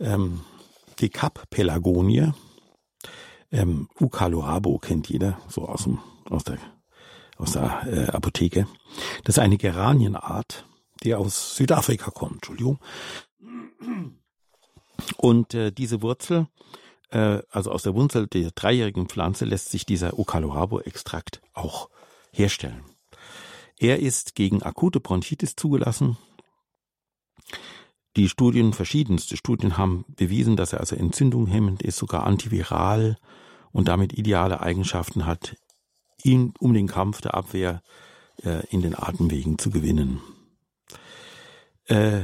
ähm, 0.00 0.40
die 1.00 1.10
Kapp-Pelagonie. 1.10 2.32
Ähm, 3.50 3.88
Ucaloabo 4.00 4.78
kennt 4.78 5.08
jeder, 5.08 5.38
so 5.48 5.68
aus, 5.68 5.84
dem, 5.84 5.98
aus 6.30 6.44
der 6.44 6.58
aus 7.42 7.52
der 7.52 7.86
äh, 7.86 8.06
Apotheke. 8.10 8.66
Das 9.24 9.36
ist 9.36 9.42
eine 9.42 9.58
Geranienart, 9.58 10.64
die 11.02 11.14
aus 11.14 11.56
Südafrika 11.56 12.10
kommt, 12.10 12.34
Entschuldigung. 12.34 12.78
Und 15.16 15.54
äh, 15.54 15.72
diese 15.72 16.02
Wurzel, 16.02 16.46
äh, 17.10 17.42
also 17.50 17.72
aus 17.72 17.82
der 17.82 17.94
Wurzel 17.94 18.28
der 18.28 18.52
dreijährigen 18.52 19.08
Pflanze, 19.08 19.44
lässt 19.44 19.70
sich 19.70 19.84
dieser 19.84 20.18
Ocalorabo-Extrakt 20.18 21.42
auch 21.52 21.90
herstellen. 22.32 22.82
Er 23.78 24.00
ist 24.00 24.34
gegen 24.34 24.62
akute 24.62 25.00
Bronchitis 25.00 25.56
zugelassen. 25.56 26.16
Die 28.16 28.28
Studien, 28.28 28.72
verschiedenste 28.72 29.36
Studien 29.36 29.78
haben 29.78 30.04
bewiesen, 30.08 30.56
dass 30.56 30.72
er 30.72 30.80
also 30.80 30.96
entzündungshemmend 30.96 31.82
ist, 31.82 31.96
sogar 31.96 32.24
antiviral 32.24 33.16
und 33.72 33.88
damit 33.88 34.12
ideale 34.12 34.60
Eigenschaften 34.60 35.26
hat 35.26 35.56
ihn 36.22 36.52
um 36.58 36.74
den 36.74 36.86
Kampf 36.86 37.20
der 37.20 37.34
Abwehr 37.34 37.82
äh, 38.44 38.66
in 38.68 38.82
den 38.82 38.94
Atemwegen 38.94 39.58
zu 39.58 39.70
gewinnen. 39.70 40.20
Äh, 41.86 42.22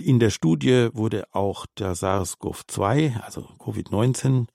in 0.00 0.18
der 0.18 0.30
Studie 0.30 0.88
wurde 0.92 1.26
auch 1.32 1.66
der 1.78 1.94
SARS-CoV-2, 1.94 3.20
also 3.20 3.42
Covid-19, 3.58 4.46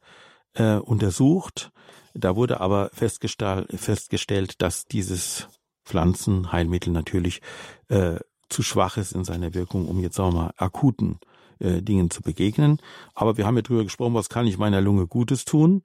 äh, 0.53 0.75
untersucht. 0.75 1.71
Da 2.13 2.35
wurde 2.35 2.59
aber 2.59 2.89
festgestellt, 2.93 4.61
dass 4.61 4.85
dieses 4.85 5.47
Pflanzenheilmittel 5.85 6.91
natürlich 6.91 7.41
äh, 7.87 8.17
zu 8.49 8.63
schwach 8.63 8.97
ist 8.97 9.13
in 9.13 9.23
seiner 9.23 9.53
Wirkung, 9.53 9.87
um 9.87 9.99
jetzt 9.99 10.17
wir 10.17 10.31
mal 10.31 10.51
akuten 10.57 11.19
äh, 11.59 11.81
Dingen 11.81 12.09
zu 12.09 12.21
begegnen. 12.21 12.79
Aber 13.13 13.37
wir 13.37 13.45
haben 13.45 13.55
ja 13.55 13.61
drüber 13.61 13.83
gesprochen, 13.83 14.13
was 14.13 14.29
kann 14.29 14.47
ich 14.47 14.57
meiner 14.57 14.81
Lunge 14.81 15.07
Gutes 15.07 15.45
tun? 15.45 15.83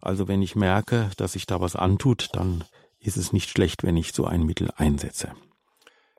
Also 0.00 0.28
wenn 0.28 0.42
ich 0.42 0.54
merke, 0.54 1.10
dass 1.16 1.32
sich 1.32 1.46
da 1.46 1.60
was 1.60 1.76
antut, 1.76 2.28
dann 2.32 2.64
ist 2.98 3.16
es 3.16 3.32
nicht 3.32 3.50
schlecht, 3.50 3.82
wenn 3.82 3.96
ich 3.96 4.12
so 4.12 4.26
ein 4.26 4.44
Mittel 4.44 4.70
einsetze. 4.76 5.32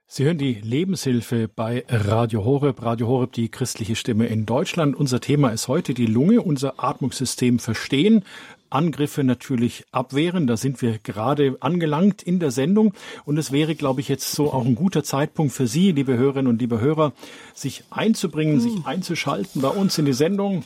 Sie 0.08 0.24
hören 0.24 0.38
die 0.38 0.54
Lebenshilfe 0.54 1.48
bei 1.48 1.84
Radio 1.90 2.46
Horeb. 2.46 2.84
Radio 2.84 3.08
Horeb, 3.08 3.32
die 3.34 3.50
christliche 3.50 3.96
Stimme 3.96 4.28
in 4.28 4.46
Deutschland. 4.46 4.96
Unser 4.96 5.20
Thema 5.20 5.50
ist 5.50 5.68
heute 5.68 5.96
die 5.96 6.06
Lunge, 6.06 6.44
unser 6.44 6.84
Atmungssystem 6.84 7.58
verstehen. 7.58 8.24
Angriffe 8.70 9.24
natürlich 9.24 9.84
abwehren. 9.92 10.46
Da 10.46 10.58
sind 10.58 10.84
wir 10.84 11.00
gerade 11.00 11.58
angelangt 11.60 12.22
in 12.22 12.40
der 12.40 12.52
Sendung. 12.52 12.94
Und 13.26 13.40
es 13.40 13.52
wäre, 13.52 13.74
glaube 13.74 14.00
ich, 14.00 14.08
jetzt 14.08 14.32
so 14.32 14.54
auch 14.54 14.64
ein 14.64 14.76
guter 14.76 15.04
Zeitpunkt 15.04 15.54
für 15.54 15.66
Sie, 15.66 15.92
liebe 15.92 16.16
Hörerinnen 16.16 16.52
und 16.52 16.62
liebe 16.62 16.80
Hörer, 16.80 17.12
sich 17.56 17.84
einzubringen, 17.90 18.60
sich 18.60 18.86
einzuschalten 18.86 19.62
bei 19.64 19.70
uns 19.70 19.98
in 19.98 20.06
die 20.06 20.14
Sendung. 20.14 20.66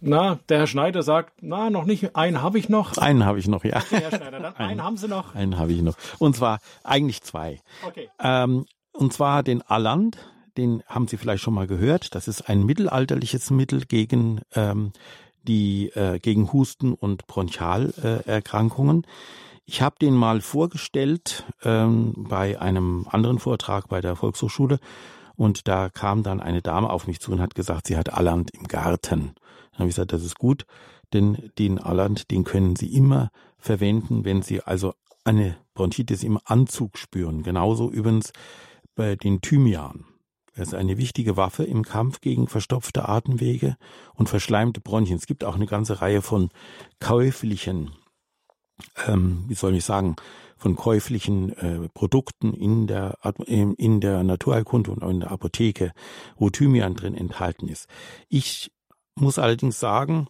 Na, 0.00 0.38
der 0.48 0.58
Herr 0.58 0.66
Schneider 0.66 1.02
sagt, 1.02 1.34
na, 1.42 1.70
noch 1.70 1.84
nicht, 1.84 2.16
einen 2.16 2.42
habe 2.42 2.58
ich 2.58 2.68
noch. 2.68 2.96
Einen 2.96 3.24
habe 3.24 3.38
ich 3.38 3.48
noch, 3.48 3.64
ja. 3.64 3.76
Okay, 3.76 4.00
Herr 4.00 4.10
Schneider, 4.10 4.40
dann 4.40 4.44
einen, 4.56 4.70
einen 4.70 4.84
haben 4.84 4.96
Sie 4.96 5.08
noch. 5.08 5.34
Einen 5.34 5.58
habe 5.58 5.72
ich 5.72 5.82
noch. 5.82 5.96
Und 6.18 6.36
zwar 6.36 6.60
eigentlich 6.84 7.22
zwei. 7.22 7.60
Okay. 7.86 8.08
Ähm, 8.22 8.66
und 8.92 9.12
zwar 9.12 9.42
den 9.42 9.62
Alland, 9.62 10.18
den 10.56 10.82
haben 10.86 11.06
Sie 11.06 11.16
vielleicht 11.16 11.42
schon 11.42 11.54
mal 11.54 11.66
gehört. 11.66 12.14
Das 12.14 12.28
ist 12.28 12.48
ein 12.48 12.64
mittelalterliches 12.64 13.50
Mittel 13.50 13.84
gegen 13.86 14.40
ähm, 14.54 14.92
die 15.42 15.88
äh, 15.94 16.18
gegen 16.18 16.52
Husten 16.52 16.92
und 16.92 17.26
Bronchialerkrankungen. 17.26 19.04
Äh, 19.04 19.06
ich 19.64 19.82
habe 19.82 19.96
den 20.00 20.14
mal 20.14 20.40
vorgestellt 20.40 21.44
ähm, 21.62 22.26
bei 22.28 22.60
einem 22.60 23.06
anderen 23.08 23.38
Vortrag 23.38 23.88
bei 23.88 24.00
der 24.00 24.16
Volkshochschule 24.16 24.80
und 25.36 25.68
da 25.68 25.88
kam 25.88 26.22
dann 26.22 26.40
eine 26.40 26.60
Dame 26.60 26.90
auf 26.90 27.06
mich 27.06 27.20
zu 27.20 27.32
und 27.32 27.40
hat 27.40 27.54
gesagt, 27.54 27.86
sie 27.86 27.96
hat 27.96 28.12
Alland 28.12 28.50
im 28.50 28.66
Garten. 28.66 29.34
Dann 29.80 29.84
habe 29.84 29.90
ich 29.92 29.96
gesagt, 29.96 30.12
das 30.12 30.24
ist 30.24 30.38
gut, 30.38 30.66
denn 31.14 31.50
den 31.58 31.78
Alland, 31.78 32.30
den 32.30 32.44
können 32.44 32.76
Sie 32.76 32.94
immer 32.94 33.30
verwenden, 33.56 34.26
wenn 34.26 34.42
Sie 34.42 34.60
also 34.60 34.92
eine 35.24 35.56
Bronchitis 35.72 36.22
im 36.22 36.38
Anzug 36.44 36.98
spüren. 36.98 37.42
Genauso 37.42 37.90
übrigens 37.90 38.34
bei 38.94 39.16
den 39.16 39.40
Thymian. 39.40 40.04
Das 40.54 40.68
ist 40.68 40.74
eine 40.74 40.98
wichtige 40.98 41.38
Waffe 41.38 41.64
im 41.64 41.82
Kampf 41.82 42.20
gegen 42.20 42.46
verstopfte 42.46 43.08
Atemwege 43.08 43.78
und 44.12 44.28
verschleimte 44.28 44.82
Bronchien. 44.82 45.16
Es 45.16 45.26
gibt 45.26 45.44
auch 45.44 45.54
eine 45.54 45.64
ganze 45.64 46.02
Reihe 46.02 46.20
von 46.20 46.50
käuflichen, 46.98 47.92
ähm, 49.06 49.44
wie 49.48 49.54
soll 49.54 49.74
ich 49.74 49.86
sagen, 49.86 50.16
von 50.58 50.76
käuflichen 50.76 51.56
äh, 51.56 51.88
Produkten 51.94 52.52
in 52.52 52.86
der, 52.86 53.16
in 53.46 54.02
der 54.02 54.22
Naturheilkunde 54.24 54.90
und 54.90 55.02
in 55.10 55.20
der 55.20 55.30
Apotheke, 55.30 55.92
wo 56.36 56.50
Thymian 56.50 56.96
drin 56.96 57.14
enthalten 57.14 57.66
ist. 57.66 57.88
Ich 58.28 58.70
muss 59.20 59.38
allerdings 59.38 59.80
sagen, 59.80 60.28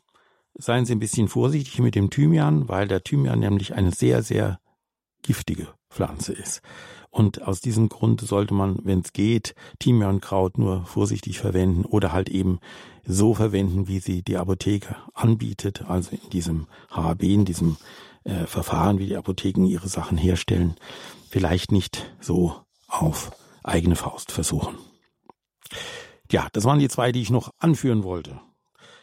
seien 0.55 0.85
Sie 0.85 0.95
ein 0.95 1.01
bisschen 1.01 1.29
vorsichtig 1.29 1.79
mit 1.79 1.95
dem 1.95 2.11
Thymian, 2.11 2.69
weil 2.69 2.89
der 2.89 3.03
Thymian 3.03 3.39
nämlich 3.39 3.75
eine 3.75 3.93
sehr, 3.93 4.23
sehr 4.23 4.61
giftige 5.23 5.69
Pflanze 5.91 6.33
ist. 6.33 6.63
Und 7.11 7.43
aus 7.43 7.61
diesem 7.61 7.89
Grund 7.89 8.21
sollte 8.21 8.55
man, 8.55 8.79
wenn 8.85 9.01
es 9.01 9.13
geht, 9.13 9.55
Thymiankraut 9.81 10.59
nur 10.59 10.85
vorsichtig 10.85 11.41
verwenden 11.41 11.85
oder 11.85 12.13
halt 12.13 12.29
eben 12.29 12.61
so 13.05 13.35
verwenden, 13.35 13.89
wie 13.89 13.99
sie 13.99 14.23
die 14.23 14.37
Apotheke 14.37 14.97
anbietet, 15.15 15.83
also 15.89 16.13
in 16.13 16.31
diesem 16.31 16.67
HB, 16.91 17.23
in 17.25 17.45
diesem 17.45 17.77
äh, 18.23 18.47
Verfahren, 18.47 18.99
wie 18.99 19.07
die 19.07 19.17
Apotheken 19.17 19.67
ihre 19.67 19.89
Sachen 19.89 20.17
herstellen. 20.17 20.77
Vielleicht 21.29 21.73
nicht 21.73 22.15
so 22.21 22.55
auf 22.87 23.33
eigene 23.65 23.97
Faust 23.97 24.31
versuchen. 24.31 24.77
Ja, 26.31 26.49
das 26.53 26.65
waren 26.65 26.79
die 26.79 26.89
zwei, 26.89 27.11
die 27.11 27.23
ich 27.23 27.31
noch 27.31 27.53
anführen 27.59 28.05
wollte. 28.05 28.41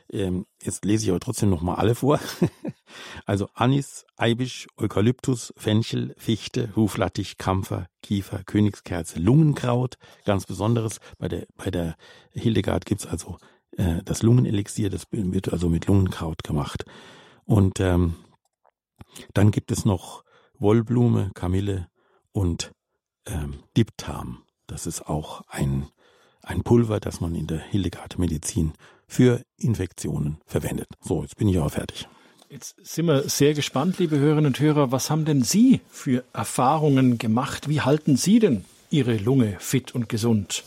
Ähm, 0.10 0.46
jetzt 0.62 0.86
lese 0.86 1.04
ich 1.04 1.10
aber 1.10 1.20
trotzdem 1.20 1.50
noch 1.50 1.62
mal 1.62 1.76
alle 1.76 1.96
vor. 1.96 2.20
also 3.26 3.50
Anis, 3.54 4.06
Eibisch, 4.16 4.68
Eukalyptus, 4.78 5.54
Fenchel, 5.58 6.16
Fichte, 6.18 6.76
Huflattich, 6.76 7.38
Kampfer, 7.38 7.88
Kiefer, 8.02 8.44
Königskerze, 8.44 9.20
Lungenkraut. 9.20 9.98
Ganz 10.26 10.46
Besonderes. 10.46 11.00
Bei 11.18 11.28
der, 11.28 11.48
bei 11.56 11.72
der 11.72 11.96
Hildegard 12.32 12.86
gibt's 12.86 13.06
also 13.06 13.38
äh, 13.78 14.02
das 14.04 14.24
Lungenelixier, 14.24 14.90
das 14.90 15.08
wird 15.12 15.52
also 15.52 15.70
mit 15.70 15.88
Lungenkraut 15.88 16.44
gemacht. 16.44 16.86
Und 17.46 17.80
ähm, 17.80 18.16
dann 19.34 19.52
gibt 19.52 19.72
es 19.72 19.86
noch 19.86 20.24
Wollblume, 20.60 21.32
Kamille 21.34 21.88
und 22.32 22.72
ähm, 23.26 23.64
Diptam. 23.76 24.44
Das 24.68 24.86
ist 24.88 25.08
auch 25.08 25.42
ein, 25.48 25.88
ein 26.42 26.64
Pulver, 26.64 27.00
das 27.00 27.22
man 27.22 27.36
in 27.36 27.48
der 27.48 27.60
Hildegard-Medizin 27.60 28.74
für 29.08 29.42
Infektionen 29.58 30.38
verwendet. 30.46 30.88
So, 31.02 31.22
jetzt 31.22 31.38
bin 31.38 31.48
ich 31.48 31.60
auch 31.60 31.72
fertig. 31.72 32.08
Jetzt 32.50 32.76
sind 32.82 33.08
wir 33.08 33.28
sehr 33.28 33.54
gespannt, 33.54 34.00
liebe 34.00 34.18
Hörerinnen 34.18 34.48
und 34.48 34.60
Hörer. 34.60 34.92
Was 34.92 35.10
haben 35.10 35.26
denn 35.26 35.44
Sie 35.44 35.82
für 35.90 36.24
Erfahrungen 36.34 37.18
gemacht? 37.18 37.68
Wie 37.68 37.82
halten 37.82 38.16
Sie 38.16 38.40
denn 38.40 38.64
Ihre 38.90 39.18
Lunge 39.18 39.58
fit 39.60 39.94
und 39.94 40.08
gesund? 40.08 40.64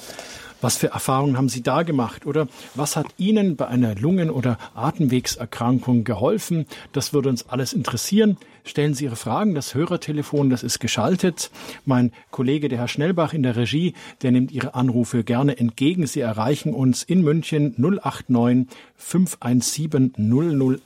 Was 0.61 0.77
für 0.77 0.89
Erfahrungen 0.89 1.39
haben 1.39 1.49
Sie 1.49 1.63
da 1.63 1.83
gemacht? 1.83 2.27
Oder 2.27 2.49
was 2.75 2.97
hat 2.97 3.07
Ihnen 3.17 3.57
bei 3.57 3.67
einer 3.67 3.95
Lungen- 3.95 4.31
oder 4.31 4.59
Atemwegserkrankung 4.75 6.05
geholfen? 6.05 6.67
Das 6.93 7.15
würde 7.15 7.31
uns 7.31 7.49
alles 7.49 7.73
interessieren. 7.73 8.37
Stellen 8.65 8.95
Sie 8.95 9.05
Ihre 9.05 9.17
Fragen. 9.17 9.55
Das 9.55 9.75
Hörertelefon, 9.75 10.51
das 10.51 10.63
ist 10.63 10.81
geschaltet. 10.81 11.51
Mein 11.85 12.13
Kollege, 12.31 12.69
der 12.69 12.79
Herr 12.79 12.89
Schnellbach 12.89 13.33
in 13.33 13.43
der 13.43 13.57
Regie, 13.57 13.95
der 14.23 14.33
nimmt 14.33 14.53
Ihre 14.53 14.75
Anrufe 14.75 15.25
gerne 15.25 15.59
entgegen. 15.59 16.07
Sie 16.07 16.21
erreichen 16.21 16.75
uns 16.75 17.03
in 17.03 17.23
München 17.23 17.75
089 17.79 18.67
517 18.97 20.13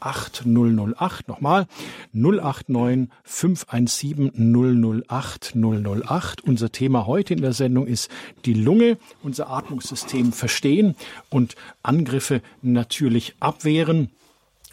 008 0.01 0.45
008. 0.47 1.29
Nochmal 1.29 1.67
089 2.13 3.09
517 3.25 5.03
008 5.09 5.55
008. 5.55 6.41
Unser 6.43 6.73
Thema 6.73 7.07
heute 7.07 7.35
in 7.35 7.43
der 7.43 7.53
Sendung 7.53 7.87
ist 7.87 8.11
die 8.45 8.55
Lunge, 8.55 8.99
unser 9.23 9.51
Atmungssystem 9.51 10.33
verstehen 10.33 10.95
und 11.31 11.55
Angriffe 11.83 12.41
natürlich 12.63 13.35
abwehren. 13.41 14.11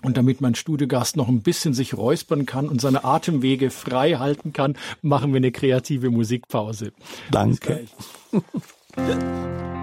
Und 0.04 0.18
damit 0.18 0.42
mein 0.42 0.56
Studiogast 0.56 1.16
noch 1.16 1.28
ein 1.28 1.42
bisschen 1.42 1.74
sich 1.74 1.96
räuspern 1.96 2.46
kann 2.46 2.68
und 2.68 2.82
seine 2.82 3.04
Atemwege 3.04 3.70
frei 3.70 4.14
halten 4.14 4.54
kann, 4.54 4.76
machen 5.02 5.32
wir 5.32 5.38
eine 5.38 5.52
kreative 5.52 6.10
Musikpause. 6.10 6.92
Danke. 7.30 7.86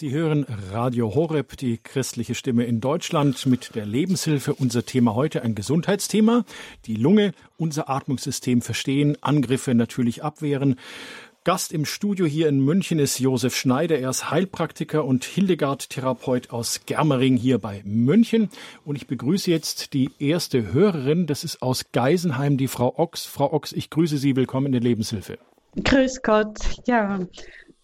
Sie 0.00 0.12
hören 0.12 0.46
Radio 0.70 1.12
Horeb, 1.12 1.56
die 1.56 1.76
christliche 1.76 2.36
Stimme 2.36 2.66
in 2.66 2.80
Deutschland 2.80 3.46
mit 3.46 3.74
der 3.74 3.84
Lebenshilfe. 3.84 4.54
Unser 4.54 4.86
Thema 4.86 5.16
heute 5.16 5.42
ein 5.42 5.56
Gesundheitsthema. 5.56 6.44
Die 6.86 6.94
Lunge, 6.94 7.32
unser 7.56 7.90
Atmungssystem 7.90 8.62
verstehen, 8.62 9.18
Angriffe 9.22 9.74
natürlich 9.74 10.22
abwehren. 10.22 10.78
Gast 11.42 11.72
im 11.72 11.84
Studio 11.84 12.26
hier 12.26 12.48
in 12.48 12.60
München 12.60 13.00
ist 13.00 13.18
Josef 13.18 13.56
Schneider. 13.56 13.98
Er 13.98 14.10
ist 14.10 14.30
Heilpraktiker 14.30 15.04
und 15.04 15.24
Hildegard-Therapeut 15.24 16.50
aus 16.50 16.82
Germering 16.86 17.36
hier 17.36 17.58
bei 17.58 17.82
München. 17.84 18.50
Und 18.84 18.94
ich 18.94 19.08
begrüße 19.08 19.50
jetzt 19.50 19.94
die 19.94 20.10
erste 20.20 20.72
Hörerin. 20.72 21.26
Das 21.26 21.42
ist 21.42 21.60
aus 21.60 21.86
Geisenheim, 21.90 22.56
die 22.56 22.68
Frau 22.68 22.96
Ochs. 22.96 23.24
Frau 23.24 23.52
Ochs, 23.52 23.72
ich 23.72 23.90
grüße 23.90 24.16
Sie. 24.16 24.36
Willkommen 24.36 24.66
in 24.66 24.72
der 24.74 24.80
Lebenshilfe. 24.80 25.38
Grüß 25.82 26.22
Gott. 26.22 26.56
Ja, 26.86 27.18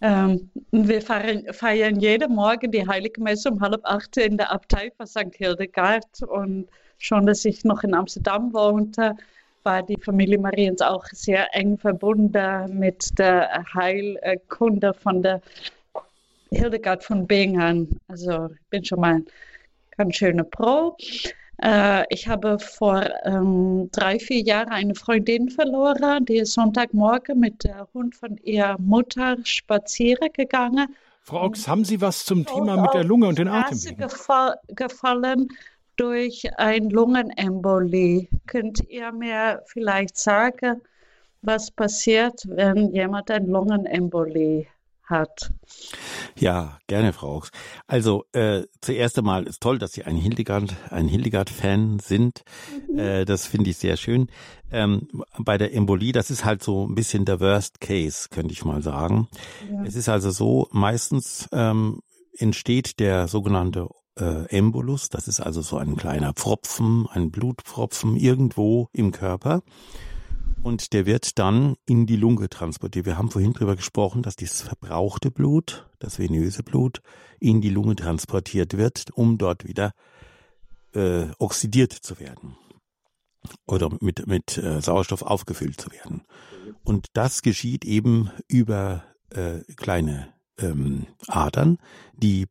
ähm, 0.05 0.51
wir 0.71 1.01
feiern, 1.01 1.45
feiern 1.55 1.99
jeden 1.99 2.35
Morgen 2.35 2.71
die 2.71 2.87
Heilige 2.87 3.23
Messe 3.23 3.51
um 3.51 3.61
halb 3.63 3.81
acht 3.85 4.19
in 4.19 4.37
der 4.37 4.53
Abtei 4.53 4.93
von 4.99 5.07
St. 5.07 5.35
Hildegard. 5.35 6.23
Und 6.29 6.69
schon, 6.99 7.25
dass 7.25 7.47
ich 7.47 7.65
noch 7.65 7.83
in 7.85 7.95
Amsterdam 7.95 8.53
wohnte, 8.53 9.15
war 9.63 9.83
die 9.83 9.97
Familie 9.97 10.39
Mariens 10.39 10.83
auch 10.83 11.07
sehr 11.07 11.55
eng 11.55 11.79
verbunden 11.79 12.79
mit 12.79 13.19
der 13.19 13.65
Heilkunde 13.73 14.93
von 14.93 15.23
der 15.23 15.41
Hildegard 16.51 17.03
von 17.03 17.27
Bingen. 17.27 17.99
Also 18.07 18.51
ich 18.53 18.69
bin 18.69 18.85
schon 18.85 19.01
mal 19.01 19.23
ganz 19.97 20.17
schöne 20.17 20.45
Pro. 20.45 20.99
Äh, 21.63 22.05
ich 22.11 22.29
habe 22.29 22.59
vor 22.59 23.09
ähm, 23.25 23.89
drei, 23.93 24.19
vier 24.19 24.43
Jahren 24.43 24.69
eine 24.69 24.95
Freundin 24.95 25.49
verloren, 25.49 26.25
die 26.25 26.39
ist 26.39 26.53
Sonntagmorgen 26.55 27.39
mit 27.39 27.65
der 27.65 27.89
Hund 27.95 28.15
von 28.15 28.37
ihrer 28.39 28.79
Mutter 28.79 29.37
spazieren 29.45 30.31
gegangen. 30.33 30.95
Frau 31.23 31.45
Ochs, 31.47 31.69
haben 31.69 31.85
Sie 31.85 32.01
was 32.01 32.25
zum 32.25 32.45
Thema 32.45 32.77
mit 32.77 32.93
der 32.93 33.05
Lunge 33.05 33.29
und 33.29 33.39
den 33.39 33.49
Atemwegen? 33.49 33.97
Gefall, 33.97 34.57
gefallen 34.69 35.49
durch 35.97 36.45
ein 36.59 36.91
Lungenembolie. 36.91 38.29
Könnt 38.47 38.89
ihr 38.89 39.13
mir 39.13 39.63
vielleicht 39.67 40.19
sagen, 40.19 40.83
was 41.41 41.71
passiert, 41.71 42.43
wenn 42.47 42.93
jemand 42.93 43.31
ein 43.31 43.47
Lungenembolie 43.47 44.67
hat. 45.07 45.53
Ja, 46.37 46.79
gerne, 46.87 47.13
Frau 47.13 47.37
Ochs. 47.37 47.51
Also 47.87 48.25
äh, 48.33 48.63
zuerst 48.81 49.19
einmal 49.19 49.45
ist 49.47 49.63
toll, 49.63 49.79
dass 49.79 49.93
Sie 49.93 50.05
ein 50.05 50.17
Hildegard, 50.17 50.75
ein 50.91 51.09
Hildegard-Fan 51.09 51.99
sind. 51.99 52.43
Mhm. 52.89 52.99
Äh, 52.99 53.25
das 53.25 53.47
finde 53.47 53.71
ich 53.71 53.77
sehr 53.77 53.97
schön. 53.97 54.29
Ähm, 54.71 55.09
bei 55.39 55.59
der 55.59 55.75
Embolie, 55.75 56.13
das 56.13 56.31
ist 56.31 56.45
halt 56.45 56.63
so 56.63 56.87
ein 56.87 56.95
bisschen 56.95 57.25
der 57.25 57.41
Worst 57.41 57.81
Case, 57.81 58.29
könnte 58.31 58.53
ich 58.53 58.65
mal 58.65 58.83
sagen. 58.83 59.29
Ja. 59.71 59.85
Es 59.85 59.95
ist 59.95 60.09
also 60.09 60.31
so, 60.31 60.69
meistens 60.73 61.49
ähm, 61.53 62.01
entsteht 62.37 62.99
der 62.99 63.29
sogenannte 63.29 63.89
äh, 64.19 64.47
Embolus, 64.49 65.09
das 65.09 65.29
ist 65.29 65.41
also 65.41 65.61
so 65.63 65.77
ein 65.77 65.97
kleiner 65.97 66.33
Pfropfen, 66.33 67.07
ein 67.11 67.31
Blutpfropfen 67.31 68.17
irgendwo 68.17 68.89
im 68.93 69.13
Körper 69.13 69.63
und 70.65 70.95
der 70.95 71.05
wird 71.05 71.39
dann 71.39 71.77
in 71.87 72.07
die 72.07 72.17
Lunge 72.17 72.49
transportiert. 72.49 73.05
Wir 73.05 73.19
haben 73.19 73.31
vorhin 73.31 73.53
drüber 73.53 73.77
gesprochen, 73.77 74.23
dass 74.23 74.35
dieses 74.35 74.62
verbrauchte 74.62 75.31
Blut, 75.31 75.89
das 75.99 76.19
venöse 76.19 76.62
Blut, 76.62 77.03
in 77.39 77.61
die 77.61 77.69
Lunge 77.69 77.97
transportiert 77.97 78.77
wird, 78.77 79.11
um 79.12 79.37
dort 79.37 79.67
wieder 79.67 79.93
äh, 80.95 81.27
oxidiert 81.39 81.93
zu 81.93 82.19
werden 82.19 82.57
oder 83.67 83.91
mit, 84.01 84.27
mit 84.27 84.57
äh, 84.57 84.81
Sauerstoff 84.81 85.21
aufgefüllt 85.21 85.79
zu 85.79 85.91
werden. 85.93 86.23
Und 86.83 87.09
das 87.12 87.43
geschieht 87.43 87.85
eben 87.85 88.31
über 88.49 89.05
äh, 89.31 89.61
kleine 89.77 90.33
ähm, 90.59 91.07
Adern, 91.29 91.77
die 92.15 92.47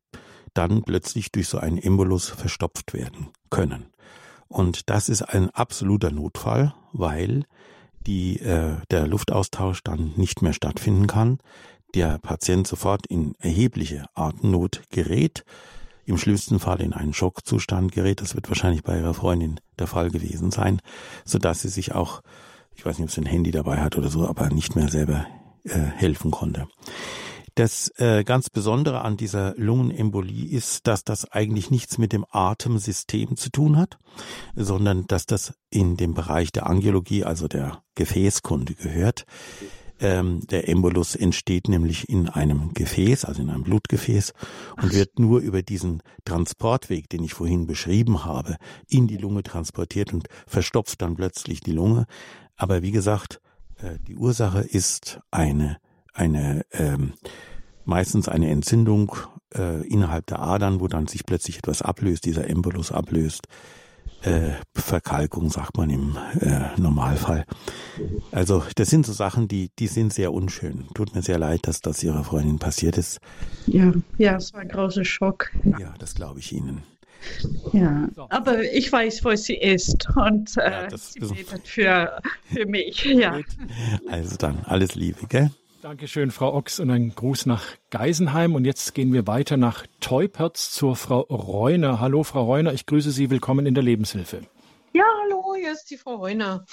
dann 0.54 0.84
plötzlich 0.84 1.32
durch 1.32 1.48
so 1.48 1.58
einen 1.58 1.80
Embolus 1.80 2.30
verstopft 2.30 2.94
werden 2.94 3.30
können. 3.50 3.88
Und 4.48 4.92
das 4.92 5.10
ist 5.10 5.24
ein 5.24 5.50
absoluter 5.50 6.12
Notfall, 6.12 6.76
weil 6.92 7.46
die, 8.06 8.40
äh, 8.40 8.76
der 8.92 9.08
Luftaustausch 9.08 9.82
dann 9.84 10.14
nicht 10.16 10.42
mehr 10.42 10.54
stattfinden 10.54 11.08
kann, 11.08 11.40
der 11.96 12.18
Patient 12.18 12.68
sofort 12.68 13.06
in 13.08 13.36
erhebliche 13.40 14.06
Atemnot 14.16 14.82
gerät, 14.90 15.44
im 16.06 16.18
schlimmsten 16.18 16.60
Fall 16.60 16.82
in 16.82 16.94
einen 16.94 17.14
Schockzustand 17.14 17.92
gerät, 17.92 18.22
das 18.22 18.36
wird 18.36 18.50
wahrscheinlich 18.50 18.84
bei 18.84 18.98
ihrer 18.98 19.14
Freundin 19.14 19.60
der 19.80 19.88
Fall 19.88 20.10
gewesen 20.10 20.52
sein, 20.52 20.82
so 21.24 21.38
dass 21.38 21.62
sie 21.62 21.70
sich 21.70 21.94
auch, 21.96 22.22
ich 22.76 22.86
weiß 22.86 22.98
nicht, 22.98 23.06
ob 23.06 23.12
sie 23.12 23.22
ein 23.22 23.28
Handy 23.28 23.52
dabei 23.52 23.78
hat 23.78 23.98
oder 23.98 24.10
so, 24.10 24.28
aber 24.28 24.50
nicht 24.50 24.76
mehr 24.76 24.90
selber 24.90 25.26
äh, 25.64 25.80
helfen 25.80 26.32
konnte. 26.32 26.68
Das 27.56 27.92
äh, 27.98 28.24
ganz 28.24 28.50
Besondere 28.50 29.02
an 29.02 29.16
dieser 29.16 29.54
Lungenembolie 29.58 30.50
ist, 30.50 30.88
dass 30.88 31.04
das 31.04 31.32
eigentlich 31.32 31.70
nichts 31.70 32.00
mit 32.00 32.12
dem 32.12 32.26
Atemsystem 32.32 33.38
zu 33.38 33.52
tun 33.52 33.78
hat, 33.78 34.00
sondern 34.56 35.06
dass 35.06 35.28
das 35.28 35.54
in 35.70 35.96
dem 35.96 36.16
Bereich 36.16 36.52
der 36.52 36.66
Angiologie, 36.66 37.24
also 37.24 37.48
der 37.48 37.84
Gefäßkunde 37.94 38.74
gehört. 38.74 39.26
Ähm, 40.00 40.42
der 40.48 40.68
Embolus 40.68 41.16
entsteht 41.16 41.68
nämlich 41.68 42.10
in 42.10 42.28
einem 42.28 42.74
Gefäß, 42.74 43.24
also 43.26 43.44
in 43.44 43.52
einem 43.52 43.64
Blutgefäß 43.64 44.34
und 44.82 44.92
wird 44.92 45.20
nur 45.20 45.40
über 45.40 45.62
diesen 45.62 46.02
Transportweg, 46.26 47.08
den 47.10 47.24
ich 47.24 47.36
vorhin 47.36 47.68
beschrieben 47.68 48.26
habe, 48.26 48.58
in 48.90 49.06
die 49.06 49.18
Lunge 49.18 49.44
transportiert 49.44 50.12
und 50.12 50.28
verstopft 50.48 51.04
dann 51.04 51.16
plötzlich 51.16 51.62
die 51.62 51.72
Lunge. 51.72 52.08
Aber 52.56 52.82
wie 52.82 52.92
gesagt, 52.92 53.40
äh, 53.78 54.00
die 54.08 54.16
Ursache 54.16 54.62
ist 54.62 55.20
eine 55.30 55.78
eine 56.14 56.66
ähm, 56.72 57.14
meistens 57.86 58.30
eine 58.30 58.50
Entzündung 58.50 59.16
äh, 59.54 59.86
innerhalb 59.88 60.28
der 60.28 60.40
Adern, 60.40 60.80
wo 60.80 60.88
dann 60.88 61.08
sich 61.08 61.26
plötzlich 61.26 61.58
etwas 61.58 61.82
ablöst, 61.82 62.26
dieser 62.26 62.50
Embolus 62.50 62.92
ablöst. 62.92 63.48
Äh, 64.22 64.52
Verkalkung 64.74 65.50
sagt 65.50 65.78
man 65.78 65.90
im 65.90 66.18
äh, 66.40 66.80
Normalfall. 66.80 67.46
Also 68.32 68.64
das 68.76 68.90
sind 68.90 69.06
so 69.06 69.12
Sachen, 69.12 69.50
die 69.50 69.70
die 69.80 69.88
sind 69.88 70.14
sehr 70.14 70.32
unschön. 70.32 70.88
Tut 70.94 71.14
mir 71.14 71.22
sehr 71.22 71.38
leid, 71.38 71.68
dass 71.68 71.82
das 71.82 72.02
ihrer 72.04 72.24
Freundin 72.24 72.58
passiert 72.58 72.98
ist. 72.98 73.20
Ja, 73.68 73.92
ja, 74.18 74.38
es 74.38 74.54
war 74.54 74.62
ein 74.62 74.70
großer 74.70 75.04
Schock. 75.04 75.52
Ja, 75.78 75.94
das 76.00 76.16
glaube 76.16 76.40
ich 76.40 76.54
Ihnen. 76.54 76.84
Ja, 77.74 78.08
aber 78.30 78.64
ich 78.64 78.92
weiß, 78.92 79.24
wo 79.24 79.36
sie 79.36 79.56
ist 79.56 80.08
und 80.16 80.58
äh, 80.58 80.90
ja, 80.90 80.98
sie 80.98 81.20
betet 81.20 81.68
für, 81.68 82.22
für 82.54 82.66
mich. 82.66 83.04
Ja. 83.06 83.40
Also 84.10 84.36
dann, 84.38 84.60
alles 84.66 84.96
Liebe, 84.96 85.28
gell? 85.28 85.52
Dankeschön, 85.84 86.32
Frau 86.32 86.54
Ochs, 86.54 86.80
und 86.80 86.90
ein 86.92 87.14
Gruß 87.14 87.46
nach 87.46 87.66
Geisenheim. 87.90 88.56
Und 88.56 88.64
jetzt 88.64 88.96
gehen 88.96 89.12
wir 89.12 89.28
weiter 89.28 89.58
nach 89.58 89.86
Teupertz 90.00 90.72
zur 90.72 90.96
Frau 90.96 91.20
Reuner. 91.20 92.00
Hallo, 92.00 92.24
Frau 92.24 92.46
Reuner, 92.46 92.72
ich 92.72 92.86
grüße 92.86 93.12
Sie. 93.12 93.30
Willkommen 93.30 93.66
in 93.66 93.74
der 93.74 93.84
Lebenshilfe. 93.84 94.44
Ja, 94.94 95.04
hallo, 95.24 95.56
hier 95.58 95.74
ist 95.74 95.90
die 95.90 95.98
Frau 95.98 96.16
Reuner. 96.16 96.66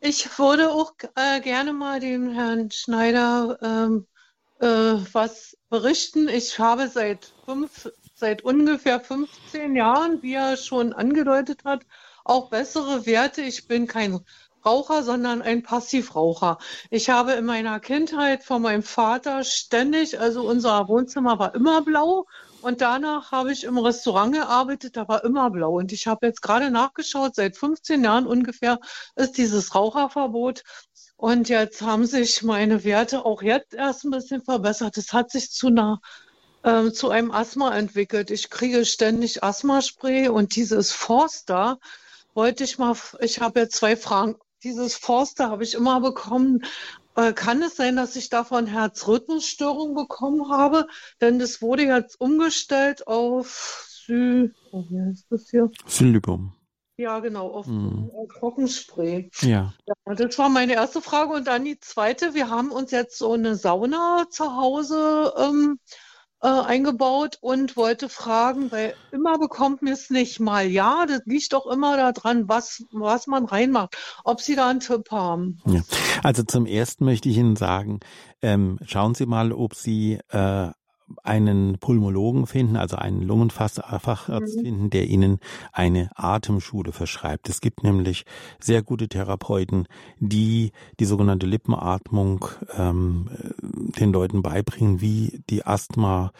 Ich 0.00 0.38
würde 0.38 0.70
auch 0.70 0.92
äh, 1.14 1.40
gerne 1.40 1.72
mal 1.72 1.98
dem 1.98 2.30
Herrn 2.30 2.70
Schneider 2.70 3.58
ähm, 3.62 4.06
äh, 4.60 5.02
was 5.14 5.56
berichten. 5.70 6.28
Ich 6.28 6.58
habe 6.58 6.88
seit 6.88 7.32
fünf, 7.46 7.90
seit 8.16 8.42
ungefähr 8.42 9.00
15 9.00 9.76
Jahren, 9.76 10.20
wie 10.20 10.34
er 10.34 10.58
schon 10.58 10.92
angedeutet 10.92 11.64
hat, 11.64 11.86
auch 12.22 12.50
bessere 12.50 13.06
Werte. 13.06 13.40
Ich 13.40 13.66
bin 13.66 13.86
kein 13.86 14.20
Raucher, 14.68 15.02
sondern 15.02 15.40
ein 15.40 15.62
Passivraucher. 15.62 16.58
Ich 16.90 17.08
habe 17.08 17.32
in 17.32 17.46
meiner 17.46 17.80
Kindheit 17.80 18.44
von 18.44 18.60
meinem 18.60 18.82
Vater 18.82 19.42
ständig, 19.42 20.20
also 20.20 20.46
unser 20.46 20.88
Wohnzimmer 20.88 21.38
war 21.38 21.54
immer 21.54 21.80
blau 21.82 22.26
und 22.60 22.82
danach 22.82 23.32
habe 23.32 23.52
ich 23.52 23.64
im 23.64 23.78
Restaurant 23.78 24.34
gearbeitet, 24.34 24.96
da 24.96 25.08
war 25.08 25.24
immer 25.24 25.50
blau. 25.50 25.78
Und 25.78 25.92
ich 25.92 26.06
habe 26.06 26.26
jetzt 26.26 26.42
gerade 26.42 26.70
nachgeschaut, 26.70 27.34
seit 27.34 27.56
15 27.56 28.04
Jahren 28.04 28.26
ungefähr 28.26 28.78
ist 29.16 29.38
dieses 29.38 29.74
Raucherverbot. 29.74 30.62
Und 31.16 31.48
jetzt 31.48 31.80
haben 31.82 32.04
sich 32.04 32.42
meine 32.42 32.84
Werte 32.84 33.24
auch 33.24 33.42
jetzt 33.42 33.72
erst 33.74 34.04
ein 34.04 34.10
bisschen 34.10 34.42
verbessert. 34.42 34.98
Es 34.98 35.12
hat 35.14 35.30
sich 35.30 35.50
zu 35.50 35.68
einer 35.68 36.00
äh, 36.62 36.90
zu 36.90 37.10
einem 37.10 37.30
Asthma 37.30 37.74
entwickelt. 37.74 38.30
Ich 38.30 38.50
kriege 38.50 38.84
ständig 38.84 39.42
Asthmaspray 39.42 40.28
und 40.28 40.56
dieses 40.56 40.92
Forster 40.92 41.78
wollte 42.34 42.64
ich 42.64 42.78
mal, 42.78 42.94
ich 43.20 43.40
habe 43.40 43.60
jetzt 43.60 43.76
zwei 43.76 43.96
Fragen. 43.96 44.36
Dieses 44.64 44.96
Forster 44.96 45.50
habe 45.50 45.62
ich 45.64 45.74
immer 45.74 46.00
bekommen. 46.00 46.64
Äh, 47.14 47.32
kann 47.32 47.62
es 47.62 47.76
sein, 47.76 47.96
dass 47.96 48.16
ich 48.16 48.28
davon 48.28 48.66
Herzrhythmusstörungen 48.66 49.94
bekommen 49.94 50.50
habe? 50.50 50.86
Denn 51.20 51.38
das 51.38 51.62
wurde 51.62 51.84
jetzt 51.84 52.20
umgestellt 52.20 53.06
auf 53.06 53.84
Sy 53.88 54.50
oh, 54.72 54.84
wie 54.88 55.00
heißt 55.00 55.26
das 55.30 55.50
hier? 55.50 55.70
Sylibum. 55.86 56.54
Ja, 56.96 57.20
genau, 57.20 57.48
auf 57.52 57.66
Mhm. 57.68 58.10
Trockenspray. 58.40 59.30
Ja. 59.42 59.72
Ja, 59.86 60.14
das 60.14 60.36
war 60.38 60.48
meine 60.48 60.74
erste 60.74 61.00
Frage. 61.00 61.32
Und 61.34 61.46
dann 61.46 61.64
die 61.64 61.78
zweite. 61.78 62.34
Wir 62.34 62.50
haben 62.50 62.72
uns 62.72 62.90
jetzt 62.90 63.18
so 63.18 63.32
eine 63.34 63.54
Sauna 63.54 64.26
zu 64.30 64.56
Hause 64.56 65.32
ähm, 65.36 65.78
äh, 66.40 66.48
eingebaut 66.48 67.38
und 67.40 67.76
wollte 67.76 68.08
fragen, 68.08 68.70
weil 68.70 68.94
immer 69.12 69.38
bekommt 69.38 69.82
mir 69.82 69.92
es 69.92 70.10
nicht 70.10 70.40
mal 70.40 70.66
ja. 70.66 71.06
Das 71.06 71.22
liegt 71.24 71.52
doch 71.52 71.66
immer 71.66 71.96
daran, 71.96 72.48
was, 72.48 72.84
was 72.92 73.26
man 73.26 73.44
reinmacht. 73.44 73.96
Ob 74.24 74.40
Sie 74.40 74.56
da 74.56 74.68
einen 74.68 74.80
Tipp 74.80 75.10
haben. 75.10 75.60
Ja. 75.66 75.80
Also 76.22 76.42
zum 76.42 76.66
ersten 76.66 77.04
möchte 77.04 77.28
ich 77.28 77.36
Ihnen 77.36 77.56
sagen, 77.56 78.00
ähm, 78.42 78.78
schauen 78.84 79.14
Sie 79.14 79.26
mal, 79.26 79.52
ob 79.52 79.74
Sie 79.74 80.18
äh, 80.30 80.70
einen 81.22 81.78
Pulmologen 81.78 82.46
finden, 82.46 82.76
also 82.76 82.96
einen 82.96 83.22
Lungenfacharzt 83.22 84.56
Mhm. 84.56 84.60
finden, 84.60 84.90
der 84.90 85.06
Ihnen 85.06 85.40
eine 85.72 86.10
Atemschule 86.14 86.92
verschreibt. 86.92 87.48
Es 87.48 87.60
gibt 87.60 87.82
nämlich 87.82 88.24
sehr 88.60 88.82
gute 88.82 89.08
Therapeuten, 89.08 89.86
die 90.20 90.72
die 91.00 91.04
sogenannte 91.04 91.46
Lippenatmung 91.46 92.46
ähm, 92.76 93.28
äh, 93.32 93.98
den 94.00 94.12
Leuten 94.12 94.42
beibringen, 94.42 95.00
wie 95.00 95.42
die 95.50 95.64
Asthma, 95.64 96.32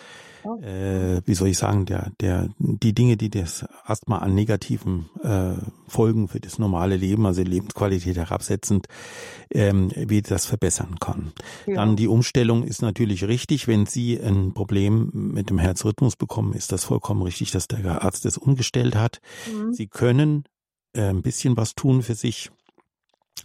äh, 0.63 1.21
wie 1.25 1.35
soll 1.35 1.49
ich 1.49 1.59
sagen, 1.59 1.87
der, 1.87 2.11
der, 2.21 2.49
die 2.59 2.95
Dinge, 2.95 3.17
die 3.17 3.31
das 3.31 3.65
Asthma 3.85 4.19
an 4.19 4.35
negativen 4.35 5.09
äh, 5.23 5.55
Folgen 5.87 6.29
für 6.29 6.41
das 6.41 6.59
normale 6.59 6.97
Leben, 6.97 7.27
also 7.27 7.43
Lebensqualität 7.43 8.17
herabsetzend, 8.17 8.87
ähm, 9.51 9.91
wie 9.95 10.23
das 10.23 10.47
verbessern 10.47 10.97
kann. 11.01 11.33
Ja. 11.67 11.77
Dann 11.77 11.97
die 11.97 12.09
Umstellung 12.09 12.65
ist 12.65 12.83
natürlich 12.83 13.25
richtig. 13.25 13.69
Wenn 13.69 13.87
Sie 13.87 14.19
ein 14.19 14.53
Problem 14.55 15.11
mit 15.13 15.51
dem 15.51 15.59
Herzrhythmus 15.59 16.17
bekommen, 16.17 16.53
ist 16.53 16.73
das 16.73 16.85
vollkommen 16.85 17.23
richtig, 17.23 17.51
dass 17.51 17.69
der 17.69 18.03
Arzt 18.03 18.27
es 18.27 18.39
umgestellt 18.39 18.97
hat. 18.97 19.21
Mhm. 19.53 19.73
Sie 19.73 19.87
können 19.87 20.45
äh, 20.93 21.03
ein 21.03 21.23
bisschen 21.23 21.57
was 21.57 21.75
tun 21.75 22.03
für 22.03 22.15
sich. 22.15 22.51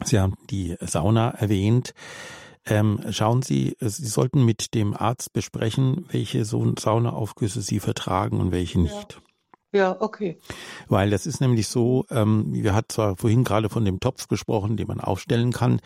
Sie 0.04 0.20
haben 0.20 0.36
die 0.50 0.76
Sauna 0.82 1.30
erwähnt. 1.32 1.94
Ähm, 2.66 3.00
schauen 3.10 3.42
Sie, 3.42 3.76
äh, 3.80 3.90
Sie 3.90 4.08
sollten 4.08 4.46
mit 4.46 4.74
dem 4.74 4.94
Arzt 4.94 5.34
besprechen, 5.34 6.06
welche 6.10 6.46
so 6.46 6.74
Saunaaufgüsse 6.80 7.62
Sie 7.62 7.80
vertragen 7.80 8.40
und 8.40 8.52
welche 8.52 8.80
nicht. 8.80 9.14
Ja, 9.14 9.22
okay. 10.00 10.38
Weil 10.88 11.10
das 11.10 11.26
ist 11.26 11.42
nämlich 11.42 11.68
so, 11.68 12.06
ähm, 12.12 12.54
wir 12.54 12.74
hat 12.74 12.92
zwar 12.92 13.18
vorhin 13.18 13.44
gerade 13.44 13.70
von 13.70 13.84
dem 13.84 14.00
Topf 14.00 14.28
gesprochen, 14.28 14.78
den 14.78 14.88
man 14.88 15.02
aufstellen 15.02 15.52
kann. 15.52 15.80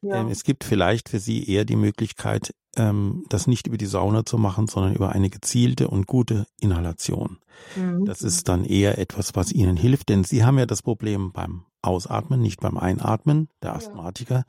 Ja. 0.00 0.20
Ähm, 0.20 0.28
es 0.28 0.44
gibt 0.44 0.64
vielleicht 0.64 1.08
für 1.08 1.18
Sie 1.18 1.48
eher 1.48 1.64
die 1.64 1.76
Möglichkeit, 1.76 2.54
ähm, 2.76 3.24
das 3.28 3.46
nicht 3.46 3.66
über 3.66 3.76
die 3.76 3.86
Sauna 3.86 4.24
zu 4.24 4.38
machen, 4.38 4.66
sondern 4.68 4.94
über 4.94 5.10
eine 5.10 5.28
gezielte 5.28 5.88
und 5.88 6.06
gute 6.06 6.46
Inhalation. 6.60 7.38
Mhm. 7.76 8.04
Das 8.04 8.22
ist 8.22 8.48
dann 8.48 8.64
eher 8.64 8.98
etwas, 8.98 9.34
was 9.34 9.52
Ihnen 9.52 9.76
hilft, 9.76 10.08
denn 10.08 10.24
Sie 10.24 10.44
haben 10.44 10.58
ja 10.58 10.66
das 10.66 10.82
Problem 10.82 11.32
beim 11.32 11.64
Ausatmen, 11.82 12.40
nicht 12.40 12.60
beim 12.60 12.78
Einatmen, 12.78 13.48
der 13.62 13.74
Asthmatiker. 13.74 14.44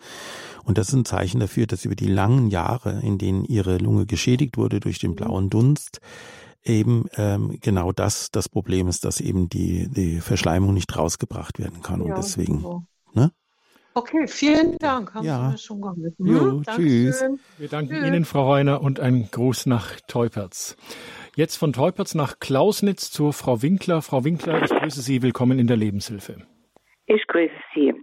Und 0.63 0.77
das 0.77 0.89
ist 0.89 0.93
ein 0.93 1.05
Zeichen 1.05 1.39
dafür, 1.39 1.65
dass 1.65 1.83
über 1.83 1.95
die 1.95 2.07
langen 2.07 2.49
Jahre, 2.49 3.01
in 3.01 3.17
denen 3.17 3.43
Ihre 3.43 3.77
Lunge 3.79 4.05
geschädigt 4.05 4.57
wurde 4.57 4.79
durch 4.79 4.99
den 4.99 5.15
blauen 5.15 5.49
Dunst, 5.49 5.99
eben 6.63 7.05
ähm, 7.17 7.57
genau 7.61 7.91
das 7.91 8.31
das 8.31 8.49
Problem 8.49 8.87
ist, 8.87 9.05
dass 9.05 9.19
eben 9.21 9.49
die, 9.49 9.87
die 9.89 10.19
Verschleimung 10.21 10.73
nicht 10.73 10.95
rausgebracht 10.97 11.59
werden 11.59 11.81
kann. 11.81 12.01
Und 12.01 12.09
Ja, 12.09 12.15
deswegen, 12.15 12.61
so. 12.61 12.83
ne? 13.13 13.31
Okay, 13.95 14.25
vielen 14.27 14.77
Dank. 14.79 15.13
Haben 15.13 15.25
Ja. 15.25 15.45
Sie 15.45 15.51
mir 15.51 15.57
schon 15.59 15.81
geholfen. 15.81 16.15
Jo, 16.25 16.51
Hm? 16.51 16.63
tschüss. 16.63 17.23
Wir 17.59 17.67
danken 17.67 17.93
Tschüss. 17.93 18.07
Ihnen, 18.07 18.25
Frau 18.25 18.45
Reuner, 18.47 18.81
und 18.81 18.99
ein 18.99 19.29
Gruß 19.29 19.67
nach 19.67 19.99
Teuperz. 20.07 20.75
Jetzt 21.35 21.57
von 21.57 21.73
Teuperz 21.73 22.15
nach 22.15 22.39
Klausnitz 22.39 23.11
zur 23.11 23.33
Frau 23.33 23.61
Winkler. 23.61 24.01
Frau 24.01 24.23
Winkler, 24.23 24.63
ich 24.63 24.71
grüße 24.71 25.01
Sie. 25.01 25.21
Willkommen 25.21 25.59
in 25.59 25.67
der 25.67 25.77
Lebenshilfe. 25.77 26.37
Ich 27.05 27.25
grüße 27.27 27.51
Sie. 27.75 27.93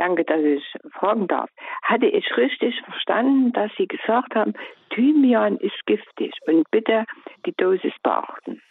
Danke, 0.00 0.24
dass 0.24 0.40
ich 0.40 0.64
fragen 0.98 1.28
darf. 1.28 1.50
Hatte 1.82 2.06
ich 2.06 2.24
richtig 2.38 2.74
verstanden, 2.86 3.52
dass 3.52 3.70
Sie 3.76 3.86
gesagt 3.86 4.34
haben, 4.34 4.54
Thymian 4.94 5.58
ist 5.58 5.76
giftig 5.84 6.32
und 6.46 6.64
bitte 6.70 7.04
die 7.44 7.52
Dosis 7.52 7.92
beachten? 8.02 8.62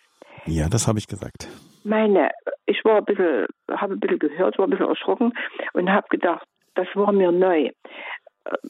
Ja, 0.47 0.67
das 0.69 0.87
habe 0.87 0.97
ich 0.97 1.07
gesagt. 1.07 1.47
Meine, 1.83 2.31
ich 2.65 2.83
war 2.83 2.97
ein 2.97 3.05
bisschen, 3.05 3.45
habe 3.69 3.93
ein 3.93 3.99
bisschen 3.99 4.17
gehört, 4.17 4.57
war 4.57 4.65
ein 4.65 4.71
bisschen 4.71 4.87
erschrocken 4.87 5.33
und 5.73 5.91
habe 5.91 6.07
gedacht, 6.09 6.47
das 6.73 6.87
war 6.95 7.11
mir 7.11 7.31
neu. 7.31 7.65
Äh, 7.65 7.73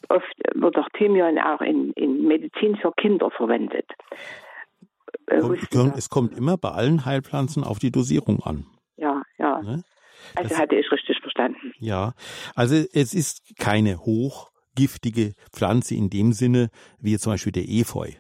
Oft 0.10 0.36
wird 0.54 0.76
doch 0.76 0.90
Thymian 0.98 1.40
auch 1.40 1.62
in, 1.62 1.94
in 1.94 2.28
Medizin 2.28 2.76
für 2.76 2.92
Kinder 2.98 3.32
verwendet. 3.32 3.90
Äh, 5.28 5.40
es 5.96 6.10
kommt 6.10 6.38
immer 6.38 6.58
bei 6.58 6.72
allen 6.72 7.06
Heilpflanzen 7.06 7.64
auf 7.64 7.80
die 7.80 7.92
Dosierung 7.92 8.42
an. 8.44 8.66
Ja, 8.98 9.22
ja. 9.38 9.62
Ne? 9.62 9.84
Also 10.36 10.50
Das- 10.50 10.60
hatte 10.60 10.76
ich 10.76 10.92
richtig 10.92 11.20
verstanden. 11.22 11.74
Ja, 11.80 12.14
also 12.56 12.76
es 12.94 13.14
ist 13.14 13.42
keine 13.58 13.98
hochgiftige 14.00 15.34
Pflanze 15.52 15.96
in 15.96 16.10
dem 16.10 16.34
Sinne 16.34 16.70
wie 17.00 17.18
zum 17.18 17.34
Beispiel 17.34 17.52
der 17.52 17.68
Efeu. 17.70 18.12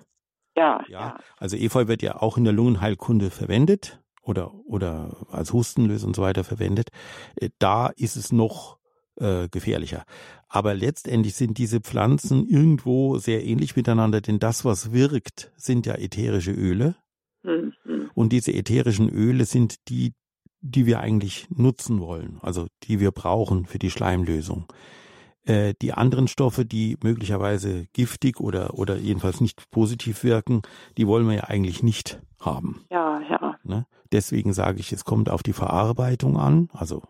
Ja, 0.57 0.84
Ja, 0.88 0.99
ja. 0.99 1.18
also 1.38 1.55
Efeu 1.55 1.88
wird 1.88 2.01
ja 2.01 2.22
auch 2.22 2.38
in 2.38 2.43
der 2.43 2.53
Lungenheilkunde 2.53 3.30
verwendet 3.30 4.01
oder 4.24 4.53
oder 4.66 5.16
als 5.32 5.53
Hustenlös 5.53 6.03
und 6.03 6.16
so 6.16 6.22
weiter 6.22 6.43
verwendet. 6.43 6.89
Äh, 7.36 7.49
Da 7.60 7.88
ist 7.95 8.16
es 8.18 8.32
noch 8.32 8.78
äh, 9.22 9.49
gefährlicher. 9.49 10.03
Aber 10.47 10.74
letztendlich 10.74 11.36
sind 11.36 11.57
diese 11.57 11.82
Pflanzen 11.82 12.47
irgendwo 12.47 13.18
sehr 13.18 13.43
ähnlich 13.45 13.76
miteinander, 13.76 14.22
denn 14.22 14.39
das, 14.39 14.64
was 14.66 14.91
wirkt, 14.93 15.51
sind 15.57 15.86
ja 15.86 15.95
ätherische 15.95 16.51
Öle. 16.51 16.95
Hm, 17.43 17.74
hm. 17.84 18.10
Und 18.14 18.32
diese 18.34 18.53
ätherischen 18.53 19.10
Öle 19.10 19.43
sind 19.45 19.89
die, 19.89 20.14
die 20.62 20.86
wir 20.86 20.99
eigentlich 20.99 21.47
nutzen 21.49 21.99
wollen, 22.01 22.39
also 22.41 22.68
die 22.84 22.99
wir 22.99 23.12
brauchen 23.12 23.66
für 23.66 23.80
die 23.80 23.91
Schleimlösung. 23.91 24.66
Äh, 25.45 25.74
die 25.82 25.93
anderen 25.93 26.28
Stoffe, 26.28 26.66
die 26.66 26.97
möglicherweise 27.01 27.88
giftig 27.93 28.39
oder, 28.39 28.74
oder 28.76 28.97
jedenfalls 28.97 29.41
nicht 29.41 29.70
positiv 29.72 30.24
wirken, 30.24 30.62
die 30.97 31.07
wollen 31.07 31.28
wir 31.28 31.36
ja 31.36 31.43
eigentlich 31.45 31.82
nicht 31.82 32.22
haben. 32.39 32.86
Ja, 32.91 33.22
ja. 33.30 33.57
Ne? 33.64 33.86
Deswegen 34.12 34.53
sage 34.53 34.80
ich, 34.80 34.91
es 34.91 35.05
kommt 35.05 35.30
auf 35.30 35.43
die 35.43 35.53
Verarbeitung 35.53 36.38
an, 36.38 36.70
also 36.74 37.03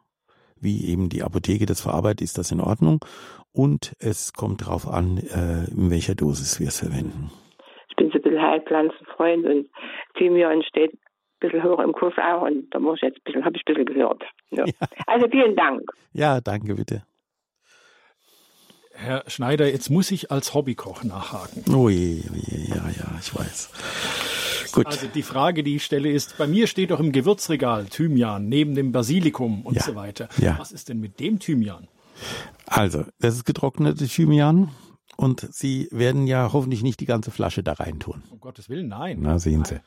wie 0.61 0.85
eben 0.85 1.09
die 1.09 1.23
Apotheke 1.23 1.65
das 1.65 1.81
verarbeitet, 1.81 2.21
ist 2.21 2.37
das 2.37 2.51
in 2.51 2.59
Ordnung. 2.59 3.03
Und 3.51 3.93
es 3.99 4.33
kommt 4.33 4.61
darauf 4.61 4.87
an, 4.87 5.17
äh, 5.17 5.65
in 5.71 5.89
welcher 5.89 6.15
Dosis 6.15 6.59
wir 6.59 6.67
es 6.67 6.79
verwenden. 6.79 7.31
Ich 7.89 7.95
bin 7.95 8.09
so 8.11 8.17
ein 8.17 8.21
bisschen 8.21 8.41
Heilpflanzenfreund 8.41 9.45
und 9.45 9.69
Thymian 10.17 10.61
steht 10.63 10.97
bisschen 11.39 11.63
hoch 11.63 11.79
im 11.79 11.93
Kurs 11.93 12.13
auch 12.17 12.43
und 12.43 12.69
da 12.71 12.79
muss 12.79 12.97
ich 12.97 13.03
jetzt 13.03 13.17
ein 13.17 13.23
bisschen, 13.23 13.45
habe 13.45 13.55
ich 13.57 13.63
ein 13.65 13.73
bisschen 13.73 13.85
gehört. 13.85 14.23
Ja. 14.51 14.65
Also 15.07 15.27
vielen 15.29 15.55
Dank. 15.55 15.81
Ja, 16.13 16.41
danke 16.41 16.75
bitte. 16.75 17.03
Herr 18.93 19.23
Schneider, 19.27 19.71
jetzt 19.71 19.89
muss 19.89 20.11
ich 20.11 20.29
als 20.29 20.53
Hobbykoch 20.53 21.03
nachhaken. 21.05 21.63
Oh 21.73 21.87
je, 21.87 22.21
oh 22.29 22.35
je, 22.35 22.65
ja, 22.67 22.75
ja, 22.89 23.17
ich 23.21 23.33
weiß. 23.33 23.69
Gut. 24.73 24.85
Also 24.87 25.07
die 25.07 25.23
Frage, 25.23 25.63
die 25.63 25.77
ich 25.77 25.85
stelle, 25.85 26.09
ist, 26.11 26.37
bei 26.37 26.47
mir 26.47 26.67
steht 26.67 26.91
doch 26.91 26.99
im 26.99 27.11
Gewürzregal 27.13 27.85
Thymian 27.85 28.49
neben 28.49 28.75
dem 28.75 28.91
Basilikum 28.91 29.65
und 29.65 29.75
Ja, 29.77 29.83
so 29.83 29.95
weiter. 29.95 30.27
ja. 30.37 30.57
Was 30.59 30.71
ist 30.73 30.89
denn 30.89 30.99
mit 30.99 31.19
dem 31.21 31.39
Thymian? 31.39 31.87
Also, 32.65 33.05
das 33.19 33.35
ist 33.35 33.45
getrocknete 33.45 34.05
Thymian 34.05 34.69
und 35.19 35.49
Sie 35.51 35.89
werden 35.91 36.27
ja 36.27 36.53
hoffentlich 36.53 36.81
nicht 36.81 37.01
die 37.01 37.05
ganze 37.05 37.29
Flasche 37.29 37.61
da 37.61 37.73
reintun. 37.73 38.23
Um 38.31 38.39
Gottes 38.39 38.69
Willen, 38.69 38.87
nein. 38.87 39.17
Na, 39.19 39.37
sehen 39.37 39.65
Sie. 39.65 39.81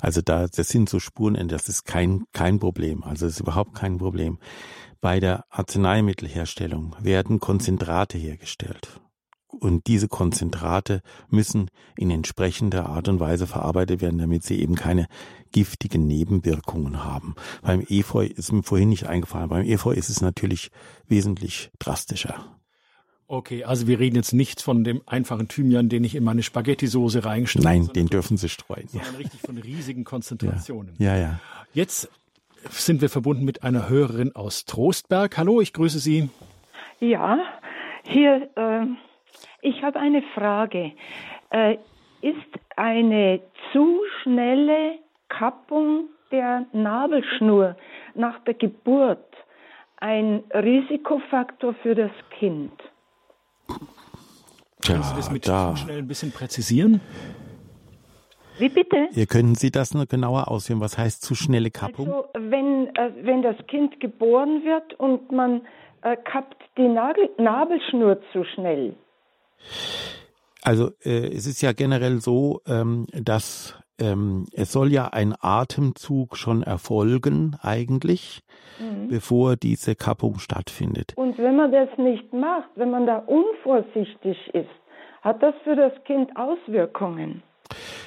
Also 0.00 0.22
da, 0.22 0.46
das 0.46 0.68
sind 0.68 0.88
so 0.88 1.00
Spuren, 1.00 1.48
das 1.48 1.68
ist 1.68 1.84
kein, 1.84 2.24
kein 2.32 2.60
Problem. 2.60 3.02
Also 3.02 3.26
das 3.26 3.34
ist 3.34 3.40
überhaupt 3.40 3.74
kein 3.74 3.98
Problem. 3.98 4.38
Bei 5.00 5.18
der 5.18 5.44
Arzneimittelherstellung 5.50 6.94
werden 7.00 7.40
Konzentrate 7.40 8.16
hergestellt. 8.16 9.00
und 9.60 9.86
diese 9.86 10.08
Konzentrate 10.08 11.02
müssen 11.28 11.70
in 11.96 12.10
entsprechender 12.10 12.86
Art 12.86 13.08
und 13.08 13.20
Weise 13.20 13.46
verarbeitet 13.46 14.00
werden, 14.00 14.18
damit 14.18 14.44
sie 14.44 14.60
eben 14.60 14.74
keine 14.74 15.06
giftigen 15.52 16.06
Nebenwirkungen 16.06 17.04
haben. 17.04 17.34
Beim 17.62 17.80
Efeu 17.88 18.26
ist 18.26 18.52
mir 18.52 18.62
vorhin 18.62 18.90
nicht 18.90 19.06
eingefallen. 19.06 19.48
Beim 19.48 19.64
Efeu 19.66 19.92
ist 19.92 20.10
es 20.10 20.20
natürlich 20.20 20.70
wesentlich 21.06 21.70
drastischer. 21.78 22.55
Okay, 23.28 23.64
also 23.64 23.88
wir 23.88 23.98
reden 23.98 24.14
jetzt 24.14 24.32
nicht 24.32 24.62
von 24.62 24.84
dem 24.84 25.02
einfachen 25.06 25.48
Thymian, 25.48 25.88
den 25.88 26.04
ich 26.04 26.14
in 26.14 26.22
meine 26.22 26.44
Spaghetti-Soße 26.44 27.24
reinstreue. 27.24 27.64
Nein, 27.64 27.90
den 27.94 28.06
dürfen 28.06 28.36
Sie 28.36 28.48
streuen. 28.48 28.86
Sondern 28.86 29.14
ja. 29.14 29.18
richtig 29.18 29.40
von 29.40 29.58
riesigen 29.58 30.04
Konzentrationen. 30.04 30.94
Ja, 30.98 31.16
ja. 31.16 31.20
ja. 31.20 31.40
Jetzt 31.72 32.08
sind 32.70 33.00
wir 33.00 33.08
verbunden 33.08 33.44
mit 33.44 33.64
einer 33.64 33.88
Hörerin 33.88 34.36
aus 34.36 34.64
Trostberg. 34.64 35.36
Hallo, 35.38 35.60
ich 35.60 35.72
grüße 35.72 35.98
Sie. 35.98 36.30
Ja, 37.00 37.38
hier, 38.04 38.48
äh, 38.54 38.86
ich 39.60 39.82
habe 39.82 39.98
eine 39.98 40.22
Frage. 40.34 40.92
Äh, 41.50 41.78
ist 42.22 42.36
eine 42.76 43.40
zu 43.72 44.00
schnelle 44.22 44.98
Kappung 45.28 46.08
der 46.30 46.66
Nabelschnur 46.72 47.76
nach 48.14 48.38
der 48.44 48.54
Geburt 48.54 49.18
ein 49.98 50.44
Risikofaktor 50.52 51.74
für 51.82 51.94
das 51.94 52.10
Kind? 52.38 52.72
Können 54.84 55.02
Sie 55.02 55.14
das 55.14 55.30
mit 55.30 55.48
da. 55.48 55.76
schnell 55.76 55.98
ein 55.98 56.08
bisschen 56.08 56.32
präzisieren? 56.32 57.00
Wie 58.58 58.68
bitte? 58.68 59.08
Ihr 59.12 59.26
können 59.26 59.54
Sie 59.54 59.70
das 59.70 59.92
noch 59.94 60.06
genauer 60.06 60.48
ausführen? 60.48 60.80
Was 60.80 60.96
heißt 60.96 61.22
zu 61.22 61.34
schnelle 61.34 61.70
Kappung? 61.70 62.06
Also, 62.06 62.28
wenn, 62.34 62.88
äh, 62.94 63.12
wenn 63.22 63.42
das 63.42 63.56
Kind 63.66 64.00
geboren 64.00 64.62
wird 64.64 64.94
und 64.94 65.30
man 65.30 65.62
äh, 66.02 66.16
kappt 66.16 66.62
die 66.78 66.88
Nagel 66.88 67.28
Nabelschnur 67.38 68.20
zu 68.32 68.44
schnell. 68.44 68.94
Also 70.62 70.90
äh, 71.04 71.28
es 71.34 71.46
ist 71.46 71.62
ja 71.62 71.72
generell 71.72 72.20
so, 72.20 72.60
ähm, 72.66 73.06
dass 73.12 73.74
ähm, 73.98 74.46
es 74.52 74.72
soll 74.72 74.92
ja 74.92 75.08
ein 75.08 75.34
Atemzug 75.38 76.36
schon 76.36 76.62
erfolgen 76.62 77.56
eigentlich, 77.62 78.42
mhm. 78.78 79.08
bevor 79.08 79.56
diese 79.56 79.94
Kappung 79.94 80.38
stattfindet. 80.38 81.12
Und 81.16 81.38
wenn 81.38 81.56
man 81.56 81.72
das 81.72 81.88
nicht 81.96 82.32
macht, 82.32 82.68
wenn 82.76 82.90
man 82.90 83.06
da 83.06 83.18
unvorsichtig 83.18 84.36
ist, 84.52 84.68
hat 85.22 85.42
das 85.42 85.54
für 85.64 85.76
das 85.76 85.92
Kind 86.04 86.30
Auswirkungen. 86.36 87.42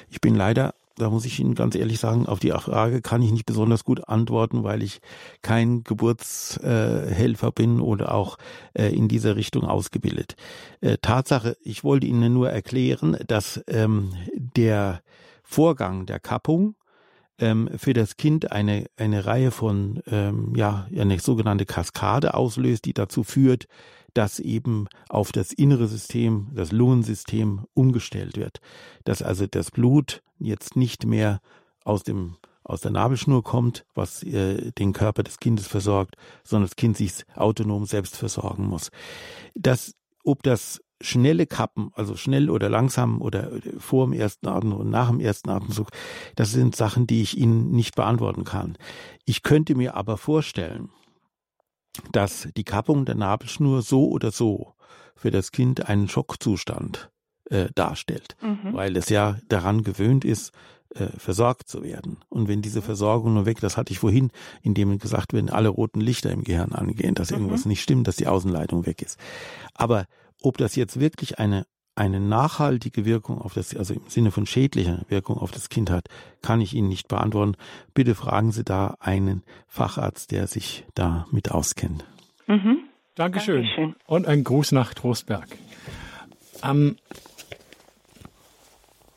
Ich 0.08 0.20
bin 0.20 0.34
leider 0.34 0.72
da 1.00 1.08
muss 1.08 1.24
ich 1.24 1.40
Ihnen 1.40 1.54
ganz 1.54 1.74
ehrlich 1.74 1.98
sagen, 1.98 2.26
auf 2.26 2.40
die 2.40 2.50
Frage 2.50 3.00
kann 3.00 3.22
ich 3.22 3.32
nicht 3.32 3.46
besonders 3.46 3.84
gut 3.84 4.06
antworten, 4.08 4.64
weil 4.64 4.82
ich 4.82 5.00
kein 5.40 5.82
Geburtshelfer 5.82 7.52
bin 7.52 7.80
oder 7.80 8.14
auch 8.14 8.36
äh, 8.74 8.94
in 8.94 9.08
dieser 9.08 9.34
Richtung 9.34 9.64
ausgebildet. 9.64 10.36
Äh, 10.82 10.98
Tatsache, 11.00 11.56
ich 11.62 11.84
wollte 11.84 12.06
Ihnen 12.06 12.34
nur 12.34 12.50
erklären, 12.50 13.16
dass 13.26 13.64
ähm, 13.66 14.12
der 14.34 15.00
Vorgang 15.50 16.06
der 16.06 16.20
Kappung 16.20 16.76
ähm, 17.38 17.68
für 17.76 17.92
das 17.92 18.16
Kind 18.16 18.52
eine, 18.52 18.86
eine 18.96 19.26
Reihe 19.26 19.50
von, 19.50 20.00
ähm, 20.06 20.54
ja, 20.54 20.86
eine 20.96 21.18
sogenannte 21.18 21.66
Kaskade 21.66 22.34
auslöst, 22.34 22.84
die 22.84 22.94
dazu 22.94 23.24
führt, 23.24 23.66
dass 24.14 24.38
eben 24.38 24.86
auf 25.08 25.32
das 25.32 25.52
innere 25.52 25.88
System, 25.88 26.50
das 26.54 26.70
Lungensystem 26.70 27.66
umgestellt 27.74 28.36
wird. 28.36 28.60
Dass 29.04 29.22
also 29.22 29.46
das 29.46 29.72
Blut 29.72 30.22
jetzt 30.38 30.76
nicht 30.76 31.04
mehr 31.04 31.40
aus 31.84 32.04
dem 32.04 32.36
aus 32.62 32.82
der 32.82 32.92
Nabelschnur 32.92 33.42
kommt, 33.42 33.84
was 33.94 34.22
äh, 34.22 34.70
den 34.72 34.92
Körper 34.92 35.24
des 35.24 35.38
Kindes 35.38 35.66
versorgt, 35.66 36.14
sondern 36.44 36.68
das 36.68 36.76
Kind 36.76 36.96
sich 36.96 37.24
autonom 37.34 37.84
selbst 37.84 38.16
versorgen 38.16 38.68
muss. 38.68 38.90
Das, 39.54 39.94
ob 40.22 40.44
das 40.44 40.80
schnelle 41.00 41.46
Kappen, 41.46 41.90
also 41.94 42.16
schnell 42.16 42.50
oder 42.50 42.68
langsam 42.68 43.22
oder 43.22 43.50
vor 43.78 44.06
dem 44.06 44.12
ersten 44.12 44.48
Atemzug 44.48 44.80
und 44.80 44.90
nach 44.90 45.08
dem 45.08 45.20
ersten 45.20 45.50
Atemzug, 45.50 45.88
das 46.36 46.52
sind 46.52 46.76
Sachen, 46.76 47.06
die 47.06 47.22
ich 47.22 47.38
Ihnen 47.38 47.70
nicht 47.70 47.96
beantworten 47.96 48.44
kann. 48.44 48.76
Ich 49.24 49.42
könnte 49.42 49.74
mir 49.74 49.94
aber 49.94 50.16
vorstellen, 50.16 50.90
dass 52.12 52.48
die 52.56 52.64
Kappung 52.64 53.04
der 53.04 53.14
Nabelschnur 53.14 53.82
so 53.82 54.08
oder 54.08 54.30
so 54.30 54.74
für 55.16 55.30
das 55.30 55.52
Kind 55.52 55.88
einen 55.88 56.08
Schockzustand 56.08 57.10
äh, 57.50 57.68
darstellt, 57.74 58.36
mhm. 58.40 58.74
weil 58.74 58.96
es 58.96 59.08
ja 59.08 59.38
daran 59.48 59.82
gewöhnt 59.82 60.24
ist, 60.24 60.52
äh, 60.94 61.06
versorgt 61.18 61.68
zu 61.68 61.82
werden. 61.82 62.18
Und 62.28 62.48
wenn 62.48 62.62
diese 62.62 62.82
Versorgung 62.82 63.34
nur 63.34 63.46
weg, 63.46 63.60
das 63.60 63.76
hatte 63.76 63.92
ich 63.92 63.98
vorhin, 63.98 64.30
indem 64.62 64.98
gesagt 64.98 65.32
werden, 65.32 65.50
alle 65.50 65.68
roten 65.68 66.00
Lichter 66.00 66.30
im 66.30 66.44
Gehirn 66.44 66.72
angehen, 66.72 67.14
dass 67.14 67.30
mhm. 67.30 67.38
irgendwas 67.38 67.64
nicht 67.64 67.82
stimmt, 67.82 68.08
dass 68.08 68.16
die 68.16 68.26
Außenleitung 68.26 68.86
weg 68.86 69.02
ist. 69.02 69.18
Aber 69.74 70.06
ob 70.40 70.58
das 70.58 70.76
jetzt 70.76 71.00
wirklich 71.00 71.38
eine 71.38 71.66
eine 71.96 72.20
nachhaltige 72.20 73.04
Wirkung 73.04 73.38
auf 73.38 73.52
das, 73.52 73.76
also 73.76 73.92
im 73.94 74.00
Sinne 74.06 74.30
von 74.30 74.46
schädlicher 74.46 75.02
Wirkung 75.08 75.36
auf 75.36 75.50
das 75.50 75.68
Kind 75.68 75.90
hat, 75.90 76.06
kann 76.40 76.62
ich 76.62 76.72
Ihnen 76.72 76.88
nicht 76.88 77.08
beantworten. 77.08 77.56
Bitte 77.92 78.14
fragen 78.14 78.52
Sie 78.52 78.64
da 78.64 78.96
einen 79.00 79.42
Facharzt, 79.66 80.30
der 80.30 80.46
sich 80.46 80.86
da 80.94 81.26
mit 81.30 81.50
auskennt. 81.50 82.04
Mhm. 82.46 82.84
Dankeschön. 83.16 83.64
Dankeschön. 83.64 83.96
Und 84.06 84.26
ein 84.26 84.44
Gruß 84.44 84.72
nach 84.72 84.94
Trostberg. 84.94 85.48
Ähm, 86.62 86.96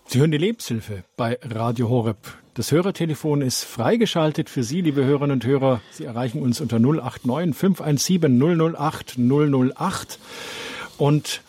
Sie 0.08 0.20
hören 0.20 0.32
die 0.32 0.38
Lebenshilfe 0.38 1.04
bei 1.16 1.40
Radio 1.42 1.90
Horeb. 1.90 2.18
Das 2.54 2.72
Hörertelefon 2.72 3.42
ist 3.42 3.64
freigeschaltet 3.64 4.50
für 4.50 4.64
Sie, 4.64 4.82
liebe 4.82 5.04
Hörerinnen 5.06 5.38
und 5.38 5.46
Hörer. 5.46 5.82
Sie 5.90 6.04
erreichen 6.04 6.42
uns 6.42 6.60
unter 6.60 6.80
089 6.80 7.56
517 7.56 8.76
008 8.76 9.18
008. 9.18 10.20
Und 10.98 11.42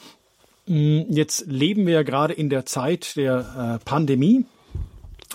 Mm, 0.67 1.03
jetzt 1.11 1.47
leben 1.47 1.87
wir 1.87 1.95
ja 1.95 2.03
gerade 2.03 2.33
in 2.33 2.49
der 2.49 2.65
Zeit 2.65 3.17
der 3.17 3.79
äh, 3.81 3.85
Pandemie 3.85 4.47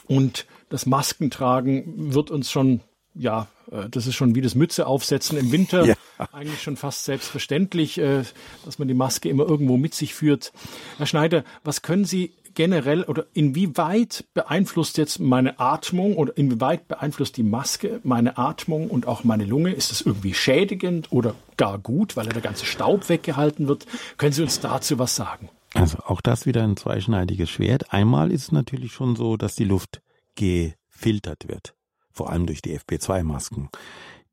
und 0.07 0.45
das 0.69 0.85
Maskentragen 0.85 2.13
wird 2.13 2.31
uns 2.31 2.49
schon, 2.49 2.81
ja, 3.13 3.47
äh, 3.71 3.87
das 3.89 4.07
ist 4.07 4.15
schon 4.15 4.33
wie 4.33 4.41
das 4.41 4.55
Mütze 4.55 4.87
aufsetzen 4.87 5.37
im 5.37 5.51
Winter, 5.51 5.85
ja. 5.85 5.95
eigentlich 6.31 6.63
schon 6.63 6.77
fast 6.77 7.05
selbstverständlich, 7.05 7.99
äh, 7.99 8.23
dass 8.65 8.79
man 8.79 8.87
die 8.87 8.95
Maske 8.95 9.29
immer 9.29 9.47
irgendwo 9.47 9.77
mit 9.77 9.93
sich 9.93 10.15
führt. 10.15 10.51
Herr 10.97 11.05
Schneider, 11.05 11.43
was 11.63 11.83
können 11.83 12.05
Sie 12.05 12.31
generell 12.53 13.03
oder 13.03 13.25
inwieweit 13.33 14.25
beeinflusst 14.33 14.97
jetzt 14.97 15.19
meine 15.19 15.59
Atmung 15.59 16.15
oder 16.15 16.35
inwieweit 16.37 16.87
beeinflusst 16.87 17.37
die 17.37 17.43
Maske 17.43 17.99
meine 18.03 18.37
Atmung 18.37 18.89
und 18.89 19.07
auch 19.07 19.23
meine 19.23 19.45
Lunge? 19.45 19.73
Ist 19.73 19.91
es 19.91 20.01
irgendwie 20.01 20.33
schädigend 20.33 21.11
oder 21.11 21.35
gar 21.57 21.77
gut, 21.77 22.15
weil 22.15 22.27
der 22.27 22.41
ganze 22.41 22.65
Staub 22.65 23.09
weggehalten 23.09 23.67
wird? 23.67 23.85
Können 24.17 24.33
Sie 24.33 24.43
uns 24.43 24.59
dazu 24.59 24.99
was 24.99 25.15
sagen? 25.15 25.49
Also 25.73 25.99
auch 25.99 26.21
das 26.21 26.45
wieder 26.45 26.63
ein 26.63 26.77
zweischneidiges 26.77 27.49
Schwert. 27.49 27.93
Einmal 27.93 28.31
ist 28.31 28.43
es 28.43 28.51
natürlich 28.51 28.93
schon 28.93 29.15
so, 29.15 29.37
dass 29.37 29.55
die 29.55 29.65
Luft 29.65 30.01
gefiltert 30.35 31.47
wird, 31.47 31.75
vor 32.11 32.29
allem 32.29 32.47
durch 32.47 32.61
die 32.61 32.77
FP2-Masken. 32.77 33.69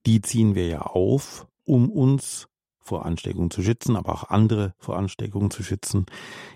Die 0.07 0.21
ziehen 0.21 0.55
wir 0.55 0.67
ja 0.67 0.81
auf, 0.83 1.47
um 1.65 1.91
uns 1.91 2.49
vor 2.87 3.05
Ansteckung 3.05 3.51
zu 3.51 3.63
schützen, 3.63 3.97
aber 3.97 4.15
auch 4.15 4.25
andere 4.31 4.75
vor 4.79 4.97
Ansteckung 4.97 5.51
zu 5.51 5.63
schützen, 5.63 6.07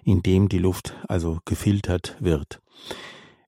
indem 0.04 0.48
die 0.48 0.58
Luft 0.58 0.94
also 1.08 1.40
gefiltert 1.44 2.16
wird. 2.20 2.60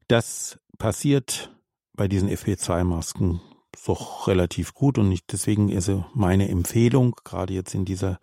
Das 0.09 0.59
passiert 0.79 1.53
bei 1.95 2.09
diesen 2.09 2.29
FP2-Masken 2.29 3.41
doch 3.87 4.29
relativ 4.29 4.75
gut 4.75 4.99
und 4.99 5.09
nicht 5.09 5.33
deswegen 5.33 5.69
ist 5.69 5.91
meine 6.15 6.49
Empfehlung, 6.49 7.17
gerade 7.25 7.55
jetzt 7.55 7.75
in 7.75 7.85
dieser 7.85 8.19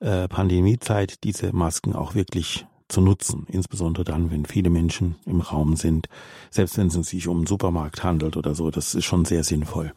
äh, 0.00 0.28
Pandemiezeit, 0.28 1.22
diese 1.24 1.54
Masken 1.54 1.94
auch 1.94 2.14
wirklich 2.14 2.66
zu 2.88 3.00
nutzen, 3.00 3.46
insbesondere 3.48 4.04
dann, 4.04 4.30
wenn 4.30 4.44
viele 4.44 4.70
Menschen 4.70 5.16
im 5.24 5.40
Raum 5.40 5.76
sind, 5.76 6.08
selbst 6.50 6.76
wenn 6.76 6.88
es 6.88 6.94
sich 6.94 7.28
um 7.28 7.38
einen 7.38 7.46
Supermarkt 7.46 8.02
handelt 8.02 8.36
oder 8.36 8.54
so, 8.54 8.70
das 8.70 8.94
ist 8.94 9.04
schon 9.04 9.24
sehr 9.24 9.44
sinnvoll. 9.44 9.92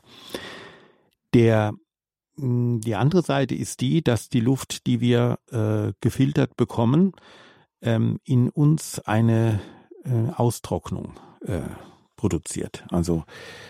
Der 1.34 1.74
die 2.36 2.96
andere 2.96 3.22
Seite 3.22 3.56
ist 3.56 3.82
die, 3.82 4.04
dass 4.04 4.30
die 4.30 4.40
Luft, 4.40 4.88
die 4.88 5.02
wir 5.02 5.38
äh, 5.52 5.94
gefiltert 6.02 6.58
bekommen, 6.58 7.14
ähm, 7.82 8.20
in 8.24 8.50
uns 8.50 9.00
eine 9.00 9.60
äh, 10.04 10.32
Austrocknung 10.36 11.14
äh, 11.46 11.62
produziert. 12.16 12.86
Also 12.90 13.26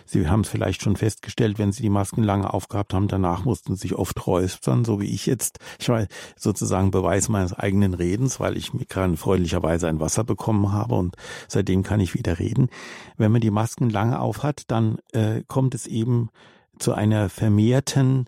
Sie 0.05 0.27
haben 0.27 0.41
es 0.41 0.49
vielleicht 0.49 0.83
schon 0.83 0.95
festgestellt, 0.95 1.57
wenn 1.57 1.71
Sie 1.71 1.81
die 1.81 1.89
Masken 1.89 2.23
lange 2.23 2.53
aufgehabt 2.53 2.93
haben, 2.93 3.07
danach 3.07 3.45
mussten 3.45 3.75
Sie 3.75 3.87
sich 3.87 3.95
oft 3.95 4.27
räuspern, 4.27 4.85
so 4.85 5.01
wie 5.01 5.13
ich 5.13 5.25
jetzt. 5.25 5.57
Ich 5.79 5.89
war 5.89 6.05
sozusagen 6.37 6.91
Beweis 6.91 7.29
meines 7.29 7.53
eigenen 7.53 7.95
Redens, 7.95 8.39
weil 8.39 8.55
ich 8.55 8.73
mir 8.73 8.85
gerade 8.85 9.17
freundlicherweise 9.17 9.87
ein 9.87 9.99
Wasser 9.99 10.23
bekommen 10.23 10.71
habe 10.71 10.95
und 10.95 11.15
seitdem 11.47 11.81
kann 11.83 11.99
ich 11.99 12.13
wieder 12.13 12.37
reden. 12.37 12.69
Wenn 13.17 13.31
man 13.31 13.41
die 13.41 13.51
Masken 13.51 13.89
lange 13.89 14.19
aufhat, 14.19 14.63
dann 14.67 14.99
äh, 15.11 15.41
kommt 15.47 15.73
es 15.73 15.87
eben 15.87 16.29
zu 16.77 16.93
einer 16.93 17.29
vermehrten 17.29 18.27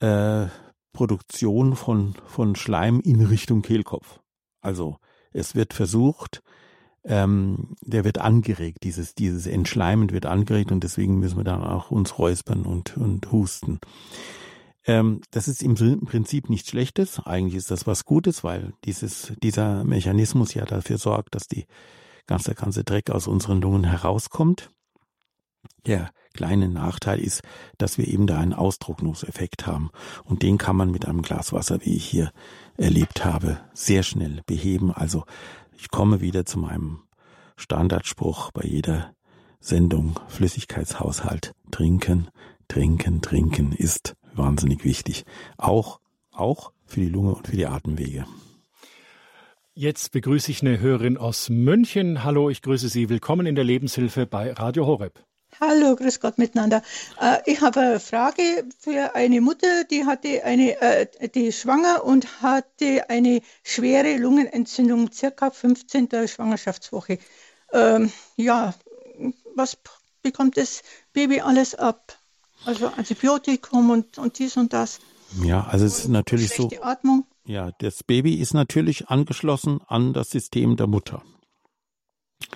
äh, 0.00 0.46
Produktion 0.92 1.76
von, 1.76 2.14
von 2.26 2.56
Schleim 2.56 3.00
in 3.00 3.24
Richtung 3.24 3.62
Kehlkopf. 3.62 4.20
Also 4.60 4.96
es 5.32 5.54
wird 5.54 5.74
versucht, 5.74 6.42
ähm, 7.04 7.76
der 7.82 8.04
wird 8.04 8.18
angeregt, 8.18 8.78
dieses, 8.82 9.14
dieses 9.14 9.46
Entschleimen 9.46 10.10
wird 10.10 10.26
angeregt 10.26 10.72
und 10.72 10.82
deswegen 10.82 11.18
müssen 11.18 11.36
wir 11.36 11.44
dann 11.44 11.62
auch 11.62 11.90
uns 11.90 12.18
räuspern 12.18 12.64
und, 12.64 12.96
und 12.96 13.30
husten. 13.30 13.78
Ähm, 14.86 15.20
das 15.30 15.48
ist 15.48 15.62
im 15.62 15.74
Prinzip 16.06 16.48
nichts 16.48 16.70
Schlechtes. 16.70 17.20
Eigentlich 17.24 17.56
ist 17.56 17.70
das 17.70 17.86
was 17.86 18.04
Gutes, 18.04 18.42
weil 18.44 18.72
dieses, 18.84 19.32
dieser 19.42 19.84
Mechanismus 19.84 20.54
ja 20.54 20.64
dafür 20.64 20.98
sorgt, 20.98 21.34
dass 21.34 21.46
die 21.46 21.66
ganze, 22.26 22.54
ganze 22.54 22.84
Dreck 22.84 23.10
aus 23.10 23.26
unseren 23.26 23.60
Lungen 23.60 23.84
herauskommt. 23.84 24.70
Der 25.86 26.10
kleine 26.36 26.68
Nachteil 26.68 27.18
ist, 27.18 27.42
dass 27.78 27.98
wir 27.98 28.06
eben 28.06 28.26
da 28.26 28.38
einen 28.38 28.52
Austrocknungseffekt 28.52 29.66
haben. 29.66 29.90
Und 30.24 30.42
den 30.42 30.58
kann 30.58 30.76
man 30.76 30.90
mit 30.90 31.06
einem 31.06 31.22
Glas 31.22 31.52
Wasser, 31.52 31.80
wie 31.84 31.96
ich 31.96 32.04
hier 32.04 32.30
erlebt 32.76 33.24
habe, 33.24 33.58
sehr 33.74 34.02
schnell 34.02 34.42
beheben. 34.46 34.92
Also 34.92 35.24
ich 35.76 35.90
komme 35.90 36.20
wieder 36.20 36.46
zu 36.46 36.58
meinem 36.58 37.00
Standardspruch 37.56 38.50
bei 38.52 38.62
jeder 38.64 39.14
Sendung 39.60 40.20
Flüssigkeitshaushalt. 40.28 41.52
Trinken, 41.70 42.28
trinken, 42.68 43.22
trinken 43.22 43.72
ist 43.72 44.14
wahnsinnig 44.34 44.84
wichtig. 44.84 45.24
Auch, 45.56 46.00
auch 46.32 46.72
für 46.84 47.00
die 47.00 47.08
Lunge 47.08 47.34
und 47.34 47.48
für 47.48 47.56
die 47.56 47.66
Atemwege. 47.66 48.26
Jetzt 49.78 50.12
begrüße 50.12 50.50
ich 50.50 50.62
eine 50.62 50.80
Hörerin 50.80 51.18
aus 51.18 51.50
München. 51.50 52.24
Hallo, 52.24 52.48
ich 52.48 52.62
grüße 52.62 52.88
Sie. 52.88 53.10
Willkommen 53.10 53.44
in 53.44 53.54
der 53.54 53.64
Lebenshilfe 53.64 54.24
bei 54.24 54.52
Radio 54.52 54.86
Horeb. 54.86 55.22
Hallo, 55.60 55.96
grüß 55.96 56.20
Gott 56.20 56.36
miteinander. 56.36 56.82
Äh, 57.20 57.38
ich 57.46 57.60
habe 57.62 57.80
eine 57.80 58.00
Frage 58.00 58.64
für 58.78 59.14
eine 59.14 59.40
Mutter, 59.40 59.84
die 59.84 60.04
hatte 60.04 60.44
eine, 60.44 60.80
äh, 60.80 61.28
die 61.28 61.46
ist 61.46 61.60
schwanger 61.60 62.04
und 62.04 62.42
hatte 62.42 63.08
eine 63.08 63.40
schwere 63.62 64.16
Lungenentzündung, 64.18 65.10
circa 65.12 65.50
15. 65.50 66.08
Schwangerschaftswoche. 66.28 67.18
Ähm, 67.72 68.12
ja, 68.36 68.74
was 69.54 69.78
bekommt 70.22 70.58
das 70.58 70.82
Baby 71.14 71.40
alles 71.40 71.74
ab? 71.74 72.18
Also 72.66 72.88
Antibiotikum 72.88 73.90
und, 73.90 74.18
und 74.18 74.38
dies 74.38 74.56
und 74.56 74.72
das. 74.72 74.98
Ja, 75.42 75.64
also 75.64 75.86
es 75.86 76.00
ist 76.00 76.08
natürlich 76.08 76.50
so. 76.50 76.70
Atmung. 76.82 77.24
Ja, 77.46 77.70
das 77.78 78.02
Baby 78.02 78.34
ist 78.34 78.54
natürlich 78.54 79.08
angeschlossen 79.08 79.80
an 79.86 80.12
das 80.12 80.30
System 80.30 80.76
der 80.76 80.86
Mutter. 80.86 81.22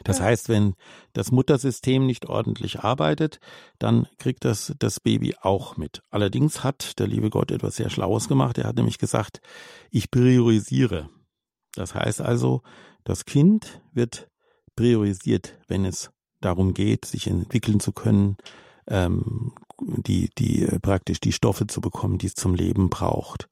Das 0.05 0.19
ja. 0.19 0.27
heißt, 0.27 0.49
wenn 0.49 0.75
das 1.13 1.33
Muttersystem 1.33 2.07
nicht 2.07 2.27
ordentlich 2.27 2.81
arbeitet, 2.81 3.41
dann 3.79 4.07
kriegt 4.19 4.45
das 4.45 4.75
das 4.79 5.01
Baby 5.01 5.35
auch 5.41 5.77
mit. 5.77 6.03
Allerdings 6.11 6.63
hat 6.65 6.99
der 6.99 7.07
liebe 7.07 7.31
Gott 7.31 7.51
etwas 7.51 7.77
sehr 7.77 7.91
Schlaues 7.91 8.29
gemacht. 8.29 8.59
Er 8.59 8.67
hat 8.67 8.77
nämlich 8.77 8.99
gesagt, 8.99 9.41
ich 9.91 10.11
priorisiere. 10.11 11.09
Das 11.75 11.95
heißt 11.95 12.21
also, 12.21 12.63
das 13.05 13.25
Kind 13.25 13.81
wird 13.93 14.29
priorisiert, 14.77 15.59
wenn 15.69 15.85
es 15.85 16.11
darum 16.41 16.75
geht, 16.75 17.05
sich 17.05 17.27
entwickeln 17.27 17.81
zu 17.81 17.93
können, 17.93 18.37
ähm, 18.87 19.53
die, 19.81 20.31
die 20.37 20.63
äh, 20.63 20.79
praktisch 20.79 21.21
die 21.21 21.33
Stoffe 21.33 21.67
zu 21.67 21.81
bekommen, 21.81 22.19
die 22.19 22.27
es 22.27 22.35
zum 22.35 22.55
Leben 22.55 22.91
braucht. 22.91 23.49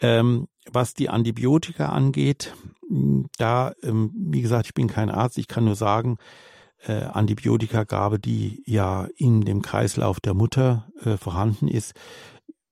Ähm, 0.00 0.48
was 0.70 0.94
die 0.94 1.08
Antibiotika 1.08 1.86
angeht, 1.86 2.54
da, 3.38 3.72
ähm, 3.82 4.12
wie 4.14 4.42
gesagt, 4.42 4.66
ich 4.66 4.74
bin 4.74 4.88
kein 4.88 5.10
Arzt, 5.10 5.38
ich 5.38 5.48
kann 5.48 5.64
nur 5.64 5.74
sagen, 5.74 6.18
äh, 6.86 7.04
Antibiotikagabe, 7.04 8.18
die 8.18 8.62
ja 8.66 9.08
in 9.16 9.42
dem 9.42 9.62
Kreislauf 9.62 10.20
der 10.20 10.34
Mutter 10.34 10.88
äh, 11.04 11.16
vorhanden 11.16 11.68
ist, 11.68 11.94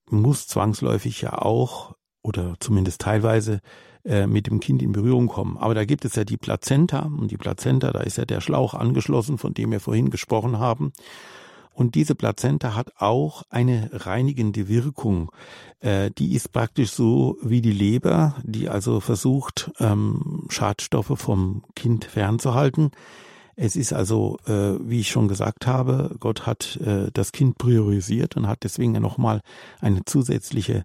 muss 0.09 0.47
zwangsläufig 0.49 1.20
ja 1.22 1.41
auch 1.41 1.95
oder 2.22 2.57
zumindest 2.61 3.01
teilweise 3.01 3.61
äh, 4.05 4.26
mit 4.26 4.47
dem 4.47 4.61
Kind 4.61 4.82
in 4.82 4.93
Berührung 4.93 5.28
kommen. 5.28 5.57
Aber 5.57 5.74
da 5.74 5.84
gibt 5.84 6.05
es 6.05 6.16
ja 6.16 6.24
die 6.24 6.36
Plazenta 6.36 7.01
und 7.01 7.30
die 7.30 7.36
Plazenta, 7.36 7.93
da 7.93 8.01
ist 8.01 8.18
ja 8.18 8.24
der 8.24 8.41
Schlauch 8.41 8.74
angeschlossen, 8.74 9.38
von 9.38 9.55
dem 9.55 9.70
wir 9.70 9.80
vorhin 9.80 10.11
gesprochen 10.11 10.59
haben. 10.59 10.93
Und 11.75 11.95
diese 11.95 12.14
Plazenta 12.14 12.75
hat 12.75 12.93
auch 12.99 13.45
eine 13.49 13.91
reinigende 13.93 14.68
Wirkung. 14.68 15.31
Äh, 15.81 16.11
die 16.11 16.35
ist 16.35 16.53
praktisch 16.53 16.91
so 16.91 17.39
wie 17.43 17.61
die 17.61 17.73
Leber, 17.73 18.37
die 18.43 18.68
also 18.68 19.01
versucht, 19.01 19.71
ähm, 19.79 20.47
Schadstoffe 20.51 21.18
vom 21.18 21.64
Kind 21.75 22.05
fernzuhalten. 22.05 22.91
Es 23.57 23.77
ist 23.77 23.93
also, 23.93 24.39
äh, 24.47 24.79
wie 24.81 25.01
ich 25.01 25.11
schon 25.11 25.29
gesagt 25.29 25.66
habe, 25.66 26.16
Gott 26.18 26.47
hat 26.47 26.77
äh, 26.77 27.11
das 27.12 27.33
Kind 27.33 27.59
priorisiert 27.59 28.37
und 28.37 28.47
hat 28.47 28.64
deswegen 28.64 28.93
nochmal 28.93 29.41
eine 29.81 30.05
zusätzliche 30.05 30.85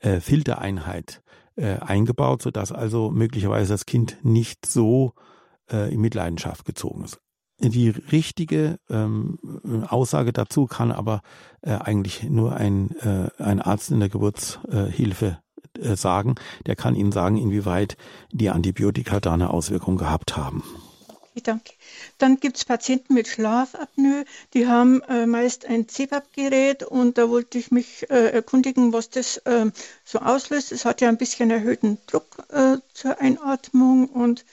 äh, 0.00 0.20
Filtereinheit 0.20 1.22
äh, 1.56 1.76
eingebaut, 1.78 2.42
sodass 2.42 2.72
also 2.72 3.10
möglicherweise 3.10 3.72
das 3.72 3.86
Kind 3.86 4.18
nicht 4.22 4.66
so 4.66 5.14
äh, 5.70 5.92
in 5.92 6.00
Mitleidenschaft 6.00 6.64
gezogen 6.64 7.04
ist. 7.04 7.20
Die 7.58 7.88
richtige 7.88 8.78
ähm, 8.90 9.38
Aussage 9.88 10.32
dazu 10.32 10.66
kann 10.66 10.92
aber 10.92 11.22
äh, 11.62 11.70
eigentlich 11.70 12.22
nur 12.24 12.54
ein, 12.54 12.94
äh, 13.00 13.42
ein 13.42 13.62
Arzt 13.62 13.90
in 13.90 14.00
der 14.00 14.10
Geburtshilfe 14.10 15.38
äh, 15.80 15.96
sagen. 15.96 16.34
Der 16.66 16.76
kann 16.76 16.94
Ihnen 16.94 17.12
sagen, 17.12 17.38
inwieweit 17.38 17.96
die 18.30 18.50
Antibiotika 18.50 19.20
da 19.20 19.32
eine 19.32 19.50
Auswirkung 19.50 19.96
gehabt 19.96 20.36
haben. 20.36 20.62
Okay, 21.08 21.42
danke. 21.42 21.72
Dann 22.18 22.40
gibt 22.40 22.56
es 22.58 22.64
Patienten 22.64 23.14
mit 23.14 23.28
Schlafapnoe, 23.28 24.24
die 24.54 24.66
haben 24.66 25.02
äh, 25.02 25.26
meist 25.26 25.66
ein 25.66 25.86
CPAP-Gerät 25.86 26.82
und 26.82 27.18
da 27.18 27.28
wollte 27.28 27.58
ich 27.58 27.70
mich 27.70 28.08
äh, 28.10 28.30
erkundigen, 28.30 28.92
was 28.92 29.10
das 29.10 29.38
äh, 29.38 29.70
so 30.04 30.18
auslöst. 30.18 30.72
Es 30.72 30.84
hat 30.84 31.00
ja 31.00 31.08
ein 31.08 31.18
bisschen 31.18 31.50
erhöhten 31.50 31.98
Druck 32.06 32.44
äh, 32.50 32.78
zur 32.92 33.20
Einatmung 33.20 34.08
und 34.08 34.44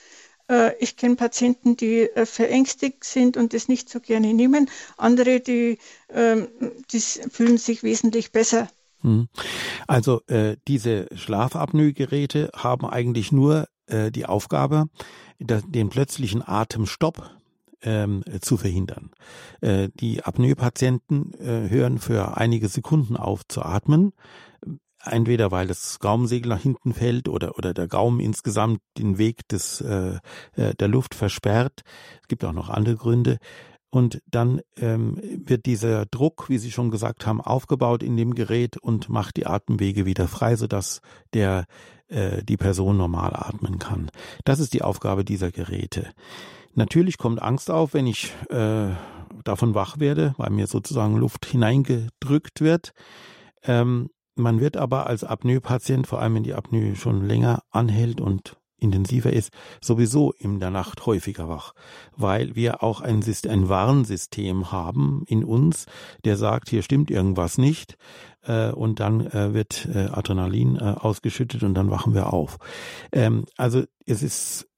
ich 0.78 0.96
kenne 0.96 1.16
Patienten, 1.16 1.76
die 1.76 2.00
äh, 2.00 2.26
verängstigt 2.26 3.04
sind 3.04 3.36
und 3.36 3.54
das 3.54 3.68
nicht 3.68 3.88
so 3.88 4.00
gerne 4.00 4.34
nehmen. 4.34 4.70
Andere, 4.96 5.40
die, 5.40 5.78
ähm, 6.10 6.48
die 6.90 7.00
fühlen 7.00 7.58
sich 7.58 7.82
wesentlich 7.82 8.32
besser. 8.32 8.68
Hm. 9.00 9.28
Also 9.86 10.22
äh, 10.26 10.56
diese 10.66 11.08
Schlafapnoe-Geräte 11.14 12.50
haben 12.54 12.86
eigentlich 12.86 13.32
nur 13.32 13.68
äh, 13.86 14.10
die 14.10 14.26
Aufgabe, 14.26 14.86
den 15.38 15.90
plötzlichen 15.90 16.42
Atemstopp 16.46 17.30
ähm, 17.82 18.24
zu 18.40 18.56
verhindern. 18.56 19.10
Äh, 19.60 19.90
die 19.94 20.24
Apnoe-Patienten 20.24 21.34
äh, 21.34 21.68
hören 21.68 21.98
für 21.98 22.36
einige 22.36 22.68
Sekunden 22.68 23.16
auf 23.16 23.46
zu 23.46 23.62
atmen, 23.62 24.12
entweder 25.06 25.50
weil 25.50 25.66
das 25.66 25.98
Gaumensegel 25.98 26.48
nach 26.48 26.60
hinten 26.60 26.92
fällt 26.94 27.28
oder 27.28 27.56
oder 27.58 27.74
der 27.74 27.88
Gaumen 27.88 28.20
insgesamt 28.20 28.80
den 28.98 29.18
Weg 29.18 29.46
des 29.48 29.80
äh, 29.80 30.18
äh, 30.56 30.74
der 30.74 30.88
Luft 30.88 31.14
versperrt. 31.14 31.82
Es 32.22 32.28
gibt 32.28 32.44
auch 32.44 32.52
noch 32.52 32.68
andere 32.68 32.96
Gründe. 32.96 33.38
Und 33.90 34.20
dann 34.26 34.60
ähm, 34.76 35.20
wird 35.22 35.66
dieser 35.66 36.04
Druck, 36.06 36.48
wie 36.48 36.58
Sie 36.58 36.72
schon 36.72 36.90
gesagt 36.90 37.26
haben, 37.26 37.40
aufgebaut 37.40 38.02
in 38.02 38.16
dem 38.16 38.34
Gerät 38.34 38.76
und 38.76 39.08
macht 39.08 39.36
die 39.36 39.46
Atemwege 39.46 40.04
wieder 40.04 40.26
frei, 40.26 40.56
sodass 40.56 41.00
der 41.32 41.66
äh, 42.08 42.42
die 42.42 42.56
Person 42.56 42.96
normal 42.96 43.30
atmen 43.34 43.78
kann. 43.78 44.10
Das 44.44 44.58
ist 44.58 44.74
die 44.74 44.82
Aufgabe 44.82 45.24
dieser 45.24 45.52
Geräte. 45.52 46.10
Natürlich 46.74 47.18
kommt 47.18 47.40
Angst 47.40 47.70
auf, 47.70 47.94
wenn 47.94 48.08
ich 48.08 48.32
äh, 48.50 48.88
davon 49.44 49.74
wach 49.74 50.00
werde, 50.00 50.34
weil 50.38 50.50
mir 50.50 50.66
sozusagen 50.66 51.16
Luft 51.16 51.46
hineingedrückt 51.46 52.60
wird. 52.60 52.94
Ähm, 53.62 54.10
man 54.36 54.60
wird 54.60 54.76
aber 54.76 55.06
als 55.06 55.24
Apnoe-Patient, 55.24 56.06
vor 56.06 56.20
allem 56.20 56.36
wenn 56.36 56.42
die 56.42 56.54
Apnoe 56.54 56.96
schon 56.96 57.26
länger 57.26 57.62
anhält 57.70 58.20
und 58.20 58.56
intensiver 58.84 59.32
ist, 59.32 59.50
sowieso 59.80 60.32
in 60.32 60.60
der 60.60 60.70
Nacht 60.70 61.06
häufiger 61.06 61.48
wach, 61.48 61.72
weil 62.16 62.54
wir 62.54 62.82
auch 62.82 63.00
ein, 63.00 63.24
ein 63.48 63.68
Warnsystem 63.68 64.70
haben 64.70 65.24
in 65.26 65.42
uns, 65.44 65.86
der 66.24 66.36
sagt, 66.36 66.68
hier 66.68 66.82
stimmt 66.82 67.10
irgendwas 67.10 67.58
nicht 67.58 67.96
äh, 68.42 68.70
und 68.70 69.00
dann 69.00 69.26
äh, 69.26 69.54
wird 69.54 69.88
äh, 69.92 70.08
Adrenalin 70.12 70.76
äh, 70.76 70.94
ausgeschüttet 70.98 71.62
und 71.62 71.74
dann 71.74 71.90
wachen 71.90 72.14
wir 72.14 72.32
auf. 72.32 72.58
Ähm, 73.10 73.46
also 73.56 73.84
es 74.06 74.22
ist, 74.22 74.68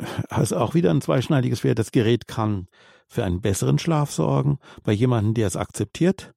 ist 0.41 0.53
auch 0.53 0.75
wieder 0.75 0.91
ein 0.91 1.01
zweischneidiges 1.01 1.61
Schwert. 1.61 1.79
Das 1.79 1.91
Gerät 1.91 2.29
kann 2.29 2.69
für 3.09 3.25
einen 3.25 3.41
besseren 3.41 3.79
Schlaf 3.79 4.11
sorgen. 4.11 4.59
Bei 4.85 4.93
jemandem, 4.93 5.35
der 5.35 5.49
es 5.49 5.57
akzeptiert, 5.57 6.33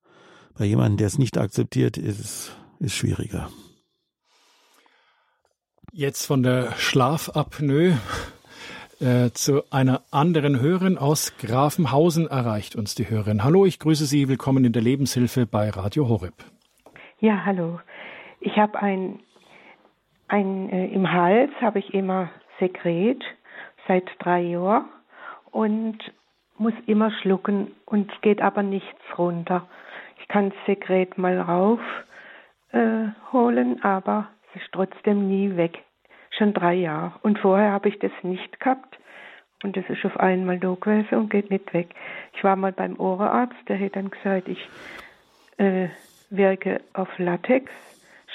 bei 0.57 0.65
jemandem, 0.65 0.97
der 0.97 1.07
es 1.07 1.17
nicht 1.17 1.37
akzeptiert, 1.37 1.97
ist 1.97 2.19
es 2.19 2.51
ist 2.79 2.95
schwieriger. 2.95 3.49
Jetzt 5.91 6.25
von 6.25 6.43
der 6.43 6.71
Schlafapnoe 6.73 7.97
äh, 8.99 9.31
zu 9.31 9.63
einer 9.71 10.01
anderen 10.11 10.59
Hörerin 10.59 10.97
aus 10.97 11.37
Grafenhausen 11.37 12.27
erreicht 12.27 12.75
uns 12.75 12.95
die 12.95 13.09
Hörerin. 13.09 13.43
Hallo, 13.43 13.65
ich 13.65 13.79
grüße 13.79 14.05
Sie, 14.05 14.29
willkommen 14.29 14.65
in 14.65 14.71
der 14.71 14.81
Lebenshilfe 14.81 15.45
bei 15.45 15.69
Radio 15.69 16.07
Horeb. 16.07 16.33
Ja, 17.19 17.43
hallo. 17.45 17.79
Ich 18.39 18.57
habe 18.57 18.79
ein, 18.79 19.19
ein 20.27 20.69
äh, 20.69 20.87
im 20.87 21.11
Hals 21.11 21.51
habe 21.61 21.79
ich 21.79 21.93
immer 21.93 22.29
Sekret 22.59 23.21
seit 23.87 24.05
drei 24.19 24.41
Jahren 24.41 24.85
und 25.51 25.97
muss 26.57 26.73
immer 26.85 27.11
schlucken 27.21 27.71
und 27.85 28.11
es 28.11 28.21
geht 28.21 28.41
aber 28.41 28.63
nichts 28.63 29.01
runter. 29.17 29.67
Ich 30.21 30.27
kann 30.27 30.49
das 30.51 30.59
Sekret 30.65 31.17
mal 31.17 31.39
rauf 31.39 31.79
äh, 32.71 33.07
holen, 33.31 33.83
aber 33.83 34.27
es 34.49 34.61
ist 34.61 34.71
trotzdem 34.71 35.27
nie 35.27 35.55
weg. 35.55 35.79
Schon 36.37 36.53
drei 36.53 36.75
Jahre. 36.75 37.13
Und 37.21 37.39
vorher 37.39 37.71
habe 37.71 37.89
ich 37.89 37.99
das 37.99 38.11
nicht 38.23 38.59
gehabt. 38.59 38.97
Und 39.63 39.75
das 39.75 39.83
ist 39.89 40.05
auf 40.05 40.17
einmal 40.17 40.57
da 40.59 40.73
gewesen 40.79 41.15
und 41.15 41.29
geht 41.29 41.49
nicht 41.49 41.73
weg. 41.73 41.89
Ich 42.33 42.43
war 42.43 42.55
mal 42.55 42.71
beim 42.71 42.97
Ohrenarzt, 42.97 43.57
der 43.67 43.79
hat 43.79 43.95
dann 43.95 44.09
gesagt, 44.09 44.47
ich 44.47 44.69
äh, 45.57 45.89
wirke 46.29 46.79
auf 46.93 47.09
Latex 47.17 47.69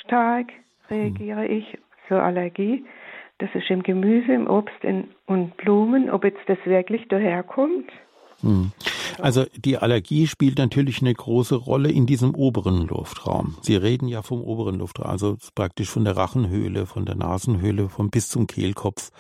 stark 0.05 0.49
reagiere 0.91 1.47
ich 1.47 1.79
zur 2.09 2.23
Allergie. 2.23 2.85
Das 3.39 3.51
ist 3.55 3.69
im 3.71 3.83
Gemüse, 3.83 4.33
im 4.33 4.47
Obst 4.47 4.83
in, 4.83 5.09
und 5.27 5.57
Blumen. 5.57 6.11
Ob 6.11 6.25
jetzt 6.25 6.47
das 6.47 6.59
wirklich 6.65 7.09
daherkommt? 7.09 7.91
Also 9.21 9.45
die 9.57 9.79
Allergie 9.79 10.27
spielt 10.27 10.59
natürlich 10.59 11.01
eine 11.01 11.15
große 11.15 11.55
Rolle 11.55 11.91
in 11.91 12.07
diesem 12.07 12.35
oberen 12.35 12.87
Luftraum. 12.87 13.57
Sie 13.63 13.77
reden 13.77 14.09
ja 14.09 14.23
vom 14.23 14.43
oberen 14.43 14.77
Luftraum, 14.79 15.07
also 15.07 15.37
praktisch 15.55 15.89
von 15.89 16.05
der 16.05 16.17
Rachenhöhle, 16.17 16.87
von 16.87 17.05
der 17.07 17.15
Nasenhöhle, 17.15 17.89
von 17.89 18.11
bis 18.11 18.29
zum 18.29 18.47
Kehlkopf. 18.47 19.11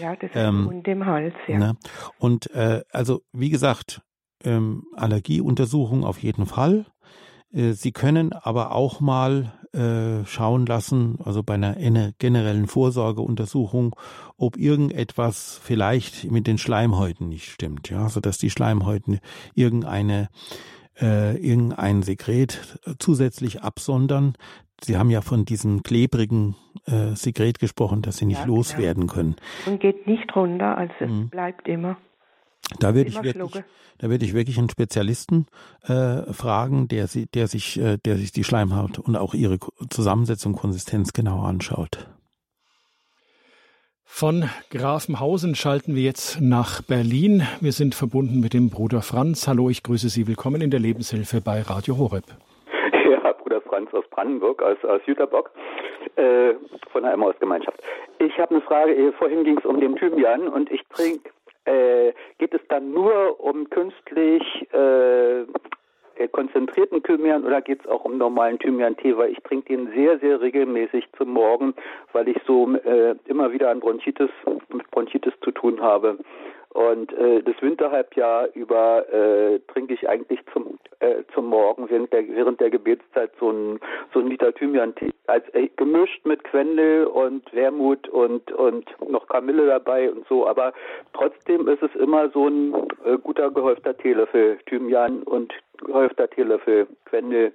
Ja, 0.00 0.14
das 0.16 0.30
ist 0.30 0.36
ähm, 0.36 0.66
und 0.68 0.86
dem 0.86 1.06
Hals, 1.06 1.34
ja. 1.48 1.58
Ne? 1.58 1.76
Und 2.18 2.50
äh, 2.50 2.82
also 2.90 3.22
wie 3.32 3.50
gesagt, 3.50 4.02
ähm, 4.44 4.84
Allergieuntersuchung 4.96 6.04
auf 6.04 6.22
jeden 6.22 6.46
Fall. 6.46 6.86
Äh, 7.52 7.72
Sie 7.72 7.92
können 7.92 8.32
aber 8.32 8.74
auch 8.74 9.00
mal 9.00 9.52
äh, 9.72 10.24
schauen 10.26 10.66
lassen, 10.66 11.18
also 11.24 11.42
bei 11.42 11.54
einer 11.54 12.12
generellen 12.18 12.66
Vorsorgeuntersuchung, 12.66 13.96
ob 14.36 14.56
irgendetwas 14.56 15.60
vielleicht 15.62 16.30
mit 16.30 16.46
den 16.46 16.58
Schleimhäuten 16.58 17.28
nicht 17.28 17.50
stimmt, 17.50 17.90
ja, 17.90 18.08
so 18.08 18.20
dass 18.20 18.38
die 18.38 18.50
Schleimhäuten 18.50 19.20
irgendeine 19.54 20.28
äh, 21.00 21.36
irgendein 21.36 22.02
Sekret 22.02 22.78
zusätzlich 22.98 23.62
absondern. 23.62 24.34
Sie 24.82 24.96
haben 24.96 25.10
ja 25.10 25.20
von 25.20 25.44
diesem 25.44 25.82
klebrigen 25.82 26.56
äh, 26.86 27.14
Sekret 27.14 27.58
gesprochen, 27.58 28.02
das 28.02 28.18
Sie 28.18 28.26
nicht 28.26 28.40
ja, 28.40 28.46
loswerden 28.46 29.06
genau. 29.06 29.12
können. 29.14 29.36
Und 29.66 29.80
geht 29.80 30.06
nicht 30.06 30.34
runter, 30.34 30.76
also 30.76 30.92
es 31.00 31.10
mhm. 31.10 31.28
bleibt 31.28 31.68
immer. 31.68 31.96
Da 32.80 32.94
würde 32.94 33.08
ich 33.08 33.22
wirklich, 33.22 33.64
da 33.98 34.10
würde 34.10 34.24
ich 34.24 34.34
wirklich 34.34 34.58
einen 34.58 34.70
Spezialisten 34.70 35.46
äh, 35.84 36.32
fragen, 36.32 36.88
der, 36.88 37.06
sie, 37.06 37.26
der 37.26 37.46
sich, 37.46 37.78
äh, 37.80 37.98
der 38.04 38.16
sich 38.16 38.32
die 38.32 38.44
Schleimhaut 38.44 38.98
und 38.98 39.16
auch 39.16 39.34
ihre 39.34 39.58
Zusammensetzung, 39.90 40.54
Konsistenz 40.54 41.12
genau 41.12 41.42
anschaut. 41.42 42.08
Von 44.04 44.44
Grafenhausen 44.70 45.54
schalten 45.54 45.94
wir 45.96 46.02
jetzt 46.02 46.38
nach 46.40 46.82
Berlin. 46.82 47.44
Wir 47.60 47.72
sind 47.72 47.94
verbunden 47.94 48.40
mit 48.40 48.52
dem 48.52 48.68
Bruder 48.68 49.00
Franz. 49.00 49.48
Hallo, 49.48 49.70
ich 49.70 49.82
grüße 49.82 50.10
Sie. 50.10 50.28
Willkommen 50.28 50.60
in 50.60 50.70
der 50.70 50.80
Lebenshilfe 50.80 51.40
bei 51.40 51.62
Radio 51.62 51.96
Horeb. 51.96 52.24
Ja, 53.10 53.32
Bruder 53.32 53.60
Franz 53.62 53.92
aus 53.94 54.04
Brandenburg, 54.10 54.62
aus, 54.62 54.76
aus 54.84 55.00
Jüterbock, 55.06 55.50
äh, 56.16 56.52
von 56.92 57.02
der 57.02 57.14
Emmaus-Gemeinschaft. 57.14 57.82
Ich 58.18 58.38
habe 58.38 58.50
eine 58.50 58.60
Frage. 58.60 59.12
Vorhin 59.18 59.44
ging 59.44 59.58
es 59.58 59.64
um 59.64 59.80
den 59.80 59.96
Thymian 59.96 60.46
und 60.48 60.70
ich 60.70 60.82
trinke 60.94 61.30
äh, 61.64 62.12
geht 62.38 62.54
es 62.54 62.60
dann 62.68 62.92
nur 62.92 63.40
um 63.40 63.68
künstlich 63.70 64.42
äh, 64.72 65.44
konzentrierten 66.28 67.02
Thymian 67.02 67.44
oder 67.44 67.60
geht 67.60 67.80
es 67.80 67.86
auch 67.86 68.04
um 68.04 68.18
normalen 68.18 68.58
Thymian-Tee? 68.58 69.16
Weil 69.16 69.30
ich 69.32 69.38
trinke 69.42 69.76
den 69.76 69.92
sehr, 69.92 70.18
sehr 70.18 70.40
regelmäßig 70.40 71.08
zum 71.16 71.30
Morgen, 71.30 71.74
weil 72.12 72.28
ich 72.28 72.36
so 72.46 72.74
äh, 72.76 73.14
immer 73.26 73.52
wieder 73.52 73.70
an 73.70 73.80
Bronchitis, 73.80 74.30
mit 74.72 74.90
Bronchitis 74.90 75.34
zu 75.42 75.50
tun 75.50 75.80
habe. 75.80 76.18
Und 76.74 77.12
äh, 77.12 77.42
das 77.42 77.54
Winterhalbjahr 77.60 78.48
über 78.54 79.06
äh, 79.12 79.58
trinke 79.72 79.92
ich 79.92 80.08
eigentlich 80.08 80.40
zum 80.54 80.78
äh, 81.00 81.22
zum 81.34 81.46
Morgen 81.46 81.90
während 81.90 82.12
der 82.14 82.26
während 82.28 82.60
der 82.60 82.70
Gebetszeit 82.70 83.30
so 83.38 83.50
ein 83.50 83.78
so 84.14 84.20
ein 84.20 84.28
Liter 84.28 84.54
Thymian-Tee 84.54 85.10
als 85.26 85.44
äh, 85.54 85.68
gemischt 85.76 86.24
mit 86.24 86.44
Quendel 86.44 87.04
und 87.06 87.52
Wermut 87.52 88.08
und 88.08 88.50
und 88.52 88.86
noch 89.06 89.26
Kamille 89.28 89.66
dabei 89.66 90.10
und 90.10 90.26
so. 90.28 90.46
Aber 90.46 90.72
trotzdem 91.12 91.68
ist 91.68 91.82
es 91.82 91.94
immer 91.96 92.30
so 92.30 92.48
ein 92.48 92.74
äh, 93.04 93.18
guter 93.18 93.50
gehäufter 93.50 93.94
Teelöffel 93.96 94.58
Thymian 94.64 95.24
und 95.24 95.52
gehäufter 95.84 96.30
Teelöffel 96.30 96.86
Quendel 97.04 97.52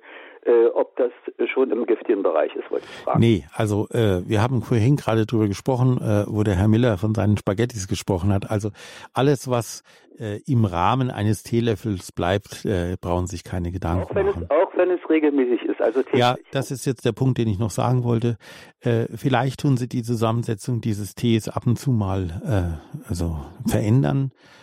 äh, 0.47 0.67
ob 0.73 0.95
das 0.95 1.11
schon 1.49 1.71
im 1.71 1.85
giftigen 1.85 2.23
Bereich 2.23 2.55
ist, 2.55 2.71
wollte 2.71 2.85
ich 2.89 3.03
fragen. 3.03 3.19
Nee, 3.19 3.45
also 3.53 3.87
äh, 3.89 4.21
wir 4.27 4.41
haben 4.41 4.61
vorhin 4.61 4.95
gerade 4.95 5.25
darüber 5.25 5.47
gesprochen, 5.47 5.97
äh, 5.97 6.23
wo 6.27 6.43
der 6.43 6.55
Herr 6.55 6.69
Miller 6.69 6.97
von 6.97 7.13
seinen 7.13 7.37
Spaghettis 7.37 7.87
gesprochen 7.87 8.31
hat. 8.31 8.49
Also 8.49 8.69
alles, 9.13 9.49
was 9.49 9.83
äh, 10.19 10.39
im 10.47 10.63
Rahmen 10.63 11.11
eines 11.11 11.43
Teelöffels 11.43 12.11
bleibt, 12.11 12.63
äh, 12.65 12.95
brauchen 12.99 13.27
sich 13.27 13.43
keine 13.43 13.71
Gedanken 13.71 14.03
auch 14.03 14.15
wenn 14.15 14.25
machen. 14.27 14.43
Es, 14.43 14.49
auch 14.49 14.77
wenn 14.77 14.89
es 14.89 15.09
regelmäßig 15.09 15.63
ist, 15.63 15.81
also 15.81 16.01
täglich. 16.01 16.19
Ja, 16.19 16.35
das 16.51 16.71
ist 16.71 16.85
jetzt 16.85 17.05
der 17.05 17.11
Punkt, 17.11 17.37
den 17.37 17.49
ich 17.49 17.59
noch 17.59 17.71
sagen 17.71 18.03
wollte. 18.03 18.37
Äh, 18.79 19.05
vielleicht 19.15 19.59
tun 19.59 19.75
Sie 19.75 19.89
die 19.89 20.03
Zusammensetzung 20.03 20.79
dieses 20.79 21.13
Tees 21.15 21.49
ab 21.49 21.67
und 21.67 21.77
zu 21.77 21.91
mal 21.91 22.79
äh, 23.03 23.09
also 23.09 23.37
verändern. 23.67 24.31
Äh, 24.33 24.57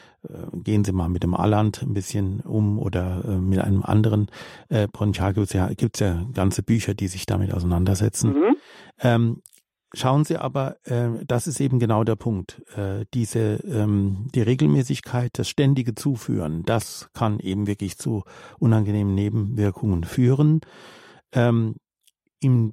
gehen 0.62 0.84
Sie 0.84 0.92
mal 0.92 1.08
mit 1.08 1.22
dem 1.22 1.34
Alland 1.34 1.82
ein 1.82 1.94
bisschen 1.94 2.40
um 2.40 2.78
oder 2.78 3.24
äh, 3.24 3.36
mit 3.36 3.58
einem 3.60 3.82
anderen 3.82 4.28
äh, 4.68 4.88
Bronchial 4.88 5.34
gibt 5.34 5.46
es 5.46 5.52
ja, 5.52 5.70
ja 6.06 6.26
ganze 6.32 6.62
Bücher, 6.62 6.94
die 6.94 7.08
sich 7.08 7.26
damit 7.26 7.52
auseinandersetzen. 7.52 8.30
Mhm. 8.30 8.56
Ähm, 9.00 9.42
schauen 9.92 10.24
Sie 10.24 10.36
aber, 10.36 10.76
äh, 10.84 11.10
das 11.26 11.46
ist 11.46 11.60
eben 11.60 11.78
genau 11.78 12.04
der 12.04 12.16
Punkt. 12.16 12.62
Äh, 12.76 13.04
diese 13.14 13.60
ähm, 13.64 14.28
die 14.34 14.42
Regelmäßigkeit, 14.42 15.30
das 15.34 15.48
ständige 15.48 15.94
Zuführen, 15.94 16.62
das 16.64 17.08
kann 17.14 17.38
eben 17.40 17.66
wirklich 17.66 17.98
zu 17.98 18.24
unangenehmen 18.58 19.14
Nebenwirkungen 19.14 20.04
führen. 20.04 20.60
Ähm, 21.32 21.76
im 22.40 22.72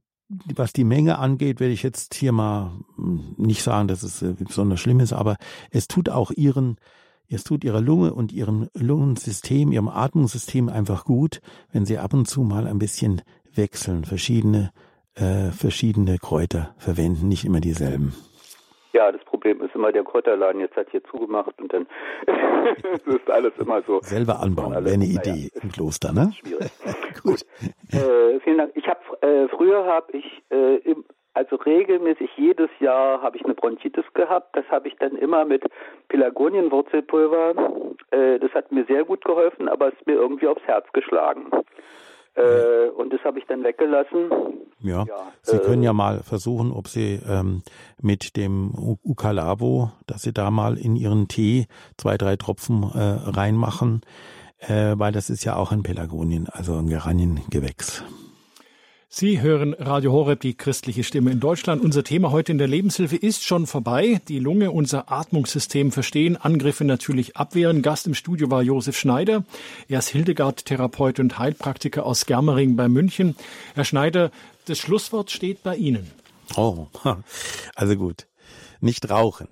was 0.56 0.74
die 0.74 0.84
Menge 0.84 1.18
angeht, 1.18 1.60
werde 1.60 1.74
ich 1.74 1.84
jetzt 1.84 2.14
hier 2.14 2.32
mal 2.32 2.72
hm, 2.95 3.36
nicht 3.38 3.64
sagen, 3.64 3.88
dass 3.88 4.04
es 4.04 4.22
äh, 4.22 4.34
besonders 4.38 4.80
schlimm 4.80 4.99
ist, 4.99 5.14
aber 5.14 5.36
es 5.72 5.88
tut 5.88 6.10
auch 6.10 6.32
ihren 6.32 6.78
es 7.32 7.44
tut 7.44 7.64
ihrer 7.64 7.82
Lunge 7.82 8.14
und 8.14 8.32
ihrem 8.32 8.68
Lungensystem, 8.74 9.72
ihrem 9.72 9.88
Atmungssystem 9.88 10.70
einfach 10.70 11.06
gut, 11.06 11.42
wenn 11.72 11.86
sie 11.86 11.98
ab 11.98 12.14
und 12.14 12.28
zu 12.28 12.42
mal 12.42 12.68
ein 12.68 12.80
bisschen 12.80 13.22
wechseln, 13.56 14.04
verschiedene, 14.06 14.72
äh, 15.16 15.52
verschiedene 15.52 16.18
Kräuter 16.18 16.76
verwenden, 16.78 17.28
nicht 17.28 17.46
immer 17.46 17.60
dieselben. 17.60 18.14
Ja, 18.94 19.10
das 19.12 19.24
Problem 19.24 19.62
ist 19.62 19.74
immer, 19.74 19.94
der 19.94 20.04
Kräuterladen 20.04 20.60
jetzt 20.60 20.76
hat 20.76 20.88
hier 20.92 21.04
zugemacht 21.06 21.62
und 21.62 21.72
dann 21.72 21.88
ist 23.06 23.30
alles 23.30 23.54
immer 23.58 23.82
so. 23.84 24.02
Selber 24.02 24.42
anbauen, 24.42 24.74
wäre 24.84 24.94
eine 24.94 25.06
Idee 25.06 25.50
ja, 25.54 25.62
im 25.62 25.72
Kloster, 25.72 26.12
ne? 26.12 26.34
Schwierig. 26.38 26.72
Gut. 27.24 27.46
Äh, 27.94 28.40
vielen 28.42 28.58
Dank. 28.58 28.72
Ich 28.76 28.86
habe 28.88 29.00
äh, 29.22 29.48
früher 29.48 29.86
habe 29.86 30.12
ich 30.12 30.26
äh, 30.50 30.94
also 31.34 31.56
regelmäßig 31.56 32.30
jedes 32.36 32.70
Jahr 32.80 33.22
habe 33.22 33.38
ich 33.38 33.46
eine 33.46 33.54
Bronchitis 33.54 34.06
gehabt. 34.14 34.56
Das 34.56 34.66
habe 34.70 34.88
ich 34.88 34.96
dann 34.98 35.16
immer 35.16 35.46
mit 35.46 35.64
Pelagonienwurzelpulver. 36.10 37.54
Äh, 38.12 38.40
das 38.40 38.52
hat 38.52 38.72
mir 38.72 38.86
sehr 38.86 39.06
gut 39.06 39.24
geholfen, 39.24 39.70
aber 39.70 39.90
es 39.90 39.94
ist 39.94 40.08
mir 40.08 40.16
irgendwie 40.16 40.48
aufs 40.48 40.64
Herz 40.64 40.86
geschlagen. 40.94 41.48
Äh, 42.36 42.90
und 42.96 43.12
das 43.14 43.22
habe 43.24 43.40
ich 43.40 43.46
dann 43.46 43.64
weggelassen. 43.64 44.30
Ja, 44.80 45.06
ja 45.08 45.32
Sie 45.42 45.58
äh, 45.58 45.60
können 45.60 45.84
ja 45.84 45.94
mal 45.94 46.24
versuchen, 46.24 46.72
ob 46.72 46.88
Sie 46.88 47.20
ähm, 47.28 47.62
mit 48.02 48.36
dem 48.36 48.98
Ukalabo, 49.04 49.92
dass 50.08 50.24
Sie 50.24 50.34
da 50.34 50.50
mal 50.50 50.78
in 50.78 50.96
Ihren 50.96 51.28
Tee 51.28 51.68
zwei, 51.98 52.18
drei 52.18 52.36
Tropfen 52.36 52.84
äh, 52.84 53.30
reinmachen, 53.30 54.02
äh, 54.60 54.96
weil 54.98 55.12
das 55.12 55.30
ist 55.30 55.44
ja 55.44 55.56
auch 55.56 55.72
ein 55.72 55.84
Pelagonien, 55.84 56.48
also 56.50 56.76
ein 56.76 56.88
Geraniengewächs. 56.88 58.04
Sie 59.14 59.41
hören 59.41 59.74
Radio 59.74 60.14
Horeb, 60.14 60.39
die 60.39 60.53
christliche 60.53 61.03
Stimme 61.03 61.32
in 61.32 61.41
Deutschland. 61.41 61.84
Unser 61.84 62.01
Thema 62.01 62.32
heute 62.32 62.53
in 62.53 62.57
der 62.57 62.70
Lebenshilfe 62.70 63.18
ist 63.18 63.43
schon 63.43 63.68
vorbei. 63.68 64.22
Die 64.30 64.39
Lunge, 64.39 64.72
unser 64.72 65.12
Atmungssystem 65.12 65.91
verstehen, 65.91 66.38
Angriffe 66.38 66.86
natürlich 66.86 67.36
abwehren. 67.36 67.82
Gast 67.82 68.07
im 68.07 68.14
Studio 68.14 68.49
war 68.49 68.62
Josef 68.62 68.97
Schneider. 68.97 69.43
Er 69.89 69.99
ist 69.99 70.07
Hildegard-Therapeut 70.07 71.20
und 71.20 71.38
Heilpraktiker 71.38 72.05
aus 72.05 72.26
Germering 72.26 72.78
bei 72.78 72.88
München. 72.88 73.36
Herr 73.76 73.84
Schneider, 73.84 74.32
das 74.64 74.78
Schlusswort 74.78 75.30
steht 75.30 75.62
bei 75.62 75.76
Ihnen. 75.76 76.09
Oh, 76.55 76.88
also 77.76 77.97
gut. 77.97 78.28
Nicht 78.80 79.09
rauchen 79.09 79.49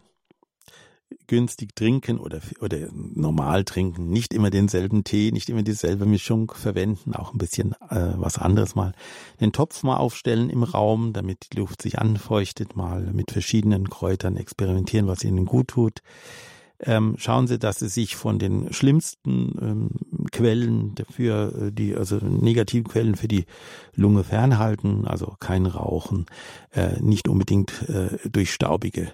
günstig 1.28 1.76
trinken 1.76 2.20
oder, 2.20 2.40
oder 2.60 2.78
normal 2.92 3.64
trinken, 3.64 4.10
nicht 4.10 4.34
immer 4.34 4.50
denselben 4.50 5.04
Tee, 5.04 5.32
nicht 5.32 5.50
immer 5.50 5.64
dieselbe 5.64 6.06
Mischung 6.06 6.52
verwenden, 6.52 7.14
auch 7.14 7.34
ein 7.34 7.38
bisschen 7.38 7.74
äh, 7.90 8.14
was 8.16 8.38
anderes 8.38 8.76
mal. 8.76 8.94
Den 9.40 9.52
Topf 9.52 9.84
mal 9.84 9.98
aufstellen 9.98 10.50
im 10.50 10.64
Raum, 10.64 11.14
damit 11.14 11.48
die 11.54 11.58
Luft 11.58 11.82
sich 11.82 12.00
anfeuchtet, 12.00 12.76
mal 12.76 13.02
mit 13.14 13.32
verschiedenen 13.32 13.90
Kräutern 13.90 14.38
experimentieren, 14.38 15.08
was 15.08 15.24
ihnen 15.24 15.46
gut 15.46 15.70
tut. 15.70 16.00
Ähm, 16.82 17.16
schauen 17.18 17.48
Sie, 17.48 17.60
dass 17.60 17.80
Sie 17.80 17.90
sich 17.90 18.16
von 18.16 18.40
den 18.40 18.72
schlimmsten 18.72 19.58
ähm, 19.62 20.28
Quellen 20.32 20.96
dafür, 20.96 21.68
äh, 21.68 21.72
die 21.74 21.94
also 21.94 22.18
negativen 22.18 22.88
Quellen 22.88 23.16
für 23.16 23.28
die 23.28 23.46
Lunge 23.96 24.24
fernhalten, 24.24 25.06
also 25.06 25.36
kein 25.42 25.66
Rauchen, 25.66 26.26
äh, 26.72 27.02
nicht 27.02 27.28
unbedingt 27.28 27.90
äh, 27.90 28.18
durch 28.30 28.54
staubige 28.54 29.12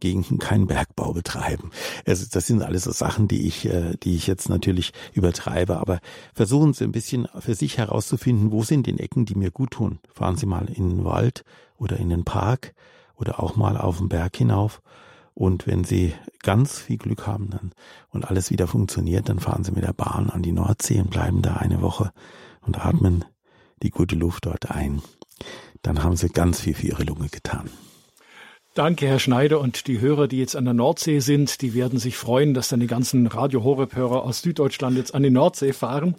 gegen 0.00 0.38
keinen 0.38 0.66
Bergbau 0.66 1.12
betreiben. 1.12 1.70
Also 2.06 2.26
das 2.30 2.46
sind 2.46 2.62
alles 2.62 2.84
so 2.84 2.92
Sachen, 2.92 3.28
die 3.28 3.46
ich, 3.46 3.66
äh, 3.66 3.96
die 4.02 4.14
ich 4.14 4.26
jetzt 4.26 4.48
natürlich 4.48 4.92
übertreibe. 5.12 5.78
Aber 5.78 6.00
versuchen 6.34 6.72
Sie 6.72 6.84
ein 6.84 6.92
bisschen 6.92 7.28
für 7.38 7.54
sich 7.54 7.78
herauszufinden, 7.78 8.52
wo 8.52 8.62
sind 8.62 8.86
die 8.86 8.98
Ecken, 8.98 9.24
die 9.24 9.34
mir 9.34 9.50
gut 9.50 9.72
tun. 9.72 9.98
Fahren 10.14 10.36
Sie 10.36 10.46
mal 10.46 10.68
in 10.68 10.88
den 10.88 11.04
Wald 11.04 11.44
oder 11.76 11.96
in 11.96 12.08
den 12.08 12.24
Park 12.24 12.74
oder 13.16 13.42
auch 13.42 13.56
mal 13.56 13.76
auf 13.76 13.98
den 13.98 14.08
Berg 14.08 14.36
hinauf. 14.36 14.82
Und 15.34 15.66
wenn 15.66 15.84
Sie 15.84 16.14
ganz 16.42 16.78
viel 16.78 16.96
Glück 16.96 17.26
haben 17.26 17.50
dann, 17.50 17.72
und 18.10 18.24
alles 18.24 18.50
wieder 18.50 18.66
funktioniert, 18.66 19.28
dann 19.28 19.38
fahren 19.38 19.64
Sie 19.64 19.72
mit 19.72 19.84
der 19.84 19.92
Bahn 19.92 20.30
an 20.30 20.42
die 20.42 20.52
Nordsee 20.52 21.00
und 21.00 21.10
bleiben 21.10 21.42
da 21.42 21.54
eine 21.54 21.82
Woche 21.82 22.12
und 22.62 22.84
atmen 22.84 23.24
die 23.82 23.90
gute 23.90 24.16
Luft 24.16 24.46
dort 24.46 24.70
ein. 24.70 25.02
dann 25.82 26.02
haben 26.02 26.16
sie 26.16 26.28
ganz 26.28 26.60
viel 26.60 26.74
für 26.74 26.86
ihre 26.86 27.04
Lunge 27.04 27.28
getan. 27.28 27.70
Danke, 28.76 29.06
Herr 29.06 29.18
Schneider. 29.18 29.58
Und 29.60 29.86
die 29.86 30.00
Hörer, 30.02 30.28
die 30.28 30.36
jetzt 30.36 30.54
an 30.54 30.66
der 30.66 30.74
Nordsee 30.74 31.20
sind, 31.20 31.62
die 31.62 31.72
werden 31.72 31.98
sich 31.98 32.18
freuen, 32.18 32.52
dass 32.52 32.68
dann 32.68 32.80
die 32.80 32.86
ganzen 32.86 33.26
Radio 33.26 33.64
Horeb-Hörer 33.64 34.22
aus 34.22 34.42
Süddeutschland 34.42 34.98
jetzt 34.98 35.14
an 35.14 35.22
die 35.22 35.30
Nordsee 35.30 35.72
fahren. 35.72 36.14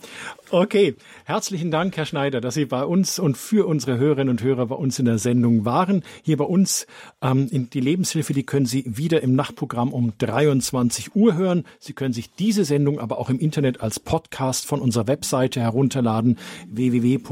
Okay, 0.49 0.95
herzlichen 1.25 1.69
Dank, 1.69 1.95
Herr 1.95 2.07
Schneider, 2.07 2.41
dass 2.41 2.55
Sie 2.55 2.65
bei 2.65 2.83
uns 2.83 3.19
und 3.19 3.37
für 3.37 3.67
unsere 3.67 3.99
Hörerinnen 3.99 4.31
und 4.31 4.41
Hörer 4.41 4.65
bei 4.65 4.75
uns 4.75 4.97
in 4.97 5.05
der 5.05 5.19
Sendung 5.19 5.65
waren. 5.65 6.03
Hier 6.23 6.37
bei 6.37 6.45
uns 6.45 6.87
ähm, 7.21 7.47
in 7.51 7.69
die 7.69 7.79
Lebenshilfe, 7.79 8.33
die 8.33 8.41
können 8.41 8.65
Sie 8.65 8.83
wieder 8.87 9.21
im 9.21 9.35
Nachtprogramm 9.35 9.93
um 9.93 10.13
23 10.17 11.15
Uhr 11.15 11.35
hören. 11.35 11.63
Sie 11.77 11.93
können 11.93 12.13
sich 12.13 12.31
diese 12.33 12.65
Sendung 12.65 12.99
aber 12.99 13.19
auch 13.19 13.29
im 13.29 13.37
Internet 13.37 13.81
als 13.81 13.99
Podcast 13.99 14.65
von 14.65 14.81
unserer 14.81 15.05
Webseite 15.05 15.59
herunterladen, 15.61 16.39
www.horeb.org. 16.71 17.27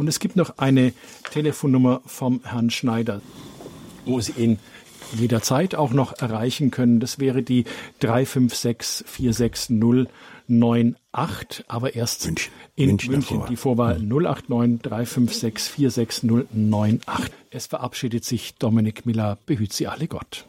Und 0.00 0.08
es 0.08 0.18
gibt 0.18 0.34
noch 0.34 0.56
eine 0.56 0.94
Telefonnummer 1.30 2.00
vom 2.06 2.40
Herrn 2.42 2.70
Schneider, 2.70 3.20
wo 4.06 4.18
Sie 4.18 4.32
ihn 4.32 4.58
jederzeit 5.12 5.74
auch 5.74 5.90
noch 5.90 6.18
erreichen 6.18 6.70
können. 6.70 7.00
Das 7.00 7.18
wäre 7.18 7.42
die 7.42 7.64
356 7.98 9.06
46098, 9.06 11.66
aber 11.68 11.94
erst 11.94 12.24
München. 12.24 12.50
in 12.76 12.86
München 12.86 13.12
München, 13.12 13.42
die 13.50 13.56
Vorwahl 13.56 14.00
089 14.00 14.80
356 14.80 15.70
46098. 15.70 17.30
Es 17.50 17.66
verabschiedet 17.66 18.24
sich 18.24 18.54
Dominik 18.54 19.04
Miller. 19.04 19.36
Behüt 19.44 19.74
Sie 19.74 19.86
alle 19.86 20.08
Gott. 20.08 20.46